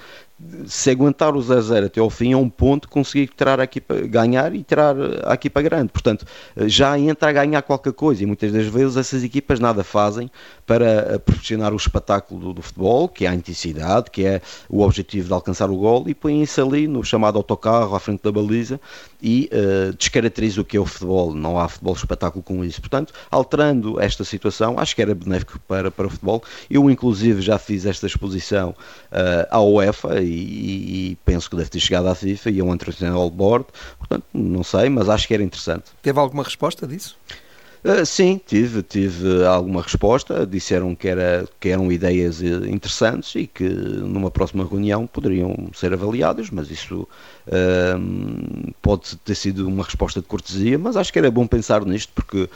se 0.65 0.89
aguentar 0.89 1.35
o 1.35 1.39
0-0 1.39 1.85
até 1.85 1.99
ao 1.99 2.09
fim, 2.09 2.33
é 2.33 2.37
um 2.37 2.49
ponto 2.49 2.87
conseguir 2.89 3.27
tirar 3.27 3.59
a 3.59 3.63
equipa, 3.63 3.95
ganhar 4.01 4.53
e 4.53 4.63
tirar 4.63 4.95
a 5.25 5.33
equipa 5.33 5.61
grande. 5.61 5.89
Portanto, 5.89 6.25
já 6.65 6.97
entra 6.97 7.29
a 7.29 7.31
ganhar 7.31 7.61
qualquer 7.61 7.93
coisa 7.93 8.23
e 8.23 8.25
muitas 8.25 8.51
das 8.51 8.65
vezes 8.65 8.97
essas 8.97 9.23
equipas 9.23 9.59
nada 9.59 9.83
fazem 9.83 10.29
para 10.65 11.19
proporcionar 11.19 11.73
o 11.73 11.77
espetáculo 11.77 12.39
do, 12.39 12.53
do 12.53 12.61
futebol, 12.61 13.07
que 13.07 13.25
é 13.25 13.29
a 13.29 13.35
intensidade, 13.35 14.11
que 14.11 14.25
é 14.25 14.41
o 14.69 14.81
objetivo 14.81 15.27
de 15.27 15.33
alcançar 15.33 15.69
o 15.69 15.77
gol 15.77 16.05
e 16.07 16.13
põem-se 16.13 16.59
ali 16.59 16.87
no 16.87 17.03
chamado 17.03 17.37
autocarro 17.37 17.95
à 17.95 17.99
frente 17.99 18.21
da 18.23 18.31
baliza 18.31 18.79
e 19.21 19.49
uh, 19.53 19.93
descaracteriza 19.93 20.61
o 20.61 20.65
que 20.65 20.77
é 20.77 20.79
o 20.79 20.85
futebol. 20.85 21.33
Não 21.33 21.59
há 21.59 21.67
futebol 21.69 21.93
espetáculo 21.93 22.43
com 22.43 22.63
isso. 22.65 22.81
Portanto, 22.81 23.13
alterando 23.29 23.99
esta 23.99 24.23
situação, 24.23 24.79
acho 24.79 24.95
que 24.95 25.01
era 25.01 25.13
benéfico 25.13 25.59
para, 25.67 25.91
para 25.91 26.07
o 26.07 26.09
futebol. 26.09 26.43
Eu, 26.69 26.89
inclusive, 26.89 27.41
já 27.41 27.57
fiz 27.57 27.85
esta 27.85 28.07
exposição 28.07 28.69
uh, 29.11 29.47
à 29.49 29.61
UEFA 29.61 30.21
e, 30.21 31.11
e, 31.11 31.17
penso 31.23 31.49
que 31.49 31.55
deve 31.55 31.69
ter 31.69 31.79
chegado 31.79 32.07
à 32.07 32.15
FIFA 32.15 32.49
e 32.49 32.59
a 32.59 32.63
um 32.63 32.73
International 32.73 33.29
Board. 33.29 33.65
Portanto, 33.97 34.25
não 34.33 34.63
sei, 34.63 34.89
mas 34.89 35.09
acho 35.09 35.27
que 35.27 35.33
era 35.33 35.43
interessante. 35.43 35.85
Teve 36.01 36.19
alguma 36.19 36.43
resposta 36.43 36.87
disso? 36.87 37.17
Uh, 37.83 38.05
sim, 38.05 38.39
tive, 38.45 38.83
tive 38.83 39.43
alguma 39.43 39.81
resposta. 39.81 40.45
Disseram 40.45 40.93
que, 40.93 41.07
era, 41.07 41.47
que 41.59 41.69
eram 41.69 41.91
ideias 41.91 42.41
interessantes 42.41 43.33
e 43.35 43.47
que 43.47 43.67
numa 43.67 44.29
próxima 44.29 44.63
reunião 44.63 45.07
poderiam 45.07 45.69
ser 45.73 45.91
avaliadas, 45.91 46.51
mas 46.51 46.69
isso 46.69 47.07
uh, 47.47 48.73
pode 48.81 49.15
ter 49.17 49.35
sido 49.35 49.67
uma 49.67 49.83
resposta 49.83 50.21
de 50.21 50.27
cortesia. 50.27 50.77
Mas 50.77 50.95
acho 50.95 51.11
que 51.11 51.17
era 51.17 51.31
bom 51.31 51.47
pensar 51.47 51.83
nisto 51.83 52.11
porque 52.13 52.47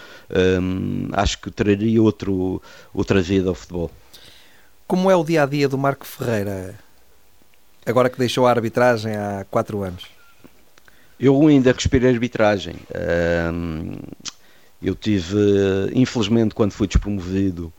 acho 1.13 1.41
que 1.41 1.49
traria 1.49 2.01
outro, 2.01 2.61
outra 2.93 3.21
vida 3.21 3.49
ao 3.49 3.55
futebol. 3.55 3.89
Como 4.87 5.09
é 5.09 5.15
o 5.15 5.23
dia 5.23 5.41
a 5.41 5.45
dia 5.47 5.67
do 5.67 5.79
Marco 5.79 6.05
Ferreira, 6.05 6.75
agora 7.83 8.07
que 8.07 8.19
deixou 8.19 8.45
a 8.45 8.51
arbitragem 8.51 9.15
há 9.15 9.43
quatro 9.49 9.81
anos? 9.81 10.05
Eu 11.19 11.47
ainda 11.47 11.71
respirei 11.71 12.11
arbitragem. 12.11 12.75
Uh, 12.91 13.97
eu 14.85 14.95
tive, 14.95 15.37
infelizmente, 15.93 16.53
quando 16.53 16.71
fui 16.71 16.87
despromovido, 16.87 17.73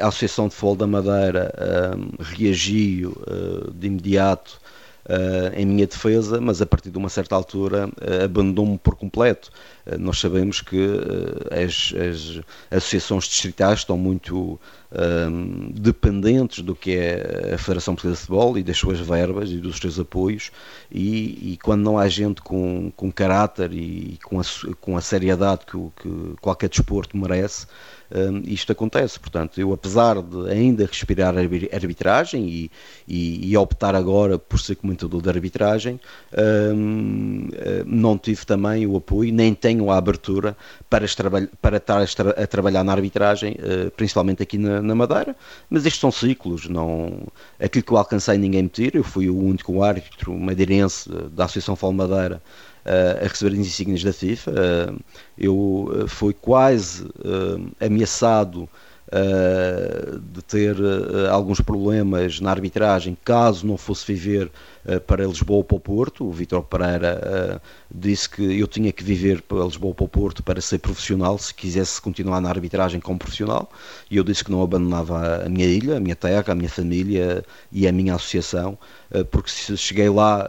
a 0.00 0.06
Associação 0.08 0.48
de 0.48 0.54
Futebol 0.54 0.76
da 0.76 0.86
Madeira 0.86 1.52
reagiu 2.18 3.10
uh, 3.10 3.70
de 3.72 3.88
imediato 3.88 4.60
em 5.54 5.66
minha 5.66 5.86
defesa, 5.86 6.40
mas 6.40 6.62
a 6.62 6.66
partir 6.66 6.90
de 6.90 6.96
uma 6.96 7.08
certa 7.08 7.34
altura 7.34 7.88
uh, 7.88 8.24
abandonou-me 8.24 8.78
por 8.78 8.96
completo. 8.96 9.50
Uh, 9.86 9.98
nós 9.98 10.18
sabemos 10.18 10.60
que 10.60 10.78
as, 11.50 11.92
as, 11.92 12.40
associações 12.70 13.24
distritais 13.24 13.80
estão 13.80 13.98
muito 13.98 14.58
dependentes 15.74 16.62
do 16.62 16.72
que 16.72 16.94
é 16.94 17.54
a 17.54 17.58
Federação 17.58 17.94
Portuguesa 17.96 18.20
de 18.20 18.26
Futebol 18.26 18.56
e 18.56 18.62
das 18.62 18.78
suas 18.78 19.00
verbas 19.00 19.50
e 19.50 19.56
dos 19.56 19.78
seus 19.78 19.98
apoios, 19.98 20.52
e, 20.88 21.52
e 21.52 21.58
quando 21.64 21.82
não 21.82 21.98
há 21.98 22.06
gente 22.06 22.40
com, 22.40 22.92
com 22.96 23.10
caráter 23.10 23.72
e 23.72 24.20
com 24.22 24.38
a, 24.38 24.44
com 24.80 24.96
a 24.96 25.00
seriedade 25.00 25.66
que, 25.66 25.76
que 26.00 26.36
qualquer 26.40 26.68
desporto 26.68 27.16
merece, 27.16 27.66
um, 28.14 28.42
isto 28.46 28.70
acontece. 28.72 29.18
Portanto, 29.18 29.60
eu, 29.60 29.72
apesar 29.72 30.22
de 30.22 30.48
ainda 30.48 30.86
respirar 30.86 31.34
arbitragem 31.36 32.48
e, 32.48 32.70
e, 33.06 33.50
e 33.50 33.56
optar 33.56 33.94
agora 33.94 34.38
por 34.38 34.60
ser 34.60 34.76
comentador 34.76 35.20
de 35.20 35.28
arbitragem, 35.28 36.00
um, 36.74 37.48
não 37.84 38.16
tive 38.16 38.46
também 38.46 38.86
o 38.86 38.96
apoio, 38.96 39.32
nem 39.32 39.52
tenho 39.54 39.90
a 39.90 39.96
abertura 39.96 40.56
para, 40.88 41.06
para 41.60 41.76
estar 41.76 42.00
a, 42.00 42.42
a, 42.42 42.46
trabalhar 42.46 42.84
na 42.84 42.92
arbitragem, 42.92 43.56
uh, 43.58 43.90
principalmente 43.90 44.42
aqui 44.42 44.58
na, 44.58 44.80
na, 44.80 44.94
Madeira. 44.94 45.34
Mas 45.68 45.84
estes 45.84 46.00
são 46.00 46.12
ciclos, 46.12 46.68
não... 46.68 47.26
aquilo 47.60 47.84
que 47.84 47.92
eu 47.92 47.96
alcancei 47.96 48.38
ninguém 48.38 48.62
me 48.62 48.68
tira. 48.68 48.96
Eu 48.96 49.04
fui 49.04 49.28
o 49.28 49.36
único 49.36 49.82
árbitro 49.82 50.32
madeirense 50.38 51.10
da 51.32 51.44
Associação 51.44 51.74
Fal 51.74 51.92
Madeira 51.92 52.40
a 52.84 53.26
receber 53.26 53.52
as 53.54 53.66
insígnias 53.66 54.02
da 54.02 54.12
FIFA. 54.12 54.52
eu 55.38 55.90
eh, 56.04 56.06
fui 56.06 56.34
quase 56.34 57.06
eh, 57.24 57.86
ameaçado 57.86 58.68
de 60.32 60.42
ter 60.42 60.76
alguns 61.30 61.60
problemas 61.60 62.40
na 62.40 62.50
arbitragem 62.50 63.16
caso 63.24 63.64
não 63.64 63.76
fosse 63.76 64.04
viver 64.12 64.50
para 65.06 65.26
Lisboa 65.26 65.58
ou 65.58 65.64
para 65.64 65.76
o 65.76 65.80
Porto. 65.80 66.24
O 66.26 66.32
Vitor 66.32 66.62
Pereira 66.62 67.60
disse 67.92 68.28
que 68.28 68.42
eu 68.42 68.66
tinha 68.66 68.92
que 68.92 69.02
viver 69.02 69.42
para 69.42 69.64
Lisboa 69.64 69.90
ou 69.90 69.94
para 69.94 70.04
o 70.04 70.08
Porto 70.08 70.42
para 70.42 70.60
ser 70.60 70.78
profissional, 70.78 71.38
se 71.38 71.54
quisesse 71.54 72.00
continuar 72.00 72.40
na 72.40 72.48
arbitragem 72.48 73.00
como 73.00 73.18
profissional. 73.18 73.70
E 74.10 74.16
eu 74.16 74.24
disse 74.24 74.44
que 74.44 74.50
não 74.50 74.62
abandonava 74.62 75.44
a 75.44 75.48
minha 75.48 75.66
ilha, 75.66 75.96
a 75.96 76.00
minha 76.00 76.16
terra, 76.16 76.52
a 76.52 76.54
minha 76.54 76.68
família 76.68 77.44
e 77.72 77.86
a 77.86 77.92
minha 77.92 78.14
associação, 78.14 78.78
porque 79.30 79.50
se 79.50 79.76
cheguei 79.76 80.08
lá 80.08 80.48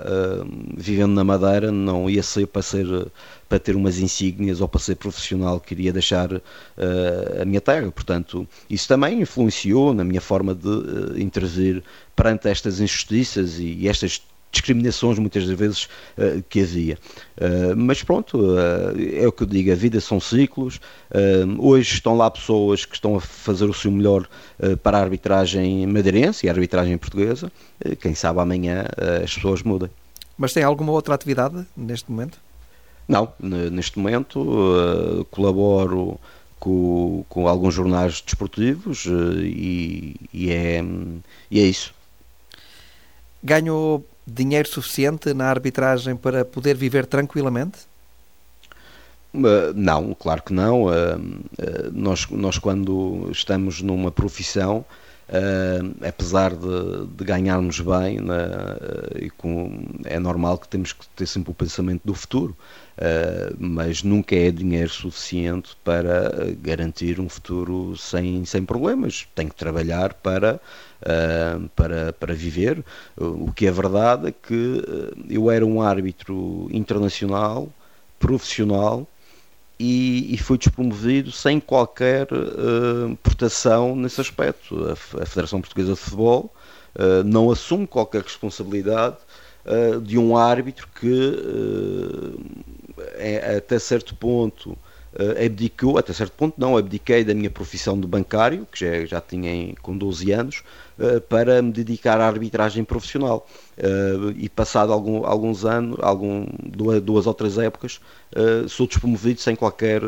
vivendo 0.76 1.14
na 1.14 1.24
Madeira 1.24 1.72
não 1.72 2.10
ia 2.10 2.24
ser 2.24 2.48
para 2.48 2.62
ser 2.62 2.86
para 3.48 3.60
ter 3.60 3.76
umas 3.76 4.00
insígnias 4.00 4.60
ou 4.60 4.68
para 4.68 4.80
ser 4.80 4.96
profissional 4.96 5.60
queria 5.60 5.94
deixar 5.94 6.32
uh, 6.34 6.42
a 7.42 7.46
minha 7.46 7.62
terra. 7.62 7.92
Portanto, 7.92 8.48
isso 8.70 8.88
também 8.88 9.22
influenciou 9.22 9.94
na 9.94 10.04
minha 10.04 10.22
forma 10.22 10.56
de 10.56 10.68
uh, 10.68 11.18
intervir 11.18 11.84
perante 12.16 12.48
estas 12.48 12.80
injustiças 12.80 13.60
e, 13.60 13.74
e 13.80 13.88
estas 13.88 14.22
discriminações 14.56 15.20
muitas 15.20 15.46
das 15.46 15.58
vezes 15.58 15.84
uh, 16.18 16.42
que 16.50 16.62
havia. 16.62 16.98
Uh, 17.38 17.76
mas 17.76 18.02
pronto, 18.02 18.38
uh, 18.40 19.22
é 19.22 19.28
o 19.28 19.32
que 19.32 19.44
eu 19.44 19.48
digo, 19.48 19.72
a 19.72 19.76
vida 19.76 20.00
são 20.00 20.20
ciclos. 20.20 20.80
hoje 21.60 21.94
estão 21.94 22.16
lá 22.16 22.32
pessoas 22.32 22.86
que 22.86 22.96
estão 22.96 23.16
a 23.18 23.22
fazer 23.22 23.66
o 23.66 23.74
seu 23.74 23.92
melhor 23.92 24.28
para 24.82 24.98
a 24.98 25.02
arbitragem 25.02 25.86
madeirense 25.88 26.46
e 26.46 26.50
a 26.50 26.52
arbitragem 26.52 26.98
portuguesa. 26.98 27.52
quem 28.00 28.16
sabe 28.16 28.40
amanhã 28.40 28.86
as 29.24 29.34
pessoas 29.34 29.62
mudem. 29.62 29.90
Mas 30.38 30.54
tem 30.54 30.64
alguma 30.64 30.92
outra 30.92 31.14
atividade 31.14 31.66
neste 31.76 32.12
momento? 32.12 32.40
Não, 33.08 33.32
neste 33.40 34.00
momento 34.00 35.28
colaboro 35.32 36.20
com, 36.60 37.24
com, 37.30 37.48
alguns 37.48 37.74
jornais 37.74 38.22
desportivos 38.22 39.06
e, 39.06 40.16
e, 40.34 40.52
é, 40.52 40.84
e 41.52 41.60
é 41.60 41.64
isso. 41.64 41.94
Ganhou 43.46 44.04
dinheiro 44.26 44.68
suficiente 44.68 45.32
na 45.34 45.46
arbitragem 45.46 46.16
para 46.16 46.44
poder 46.44 46.76
viver 46.76 47.06
tranquilamente? 47.06 47.78
Não, 49.76 50.16
claro 50.16 50.42
que 50.42 50.52
não. 50.52 50.86
nós, 51.94 52.28
nós, 52.32 52.58
quando 52.58 53.30
estamos 53.32 53.82
numa 53.84 54.12
profissão, 54.12 54.84
Uh, 55.28 56.06
apesar 56.08 56.56
de, 56.56 57.08
de, 57.18 57.24
ganharmos 57.24 57.80
bem, 57.80 58.20
com, 59.40 59.84
é 60.04 60.20
normal 60.20 60.60
que 60.60 60.68
temos 60.68 60.94
que 60.94 61.08
ter 61.16 61.26
sempre 61.26 61.50
o 61.50 61.54
pensamento 61.54 62.04
do 62.06 62.14
futuro, 62.14 62.56
mas 63.58 64.04
nunca 64.04 64.36
é 64.36 64.52
dinheiro 64.52 64.92
suficiente 64.92 65.76
para 65.84 66.54
garantir 66.62 67.20
um 67.20 67.28
futuro 67.28 67.98
sem, 67.98 68.46
sem 68.46 68.64
problemas. 68.64 69.28
Tem 69.34 69.48
que 69.48 69.56
trabalhar 69.56 70.14
para, 70.14 70.62
para, 71.76 72.14
para 72.14 72.34
viver. 72.34 72.84
o 73.18 73.52
que 73.52 73.68
é 73.68 73.72
verdade 73.72 74.30
é 74.30 74.32
que 74.32 74.84
eu 75.30 75.52
era 75.52 75.66
um 75.66 75.82
árbitro 75.82 76.68
internacional, 76.72 77.70
profissional, 78.20 79.08
e, 79.80 80.34
e 80.34 80.38
foi 80.38 80.58
despromovido 80.58 81.32
sem 81.32 81.60
qualquer 81.60 82.28
uh, 82.32 83.16
proteção 83.22 83.96
nesse 83.96 84.22
aspecto. 84.22 84.88
A, 84.88 84.94
a, 84.94 85.26
Federação 85.26 85.60
Portuguesa 85.60 85.94
de 85.94 86.00
Futebol 86.00 86.54
uh, 86.96 87.24
não 87.24 87.52
assume 87.52 87.86
qualquer 87.86 88.22
responsabilidade 88.22 89.18
uh, 89.66 90.00
de 90.00 90.18
um 90.18 90.38
árbitro 90.38 90.88
que 91.00 92.34
é, 93.16 93.58
até 93.58 93.78
certo 93.78 94.16
ponto 94.16 94.78
uh, 95.16 95.46
abdicou, 95.46 95.98
até 95.98 96.14
certo 96.14 96.34
ponto 96.34 96.56
não, 96.58 96.78
abdiquei 96.78 97.24
da 97.24 97.34
minha 97.34 97.50
profissão 97.50 98.00
de 98.00 98.08
bancário, 98.08 98.68
que 98.72 98.80
já, 98.80 99.06
já 99.06 99.22
tinha 99.22 99.74
com 99.82 99.98
12 99.98 100.32
anos, 100.32 100.64
uh, 101.00 101.22
para 101.22 101.62
me 101.62 101.72
dedicar 101.72 102.20
à 102.20 102.28
arbitragem 102.28 102.84
profissional. 102.84 103.48
Uh, 103.78 104.32
e 104.38 104.48
passado 104.48 104.92
algum, 104.94 105.26
alguns 105.26 105.66
anos, 105.66 105.98
algum, 106.02 106.46
duas, 106.64 107.02
duas 107.02 107.28
ou 107.28 107.34
três 107.34 107.58
épocas, 107.58 108.00
sou 108.68 108.86
despromovido 108.86 109.40
sem 109.40 109.56
qualquer, 109.56 110.02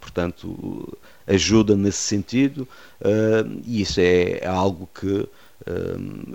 portanto, 0.00 0.98
ajuda 1.28 1.76
nesse 1.76 1.98
sentido, 1.98 2.66
e 3.64 3.82
isso 3.82 4.00
é, 4.00 4.38
é 4.40 4.48
algo 4.48 4.88
que 4.92 5.28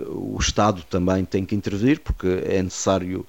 o 0.08 0.38
Estado 0.40 0.82
também 0.88 1.22
tem 1.22 1.44
que 1.44 1.54
intervir, 1.54 2.00
porque 2.00 2.42
é 2.46 2.62
necessário 2.62 3.26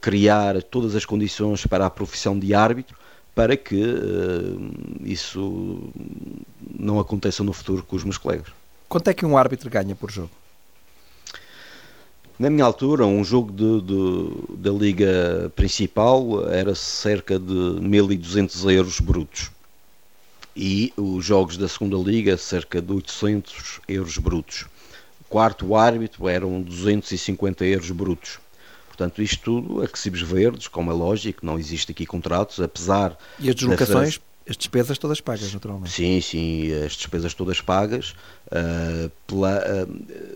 criar 0.00 0.60
todas 0.60 0.96
as 0.96 1.04
condições 1.04 1.66
para 1.66 1.86
a 1.86 1.90
profissão 1.90 2.36
de 2.36 2.52
árbitro, 2.52 2.96
para 3.34 3.56
que 3.56 3.82
uh, 3.82 4.72
isso 5.02 5.90
não 6.78 7.00
aconteça 7.00 7.42
no 7.42 7.52
futuro 7.52 7.82
com 7.82 7.96
os 7.96 8.04
meus 8.04 8.18
colegas. 8.18 8.48
Quanto 8.88 9.08
é 9.08 9.14
que 9.14 9.24
um 9.24 9.36
árbitro 9.36 9.70
ganha 9.70 9.94
por 9.94 10.10
jogo? 10.10 10.30
Na 12.38 12.50
minha 12.50 12.64
altura, 12.64 13.06
um 13.06 13.22
jogo 13.22 13.52
de, 13.52 13.80
de, 13.82 14.56
da 14.56 14.70
Liga 14.70 15.52
Principal 15.54 16.48
era 16.50 16.74
cerca 16.74 17.38
de 17.38 17.52
1.200 17.52 18.70
euros 18.72 19.00
brutos. 19.00 19.50
E 20.54 20.92
os 20.96 21.24
jogos 21.24 21.56
da 21.56 21.68
segunda 21.68 21.96
Liga, 21.96 22.36
cerca 22.36 22.82
de 22.82 22.92
800 22.92 23.80
euros 23.88 24.18
brutos. 24.18 24.66
O 25.20 25.24
quarto 25.28 25.74
árbitro 25.74 26.28
eram 26.28 26.60
250 26.60 27.64
euros 27.64 27.90
brutos. 27.90 28.38
Portanto, 28.92 29.22
isto 29.22 29.42
tudo, 29.42 29.80
recibos 29.80 30.20
verdes, 30.20 30.68
como 30.68 30.90
é 30.90 30.94
lógico, 30.94 31.46
não 31.46 31.58
existe 31.58 31.92
aqui 31.92 32.04
contratos, 32.04 32.60
apesar. 32.60 33.16
E 33.40 33.48
as 33.48 33.54
deslocações? 33.54 34.20
As 34.46 34.54
despesas 34.54 34.98
todas 34.98 35.18
pagas, 35.18 35.54
naturalmente. 35.54 35.90
Sim, 35.90 36.20
sim, 36.20 36.70
as 36.84 36.92
despesas 36.92 37.32
todas 37.32 37.58
pagas. 37.62 38.14
Uh, 38.48 39.10
pela, 39.26 39.58
uh, 39.58 39.88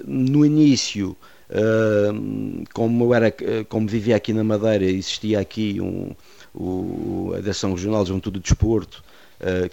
no 0.06 0.46
início, 0.46 1.14
uh, 1.50 2.64
como, 2.72 3.12
era, 3.12 3.30
como 3.68 3.86
vivia 3.86 4.16
aqui 4.16 4.32
na 4.32 4.42
Madeira, 4.42 4.86
existia 4.86 5.38
aqui 5.38 5.78
um, 5.78 6.14
o, 6.54 7.32
a 7.34 7.40
Direção 7.40 7.72
Regional 7.72 8.04
de 8.04 8.08
Juventude 8.08 8.38
de 8.38 8.42
Desporto, 8.42 9.04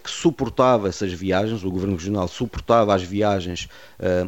que 0.04 0.12
suportava 0.12 0.90
essas 0.90 1.14
viagens, 1.14 1.64
o 1.64 1.72
Governo 1.72 1.96
Regional 1.96 2.28
suportava 2.28 2.94
as 2.94 3.02
viagens 3.02 3.70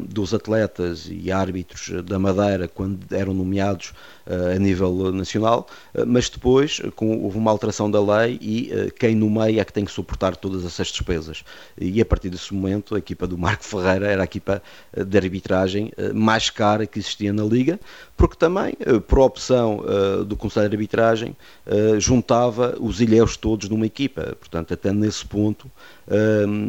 dos 0.08 0.32
atletas 0.32 1.10
e 1.10 1.30
árbitros 1.30 2.02
da 2.04 2.18
Madeira 2.18 2.66
quando 2.66 3.00
eram 3.14 3.34
nomeados 3.34 3.92
a 4.54 4.58
nível 4.58 5.12
nacional, 5.12 5.66
mas 6.06 6.28
depois 6.28 6.80
com, 6.96 7.22
houve 7.22 7.38
uma 7.38 7.50
alteração 7.50 7.90
da 7.90 8.00
lei 8.00 8.38
e 8.40 8.92
quem 8.98 9.14
nomeia 9.14 9.60
é 9.60 9.64
que 9.64 9.72
tem 9.72 9.84
que 9.84 9.92
suportar 9.92 10.34
todas 10.36 10.64
essas 10.64 10.88
despesas. 10.88 11.44
E 11.80 12.00
a 12.00 12.04
partir 12.04 12.28
desse 12.28 12.52
momento 12.52 12.94
a 12.94 12.98
equipa 12.98 13.26
do 13.26 13.38
Marco 13.38 13.64
Ferreira 13.64 14.08
era 14.08 14.22
a 14.22 14.24
equipa 14.24 14.62
de 14.92 15.16
arbitragem 15.16 15.92
mais 16.14 16.50
cara 16.50 16.86
que 16.86 16.98
existia 16.98 17.32
na 17.32 17.44
Liga, 17.44 17.78
porque 18.16 18.36
também, 18.36 18.74
por 19.06 19.20
opção 19.20 19.84
do 20.26 20.36
Conselho 20.36 20.68
de 20.68 20.74
Arbitragem, 20.74 21.36
juntava 21.98 22.76
os 22.80 23.00
ilhéus 23.00 23.36
todos 23.36 23.68
numa 23.68 23.86
equipa. 23.86 24.36
Portanto, 24.40 24.74
até 24.74 24.92
nesse 24.92 25.24
ponto 25.24 25.70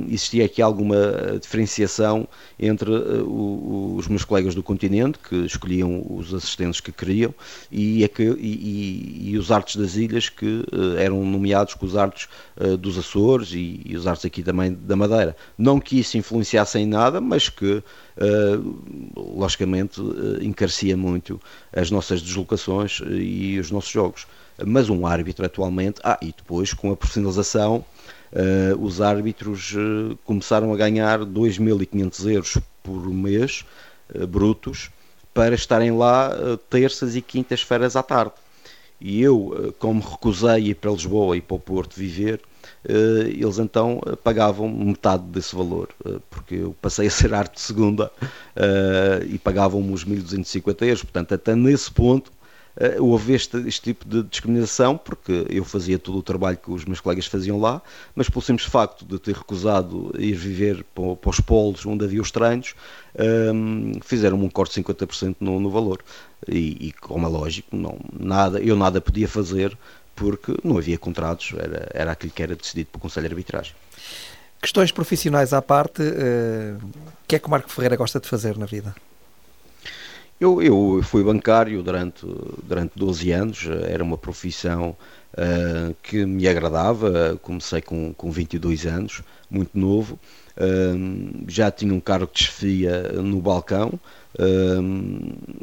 existia 0.08 0.46
aqui 0.46 0.62
alguma 0.62 1.38
diferenciação 1.40 2.28
entre 2.60 2.90
os 2.90 4.08
meus 4.08 4.26
colegas 4.26 4.56
do 4.56 4.64
continente, 4.64 5.20
que 5.20 5.36
escolhiam 5.46 6.06
os 6.10 6.34
assistentes 6.34 6.80
que 6.80 6.92
queriam, 6.92 7.34
e, 7.72 8.04
e, 8.04 8.10
e, 8.40 9.30
e 9.32 9.38
os 9.38 9.52
artes 9.52 9.76
das 9.76 9.96
ilhas 9.96 10.30
que 10.30 10.46
uh, 10.46 10.98
eram 10.98 11.24
nomeados 11.26 11.74
com 11.74 11.86
os 11.86 11.96
artes 11.96 12.28
uh, 12.58 12.78
dos 12.78 12.98
Açores 12.98 13.52
e, 13.52 13.82
e, 13.86 13.96
os 13.96 14.08
artes 14.08 14.26
aqui 14.26 14.42
também 14.42 14.74
da 14.74 14.96
Madeira. 14.96 15.36
Não 15.58 15.80
que 15.80 16.00
isso 16.00 16.18
influenciasse 16.18 16.80
em 16.80 16.86
nada, 16.86 17.22
mas 17.22 17.50
que 17.50 17.76
uh, 17.76 19.34
logicamente 19.36 20.02
encarecia 20.42 20.98
muito 20.98 21.40
as 21.74 21.92
nossas 21.92 22.22
deslocações 22.22 23.02
e 23.10 23.60
os 23.60 23.72
nossos 23.72 23.92
jogos. 23.92 24.28
Mas 24.66 24.90
um 24.90 25.06
árbitro 25.06 25.46
atualmente, 25.46 26.00
ah, 26.04 26.18
e 26.22 26.34
depois 26.36 26.74
com 26.74 26.92
a 26.92 26.98
profissionalização, 26.98 27.86
os 28.80 29.02
árbitros 29.02 29.74
começaram 30.26 30.74
a 30.74 30.78
ganhar 30.78 31.20
2.500 31.20 32.32
euros 32.32 32.58
por 32.84 33.10
mês 33.10 33.66
brutos 34.30 34.90
para 35.38 35.54
estarem 35.54 35.92
lá 35.92 36.32
uh, 36.36 36.58
terças 36.58 37.16
e 37.16 37.22
quintas-feiras 37.22 37.96
à 37.96 38.02
tarde. 38.02 38.34
E 39.00 39.22
eu, 39.22 39.50
uh, 39.50 39.72
como 39.74 40.02
recusei 40.02 40.70
ir 40.70 40.74
para 40.74 40.90
Lisboa 40.90 41.38
e 41.38 41.42
para 41.42 41.56
o 41.56 41.60
Porto 41.60 41.96
viver, 41.96 42.42
uh, 42.90 43.28
eles 43.28 43.60
então 43.60 44.02
pagavam 44.24 44.68
metade 44.68 45.26
desse 45.26 45.56
valor, 45.56 45.90
porque 46.32 46.56
eu 46.56 46.76
passei 46.82 47.06
a 47.06 47.12
ser 47.12 47.36
arte 47.36 47.54
de 47.54 47.62
segunda 47.62 48.12
e 49.30 49.38
pagavam-me 49.38 49.94
os 49.94 50.04
1250 50.04 50.86
euros. 50.86 51.04
Portanto, 51.04 51.36
até 51.36 51.56
nesse 51.56 51.92
ponto 51.92 52.32
uh, 52.78 53.04
houve 53.04 53.34
este, 53.34 53.58
este, 53.68 53.82
tipo 53.82 54.06
de 54.08 54.24
discriminação, 54.24 54.98
porque 54.98 55.46
eu 55.50 55.64
fazia 55.66 56.00
todo 56.00 56.18
o 56.18 56.24
trabalho 56.24 56.58
que 56.58 56.72
os 56.72 56.86
meus 56.86 57.00
colegas 57.00 57.26
faziam 57.26 57.60
lá, 57.60 57.82
mas 58.16 58.30
pelo 58.30 58.42
simples 58.42 58.68
facto 58.68 59.06
de 59.06 59.20
ter 59.20 59.36
recusado 59.36 60.14
ir 60.18 60.34
viver 60.34 60.86
para, 60.94 61.16
para 61.16 61.30
os 61.30 61.40
polos 61.40 61.86
onde 61.86 62.06
havia 62.06 62.22
os 62.22 62.32
treinos, 62.32 62.76
um, 63.18 63.92
ehm, 63.94 64.00
fizeram-me 64.02 64.46
um 64.46 64.50
corte 64.50 64.80
de 64.80 64.84
50% 64.84 65.38
no, 65.40 65.60
no 65.60 65.70
valor. 65.70 66.04
E, 66.48 66.88
e, 66.88 66.92
como 66.94 67.26
é 67.26 67.30
lógico, 67.30 67.76
não, 67.76 68.00
nada, 68.18 68.60
eu 68.60 68.76
nada 68.76 69.02
podia 69.02 69.28
fazer 69.28 69.78
porque 70.16 70.56
não 70.64 70.78
havia 70.78 70.98
contratos, 70.98 71.54
era, 71.58 71.90
era 71.94 72.12
aquilo 72.12 72.32
que 72.32 72.42
era 72.42 72.56
decidido 72.56 72.90
pelo 72.92 73.02
Conselho 73.02 73.28
de 73.28 73.34
Arbitragem. 73.34 73.76
Questões 74.60 74.92
profissionais 74.92 75.54
à 75.54 75.62
parte, 75.62 76.02
uh, 76.02 76.84
o 76.84 77.28
que 77.28 77.36
é 77.36 77.40
que 77.40 77.48
o 77.48 77.50
Marco 77.52 77.70
Ferreira 77.70 77.96
gosta 77.96 78.20
de 78.20 78.28
fazer 78.28 78.58
na 78.58 78.66
vida? 78.66 78.96
Eu, 80.40 80.62
eu 80.62 81.02
fui 81.02 81.24
bancário 81.24 81.82
durante, 81.82 82.24
durante 82.62 82.92
12 82.96 83.32
anos, 83.32 83.68
era 83.88 84.04
uma 84.04 84.18
profissão 84.20 84.96
uh, 85.34 85.96
que 86.04 86.28
me 86.28 86.48
agradava, 86.48 87.40
comecei 87.42 87.82
com, 87.82 88.14
com 88.14 88.30
22 88.30 88.86
anos, 88.86 89.24
muito 89.50 89.76
novo, 89.76 90.20
uh, 90.56 91.44
já 91.48 91.72
tinha 91.72 91.92
um 91.92 92.00
cargo 92.00 92.30
de 92.32 92.44
chefia 92.44 93.14
no 93.14 93.42
balcão, 93.42 94.00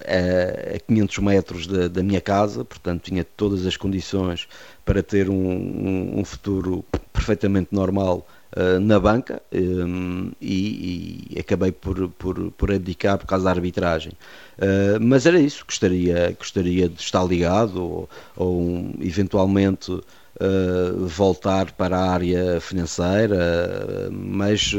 a, 0.05 0.75
a 0.75 0.79
500 0.81 1.19
metros 1.19 1.67
da, 1.69 1.87
da, 1.87 2.03
minha 2.03 2.21
casa, 2.21 2.65
portanto 2.65 3.05
tinha 3.05 3.23
todas 3.23 3.65
as 3.67 3.77
condições 3.77 4.49
para 4.85 5.01
ter 5.01 5.31
um, 5.31 5.37
um, 5.37 6.19
um 6.19 6.25
futuro 6.25 6.85
perfeitamente 7.13 7.69
normal 7.71 8.27
uh, 8.57 8.81
na 8.81 8.99
banca 8.99 9.43
um, 9.53 10.33
e, 10.41 11.29
e, 11.31 11.39
acabei 11.39 11.73
por, 11.73 12.09
por, 12.11 12.51
por 12.53 12.73
abdicar 12.73 13.19
por 13.19 13.27
causa 13.27 13.45
da 13.45 13.51
arbitragem. 13.51 14.13
Uh, 14.59 14.99
mas 15.01 15.27
era 15.27 15.39
isso, 15.39 15.65
gostaria, 15.67 16.35
gostaria 16.39 16.89
de 16.89 17.01
estar 17.01 17.25
ligado 17.25 17.83
ou, 17.83 18.09
ou 18.37 18.61
um, 18.61 18.95
eventualmente 19.01 19.91
uh, 19.91 21.07
voltar 21.07 21.73
para 21.73 21.99
a 21.99 22.11
área 22.11 22.61
financeira, 22.61 24.09
mas 24.11 24.73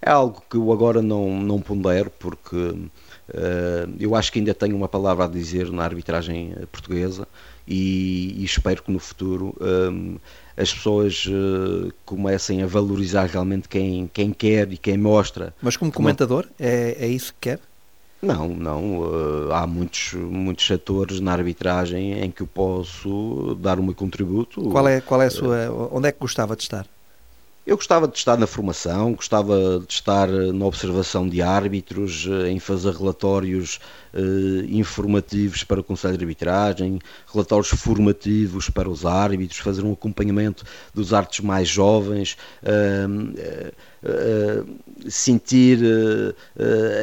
é 0.00 0.10
algo 0.10 0.42
que 0.48 0.56
eu 0.56 0.72
agora 0.72 1.02
não, 1.02 1.40
não 1.40 1.60
pondero 1.60 2.10
porque 2.18 2.74
eu 3.98 4.14
acho 4.14 4.32
que 4.32 4.38
ainda 4.38 4.54
tenho 4.54 4.76
uma 4.76 4.88
palavra 4.88 5.24
a 5.24 5.28
dizer 5.28 5.70
na 5.72 5.82
arbitragem 5.82 6.54
portuguesa 6.70 7.26
e, 7.66 8.36
e 8.38 8.44
espero 8.44 8.82
que 8.84 8.92
no 8.92 9.00
futuro 9.00 9.54
um, 9.60 10.16
as 10.56 10.72
pessoas 10.72 11.26
uh, 11.26 11.92
comecem 12.04 12.62
a 12.62 12.66
valorizar 12.66 13.26
realmente 13.26 13.68
quem, 13.68 14.10
quem 14.12 14.32
quer 14.32 14.72
e 14.72 14.78
quem 14.78 14.96
mostra. 14.96 15.54
Mas 15.60 15.76
como 15.76 15.92
comentador, 15.92 16.46
é, 16.58 16.96
é 16.98 17.06
isso 17.06 17.32
que 17.34 17.50
quer? 17.50 17.60
Não, 18.22 18.48
não. 18.48 19.00
Uh, 19.00 19.52
há 19.52 19.66
muitos, 19.66 20.14
muitos 20.14 20.66
setores 20.66 21.20
na 21.20 21.32
arbitragem 21.32 22.20
em 22.20 22.30
que 22.30 22.42
eu 22.42 22.46
posso 22.46 23.56
dar 23.60 23.78
o 23.78 23.82
meu 23.82 23.94
contributo. 23.94 24.62
Qual 24.70 24.88
é, 24.88 25.00
qual 25.00 25.20
é 25.20 25.26
a 25.26 25.30
sua. 25.30 25.90
Onde 25.92 26.08
é 26.08 26.12
que 26.12 26.18
gostava 26.18 26.56
de 26.56 26.62
estar? 26.62 26.86
Eu 27.66 27.76
gostava 27.76 28.06
de 28.06 28.16
estar 28.16 28.38
na 28.38 28.46
formação, 28.46 29.12
gostava 29.14 29.82
de 29.84 29.92
estar 29.92 30.28
na 30.28 30.64
observação 30.64 31.28
de 31.28 31.42
árbitros, 31.42 32.28
eh, 32.30 32.50
em 32.50 32.60
fazer 32.60 32.94
relatórios 32.94 33.80
informativos 34.68 35.62
para 35.64 35.80
o 35.80 35.84
Conselho 35.84 36.16
de 36.16 36.24
Arbitragem, 36.24 36.98
relatórios 37.32 37.68
formativos 37.68 38.70
para 38.70 38.88
os 38.88 39.04
árbitros, 39.04 39.58
fazer 39.58 39.84
um 39.84 39.92
acompanhamento 39.92 40.64
dos 40.94 41.12
árbitros 41.12 41.40
mais 41.40 41.68
jovens, 41.68 42.36
eh, 42.62 43.80
sentir 45.08 45.80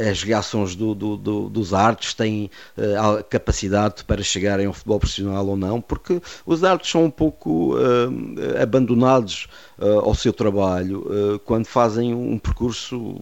as 0.09 0.23
reações 0.23 0.75
do, 0.75 0.95
do, 0.95 1.17
do, 1.17 1.49
dos 1.49 1.73
árbitros, 1.73 2.13
têm 2.13 2.49
a 2.97 3.21
capacidade 3.23 4.03
para 4.05 4.23
chegarem 4.23 4.65
ao 4.65 4.73
futebol 4.73 4.99
profissional 4.99 5.45
ou 5.45 5.57
não, 5.57 5.81
porque 5.81 6.21
os 6.45 6.63
árbitros 6.63 6.91
são 6.91 7.05
um 7.05 7.09
pouco 7.09 7.75
abandonados 8.61 9.47
ao 9.77 10.15
seu 10.15 10.31
trabalho 10.31 11.39
quando 11.45 11.65
fazem 11.65 12.13
um 12.13 12.37
percurso, 12.37 13.19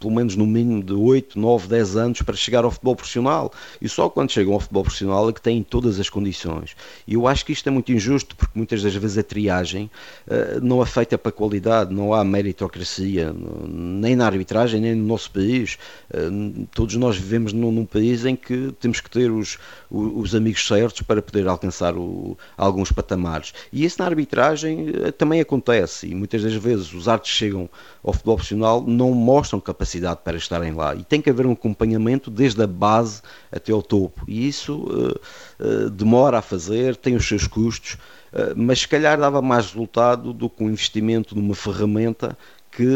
pelo 0.00 0.12
menos 0.12 0.34
no 0.36 0.46
mínimo 0.46 0.82
de 0.82 0.92
8, 0.92 1.38
9, 1.38 1.68
10 1.68 1.96
anos 1.96 2.22
para 2.22 2.34
chegar 2.34 2.64
ao 2.64 2.70
futebol 2.70 2.96
profissional 2.96 3.21
profissional. 3.22 3.52
E 3.80 3.88
só 3.88 4.08
quando 4.08 4.30
chegam 4.30 4.54
ao 4.54 4.60
futebol 4.60 4.82
profissional 4.82 5.28
é 5.28 5.32
que 5.32 5.40
têm 5.40 5.62
todas 5.62 5.98
as 5.98 6.08
condições. 6.08 6.76
E 7.06 7.14
eu 7.14 7.26
acho 7.26 7.44
que 7.44 7.52
isto 7.52 7.68
é 7.68 7.72
muito 7.72 7.92
injusto, 7.92 8.36
porque 8.36 8.52
muitas 8.54 8.82
das 8.82 8.94
vezes 8.94 9.18
a 9.18 9.22
triagem 9.22 9.90
uh, 10.26 10.60
não 10.60 10.84
feita 10.84 11.16
para 11.16 11.30
qualidade, 11.30 11.94
não 11.94 12.12
há 12.12 12.24
meritocracia, 12.24 13.32
nem 13.68 14.16
na 14.16 14.26
arbitragem, 14.26 14.80
nem 14.80 14.94
no 14.94 15.06
nosso 15.06 15.30
país. 15.30 15.78
Uh, 16.12 16.66
todos 16.74 16.96
nós 16.96 17.16
vivemos 17.16 17.52
num, 17.52 17.70
num, 17.70 17.86
país 17.86 18.24
em 18.24 18.34
que 18.34 18.74
temos 18.80 19.00
que 19.00 19.08
ter 19.08 19.30
os, 19.30 19.58
os, 19.90 20.30
os 20.30 20.34
amigos 20.34 20.66
certos 20.66 21.02
para 21.02 21.22
poder 21.22 21.46
alcançar 21.46 21.96
o, 21.96 22.36
alguns 22.56 22.90
patamares. 22.90 23.54
E 23.72 23.84
isso 23.84 24.00
na 24.00 24.06
arbitragem 24.06 24.90
uh, 24.90 25.12
também 25.12 25.40
acontece. 25.40 26.08
E 26.08 26.14
muitas 26.14 26.42
das 26.42 26.54
vezes 26.54 26.92
os 26.92 27.08
artes 27.08 27.30
chegam 27.30 27.68
ao 28.02 28.12
futebol 28.12 28.36
profissional 28.36 28.82
não 28.84 29.12
mostram 29.12 29.60
capacidade 29.60 30.20
para 30.24 30.36
estarem 30.36 30.72
lá. 30.72 30.94
E 30.94 31.04
tem 31.04 31.20
que 31.20 31.30
haver 31.30 31.46
um 31.46 31.52
acompanhamento 31.52 32.30
desde 32.30 32.62
a 32.62 32.66
base 32.66 33.11
até 33.50 33.72
ao 33.72 33.82
topo. 33.82 34.24
E 34.28 34.46
isso 34.46 34.74
uh, 34.74 35.20
uh, 35.60 35.90
demora 35.90 36.38
a 36.38 36.42
fazer, 36.42 36.96
tem 36.96 37.16
os 37.16 37.26
seus 37.26 37.46
custos, 37.46 37.94
uh, 38.32 38.54
mas 38.56 38.80
se 38.80 38.88
calhar 38.88 39.18
dava 39.18 39.42
mais 39.42 39.66
resultado 39.66 40.32
do 40.32 40.48
que 40.48 40.62
um 40.62 40.68
investimento 40.68 41.34
numa 41.34 41.54
ferramenta 41.54 42.36
que 42.70 42.86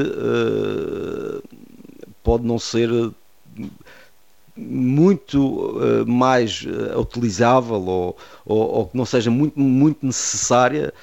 pode 2.22 2.46
não 2.46 2.58
ser 2.58 2.88
muito 4.56 5.74
mais 6.06 6.64
utilizável 6.98 7.82
ou, 7.82 8.16
ou, 8.46 8.58
ou, 8.58 8.86
que 8.86 8.96
não 8.96 9.04
seja 9.04 9.30
muito, 9.30 9.60
muito 9.60 10.06
necessária 10.06 10.94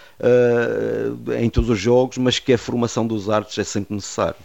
em 1.39 1.51
todos 1.51 1.69
os 1.69 1.79
jogos, 1.79 2.17
mas 2.17 2.39
que 2.39 2.51
a 2.51 2.57
formação 2.57 3.05
dos 3.05 3.29
árbitros 3.29 3.59
é 3.59 3.63
sempre 3.63 3.93
necessária. 3.93 4.39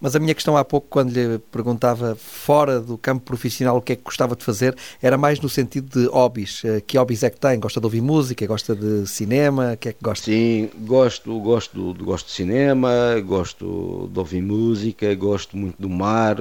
Mas 0.00 0.14
a 0.14 0.18
minha 0.18 0.34
questão 0.34 0.56
há 0.56 0.64
pouco, 0.64 0.86
quando 0.88 1.10
lhe 1.10 1.38
perguntava 1.50 2.14
fora 2.16 2.80
do 2.80 2.98
campo 2.98 3.24
profissional 3.24 3.76
o 3.78 3.80
que 3.80 3.94
é 3.94 3.96
que 3.96 4.02
gostava 4.02 4.36
de 4.36 4.44
fazer, 4.44 4.76
era 5.00 5.16
mais 5.16 5.40
no 5.40 5.48
sentido 5.48 6.00
de 6.00 6.06
hobbies. 6.08 6.62
Eh, 6.64 6.80
que 6.80 6.98
hobbies 6.98 7.22
é 7.22 7.30
que 7.30 7.40
tem? 7.40 7.58
Gosta 7.58 7.80
de 7.80 7.86
ouvir 7.86 8.02
música? 8.02 8.46
Gosta 8.46 8.74
de 8.74 9.06
cinema? 9.06 9.72
O 9.72 9.76
que 9.76 9.88
é 9.88 9.92
que 9.92 10.02
gosta? 10.02 10.26
Sim, 10.26 10.68
gosto, 10.80 11.38
gosto, 11.40 11.94
gosto 11.94 12.26
de 12.26 12.32
cinema, 12.32 12.90
gosto 13.24 14.08
de 14.12 14.18
ouvir 14.18 14.42
música, 14.42 15.14
gosto 15.14 15.56
muito 15.56 15.80
do 15.80 15.88
mar. 15.88 16.36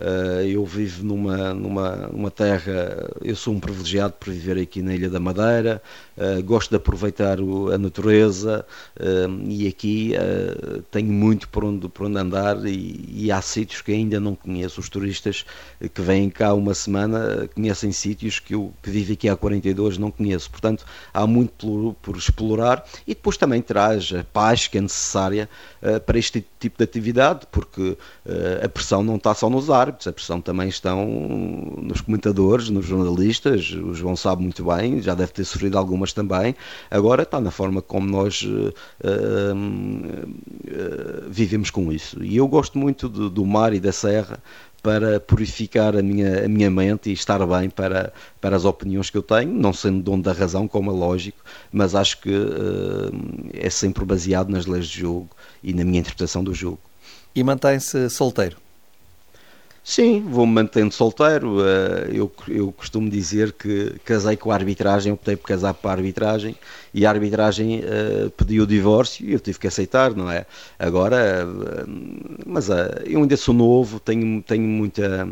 Eh, 0.00 0.50
eu 0.52 0.64
vivo 0.64 1.04
numa, 1.04 1.52
numa, 1.52 1.96
numa 2.12 2.30
terra, 2.30 3.10
eu 3.20 3.34
sou 3.34 3.54
um 3.54 3.60
privilegiado 3.60 4.14
por 4.14 4.32
viver 4.32 4.56
aqui 4.58 4.80
na 4.80 4.94
Ilha 4.94 5.10
da 5.10 5.18
Madeira, 5.18 5.82
eh, 6.16 6.40
gosto 6.42 6.70
de 6.70 6.76
aproveitar 6.76 7.38
a 7.40 7.78
natureza 7.78 8.64
e 9.46 9.66
aqui 9.66 10.14
tenho 10.90 11.12
muito 11.12 11.48
por 11.48 11.64
onde, 11.64 11.88
por 11.88 12.06
onde 12.06 12.18
andar 12.18 12.64
e, 12.66 13.04
e, 13.08 13.32
há 13.32 13.40
sítios 13.40 13.82
que 13.82 13.92
ainda 13.92 14.20
não 14.20 14.34
conheço. 14.34 14.80
Os 14.80 14.88
turistas 14.88 15.44
que 15.94 16.00
vêm 16.00 16.30
cá 16.30 16.54
uma 16.54 16.74
semana 16.74 17.48
conhecem 17.54 17.92
sítios 17.92 18.38
que 18.38 18.54
eu 18.54 18.72
que 18.82 18.90
vivo 18.90 19.12
aqui 19.12 19.28
há 19.28 19.36
42 19.36 19.98
não 19.98 20.10
conheço. 20.10 20.50
Portanto, 20.50 20.84
há 21.12 21.26
muito 21.26 21.52
por, 21.58 21.94
por 22.02 22.16
explorar 22.16 22.84
e 23.06 23.14
depois 23.14 23.36
também 23.36 23.62
traz 23.62 24.12
a 24.12 24.24
paz 24.24 24.66
que 24.66 24.78
é 24.78 24.80
necessária 24.80 25.48
para 26.06 26.18
este 26.18 26.44
tipo 26.58 26.78
de 26.78 26.84
atividade, 26.84 27.46
porque 27.50 27.96
a 28.62 28.68
pressão 28.68 29.02
não 29.02 29.16
está 29.16 29.34
só 29.34 29.48
nos 29.48 29.70
árbitros, 29.88 30.06
a 30.06 30.12
pressão 30.12 30.40
também 30.40 30.68
estão 30.68 31.06
nos 31.82 32.00
comentadores, 32.00 32.68
nos 32.68 32.86
jornalistas. 32.86 33.70
O 33.70 33.94
João 33.94 34.14
sabe 34.14 34.42
muito 34.42 34.64
bem, 34.64 35.00
já 35.00 35.14
deve 35.14 35.32
ter 35.32 35.44
sofrido 35.44 35.78
algumas 35.78 36.12
também. 36.12 36.54
Agora 36.90 37.22
está 37.22 37.40
na 37.40 37.50
forma 37.50 37.80
como 37.80 38.08
nós 38.08 38.42
uh, 38.42 38.74
vivemos 41.28 41.70
com 41.70 41.92
isso. 41.92 42.22
E 42.22 42.36
eu 42.36 42.46
gosto 42.46 42.78
muito 42.78 43.08
do, 43.08 43.30
do 43.30 43.46
mar 43.46 43.72
e 43.72 43.80
da 43.80 43.92
serra 43.92 44.38
para 44.82 45.18
purificar 45.18 45.96
a 45.96 46.02
minha, 46.02 46.44
a 46.44 46.48
minha 46.48 46.70
mente 46.70 47.10
e 47.10 47.12
estar 47.12 47.44
bem 47.46 47.68
para, 47.68 48.12
para 48.40 48.54
as 48.54 48.64
opiniões 48.64 49.10
que 49.10 49.16
eu 49.16 49.22
tenho, 49.22 49.52
não 49.52 49.72
sendo 49.72 50.00
dono 50.00 50.22
da 50.22 50.32
razão, 50.32 50.68
como 50.68 50.90
é 50.90 50.94
lógico, 50.94 51.38
mas 51.72 51.94
acho 51.94 52.20
que 52.20 52.30
uh, 52.30 53.10
é 53.52 53.68
sempre 53.70 54.04
baseado 54.04 54.50
nas 54.50 54.66
leis 54.66 54.86
de 54.86 55.00
jogo 55.00 55.30
e 55.62 55.72
na 55.72 55.84
minha 55.84 56.00
interpretação 56.00 56.44
do 56.44 56.54
jogo. 56.54 56.78
E 57.34 57.42
mantém-se 57.42 58.08
solteiro? 58.08 58.67
Sim, 59.90 60.20
vou-me 60.20 60.52
mantendo 60.52 60.92
solteiro. 60.92 61.62
Eh, 61.66 62.10
eu, 62.12 62.30
eu 62.46 62.70
costumo 62.72 63.08
dizer 63.08 63.52
que 63.52 63.98
casei 64.04 64.36
com 64.36 64.50
a 64.50 64.54
arbitragem, 64.54 65.10
optei 65.10 65.34
por 65.34 65.46
casar 65.46 65.72
para 65.72 65.92
a 65.92 65.94
arbitragem 65.94 66.54
e 66.92 67.06
a 67.06 67.10
arbitragem 67.10 67.80
uh, 67.80 68.30
pediu 68.32 68.64
o 68.64 68.66
divórcio 68.66 69.24
e 69.26 69.32
eu 69.32 69.40
tive 69.40 69.58
que 69.58 69.66
aceitar, 69.66 70.14
não 70.14 70.30
é? 70.30 70.44
Agora, 70.78 71.46
uh, 71.46 71.86
mas 72.44 72.68
uh, 72.68 72.74
eu 73.06 73.22
ainda 73.22 73.34
sou 73.38 73.54
novo, 73.54 73.98
tenho, 73.98 74.42
tenho 74.42 74.62
muita, 74.62 75.26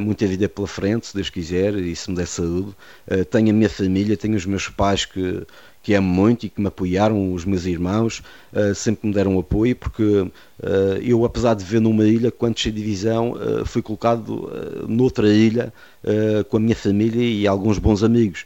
muita 0.00 0.26
vida 0.26 0.48
pela 0.48 0.68
frente, 0.68 1.08
se 1.08 1.14
Deus 1.14 1.28
quiser, 1.30 1.74
e 1.74 1.96
se 1.96 2.08
me 2.10 2.16
der 2.16 2.26
saúde. 2.26 2.76
tenho 3.30 3.50
a 3.50 3.52
minha 3.52 3.70
família, 3.70 4.16
tenho 4.16 4.36
os 4.36 4.46
meus 4.46 4.68
pais 4.68 5.04
que 5.04 5.44
que 5.82 5.94
amo 5.94 6.08
muito 6.08 6.46
e 6.46 6.48
que 6.48 6.60
me 6.60 6.68
apoiaram, 6.68 7.32
os 7.32 7.44
meus 7.44 7.66
irmãos, 7.66 8.22
uh, 8.52 8.74
sempre 8.74 9.08
me 9.08 9.14
deram 9.14 9.38
apoio, 9.38 9.74
porque 9.74 10.02
uh, 10.02 10.30
eu, 11.02 11.24
apesar 11.24 11.54
de 11.54 11.64
viver 11.64 11.80
numa 11.80 12.04
ilha, 12.04 12.30
quando 12.30 12.58
cheguei 12.58 12.80
de 12.80 12.86
divisão, 12.86 13.32
uh, 13.32 13.66
fui 13.66 13.82
colocado 13.82 14.50
noutra 14.88 15.28
ilha 15.28 15.72
com 16.48 16.56
a 16.56 16.60
minha 16.60 16.74
família 16.74 17.22
e 17.22 17.46
alguns 17.46 17.78
bons 17.78 18.02
amigos. 18.02 18.44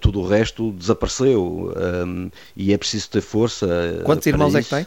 tudo 0.00 0.20
o 0.20 0.26
resto 0.26 0.70
desapareceu 0.72 1.72
um, 2.06 2.30
e 2.54 2.72
é 2.74 2.78
preciso 2.78 3.08
ter 3.08 3.22
força. 3.22 4.02
Quantos 4.04 4.26
irmãos 4.26 4.54
isso. 4.54 4.58
é 4.58 4.62
que 4.62 4.68
tem? 4.68 4.86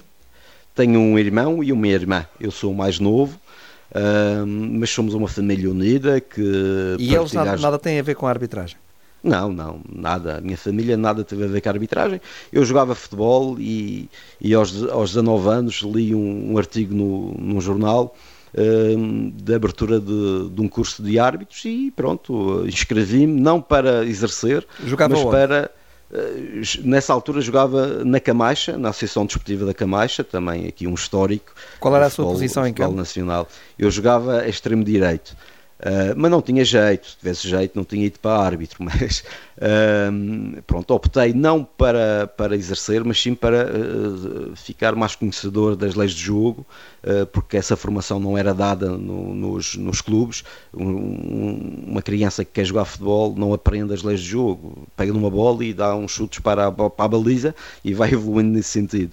Tenho 0.75 0.99
um 0.99 1.17
irmão 1.17 1.63
e 1.63 1.71
uma 1.71 1.87
irmã. 1.87 2.25
Eu 2.39 2.51
sou 2.51 2.71
o 2.71 2.75
mais 2.75 2.99
novo. 2.99 3.39
mas 4.79 4.91
somos 4.91 5.15
uma 5.15 5.27
família 5.27 5.69
unida 5.69 6.21
que. 6.21 6.41
E 6.99 7.15
eles 7.15 7.33
nada, 7.33 7.57
nada 7.57 7.79
têm 7.79 7.99
a 7.99 8.03
ver 8.03 8.15
com 8.15 8.27
a 8.27 8.29
arbitragem? 8.29 8.77
Não, 9.23 9.53
não, 9.53 9.79
nada. 9.89 10.37
A 10.37 10.41
minha 10.41 10.57
família 10.57 10.97
nada 10.97 11.23
teve 11.23 11.45
a 11.45 11.47
ver 11.47 11.61
com 11.61 11.69
a 11.69 11.71
arbitragem. 11.71 12.19
Eu 12.51 12.65
jogava 12.65 12.93
futebol 12.93 13.55
e, 13.57 14.09
e 14.41 14.53
aos, 14.53 14.83
aos 14.89 15.11
19 15.11 15.47
anos 15.47 15.81
li 15.81 16.13
um, 16.13 16.51
um 16.51 16.57
artigo 16.57 16.93
no, 16.93 17.33
num 17.39 17.61
jornal 17.61 18.13
uh, 18.53 19.31
de 19.31 19.55
abertura 19.55 19.97
de, 19.99 20.49
de, 20.49 20.61
um 20.61 20.67
curso 20.67 21.01
de 21.01 21.17
árbitros 21.17 21.63
e 21.63 21.89
pronto, 21.95 22.65
inscrevi-me, 22.67 23.39
não 23.39 23.61
para 23.61 24.05
exercer, 24.05 24.67
jogava 24.85 25.13
mas 25.13 25.23
onde? 25.23 25.31
para. 25.31 25.71
Uh, 26.11 26.61
nessa 26.83 27.11
altura 27.11 27.41
jogava 27.41 28.03
na 28.03 28.19
Camaixa, 28.19 28.77
na 28.77 28.89
Associação 28.89 29.25
Desportiva 29.25 29.65
da 29.65 29.73
Camaixa, 29.73 30.23
também 30.23 30.67
aqui 30.67 30.85
um 30.85 30.93
histórico. 30.93 31.53
Qual 31.79 31.95
era 31.95 32.07
a 32.07 32.09
sua 32.09 32.25
posição 32.25 32.67
em 32.67 32.73
campo? 32.73 32.95
Nacional. 32.95 33.47
Eu 33.79 33.89
jogava 33.89 34.41
a 34.41 34.49
extremo 34.49 34.83
direito. 34.83 35.35
Uh, 35.83 36.15
mas 36.15 36.31
não 36.31 36.41
tinha 36.41 36.63
jeito, 36.63 37.09
se 37.09 37.17
tivesse 37.17 37.45
jeito 37.45 37.75
não 37.75 37.83
tinha 37.83 38.05
ido 38.05 38.17
para 38.17 38.41
árbitro, 38.41 38.77
mas 38.85 39.21
uh, 39.57 40.61
pronto, 40.65 40.93
optei 40.93 41.33
não 41.33 41.61
para, 41.61 42.25
para 42.37 42.55
exercer, 42.55 43.03
mas 43.03 43.21
sim 43.21 43.35
para 43.35 43.65
uh, 43.65 44.55
ficar 44.55 44.95
mais 44.95 45.13
conhecedor 45.13 45.75
das 45.75 45.93
leis 45.93 46.13
de 46.13 46.21
jogo, 46.21 46.65
porque 47.33 47.57
essa 47.57 47.75
formação 47.75 48.17
não 48.17 48.37
era 48.37 48.53
dada 48.53 48.91
no, 48.91 49.35
nos, 49.35 49.75
nos 49.75 49.99
clubes. 49.99 50.41
Um, 50.73 51.83
uma 51.85 52.01
criança 52.01 52.45
que 52.45 52.51
quer 52.51 52.63
jogar 52.63 52.85
futebol 52.85 53.35
não 53.35 53.53
aprende 53.53 53.93
as 53.93 54.03
leis 54.03 54.21
de 54.21 54.27
jogo, 54.27 54.87
pega 54.95 55.11
numa 55.11 55.29
bola 55.29 55.65
e 55.65 55.73
dá 55.73 55.93
uns 55.97 56.11
chutes 56.13 56.39
para 56.39 56.67
a, 56.67 56.71
para 56.71 56.93
a 56.97 57.07
baliza 57.09 57.53
e 57.83 57.93
vai 57.93 58.07
evoluindo 58.13 58.51
nesse 58.51 58.69
sentido. 58.69 59.11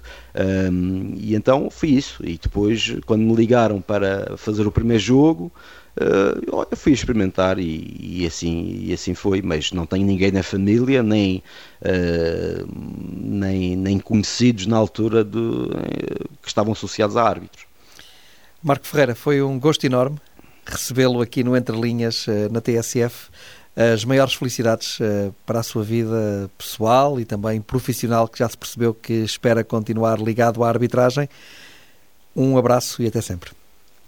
e 1.16 1.34
então 1.34 1.68
foi 1.68 1.88
isso, 1.88 2.24
e 2.24 2.38
depois 2.38 2.96
quando 3.06 3.22
me 3.22 3.34
ligaram 3.34 3.80
para 3.80 4.36
fazer 4.36 4.64
o 4.68 4.70
primeiro 4.70 5.02
jogo, 5.02 5.50
Uh, 5.96 6.66
eu 6.70 6.76
fui 6.76 6.92
experimentar 6.92 7.58
e, 7.58 7.96
e, 8.00 8.26
assim, 8.26 8.84
e 8.84 8.92
assim 8.92 9.12
foi, 9.12 9.42
mas 9.42 9.72
não 9.72 9.84
tenho 9.84 10.06
ninguém 10.06 10.30
na 10.30 10.42
família, 10.42 11.02
nem, 11.02 11.42
uh, 11.82 12.68
nem, 13.16 13.76
nem 13.76 13.98
conhecidos 13.98 14.66
na 14.66 14.76
altura 14.76 15.24
de, 15.24 15.38
uh, 15.38 16.28
que 16.40 16.48
estavam 16.48 16.72
associados 16.72 17.16
a 17.16 17.22
árbitros. 17.22 17.66
Marco 18.62 18.86
Ferreira, 18.86 19.14
foi 19.14 19.42
um 19.42 19.58
gosto 19.58 19.84
enorme 19.84 20.18
recebê-lo 20.64 21.20
aqui 21.20 21.42
no 21.42 21.56
Entre 21.56 21.74
Linhas, 21.74 22.26
na 22.50 22.60
TSF. 22.60 23.28
As 23.74 24.04
maiores 24.04 24.34
felicidades 24.34 24.98
para 25.44 25.60
a 25.60 25.62
sua 25.64 25.82
vida 25.82 26.48
pessoal 26.56 27.18
e 27.18 27.24
também 27.24 27.60
profissional, 27.60 28.28
que 28.28 28.38
já 28.38 28.48
se 28.48 28.56
percebeu 28.56 28.94
que 28.94 29.14
espera 29.14 29.64
continuar 29.64 30.20
ligado 30.20 30.62
à 30.62 30.68
arbitragem. 30.68 31.28
Um 32.36 32.56
abraço 32.56 33.02
e 33.02 33.06
até 33.06 33.20
sempre 33.20 33.50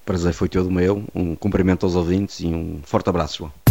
prazer 0.04 0.32
foi 0.32 0.48
todo 0.48 0.70
meu. 0.70 1.04
Um 1.14 1.34
cumprimento 1.34 1.86
aos 1.86 1.94
ouvintes 1.94 2.40
e 2.40 2.46
um 2.46 2.80
forte 2.84 3.08
abraço, 3.08 3.38
João. 3.38 3.61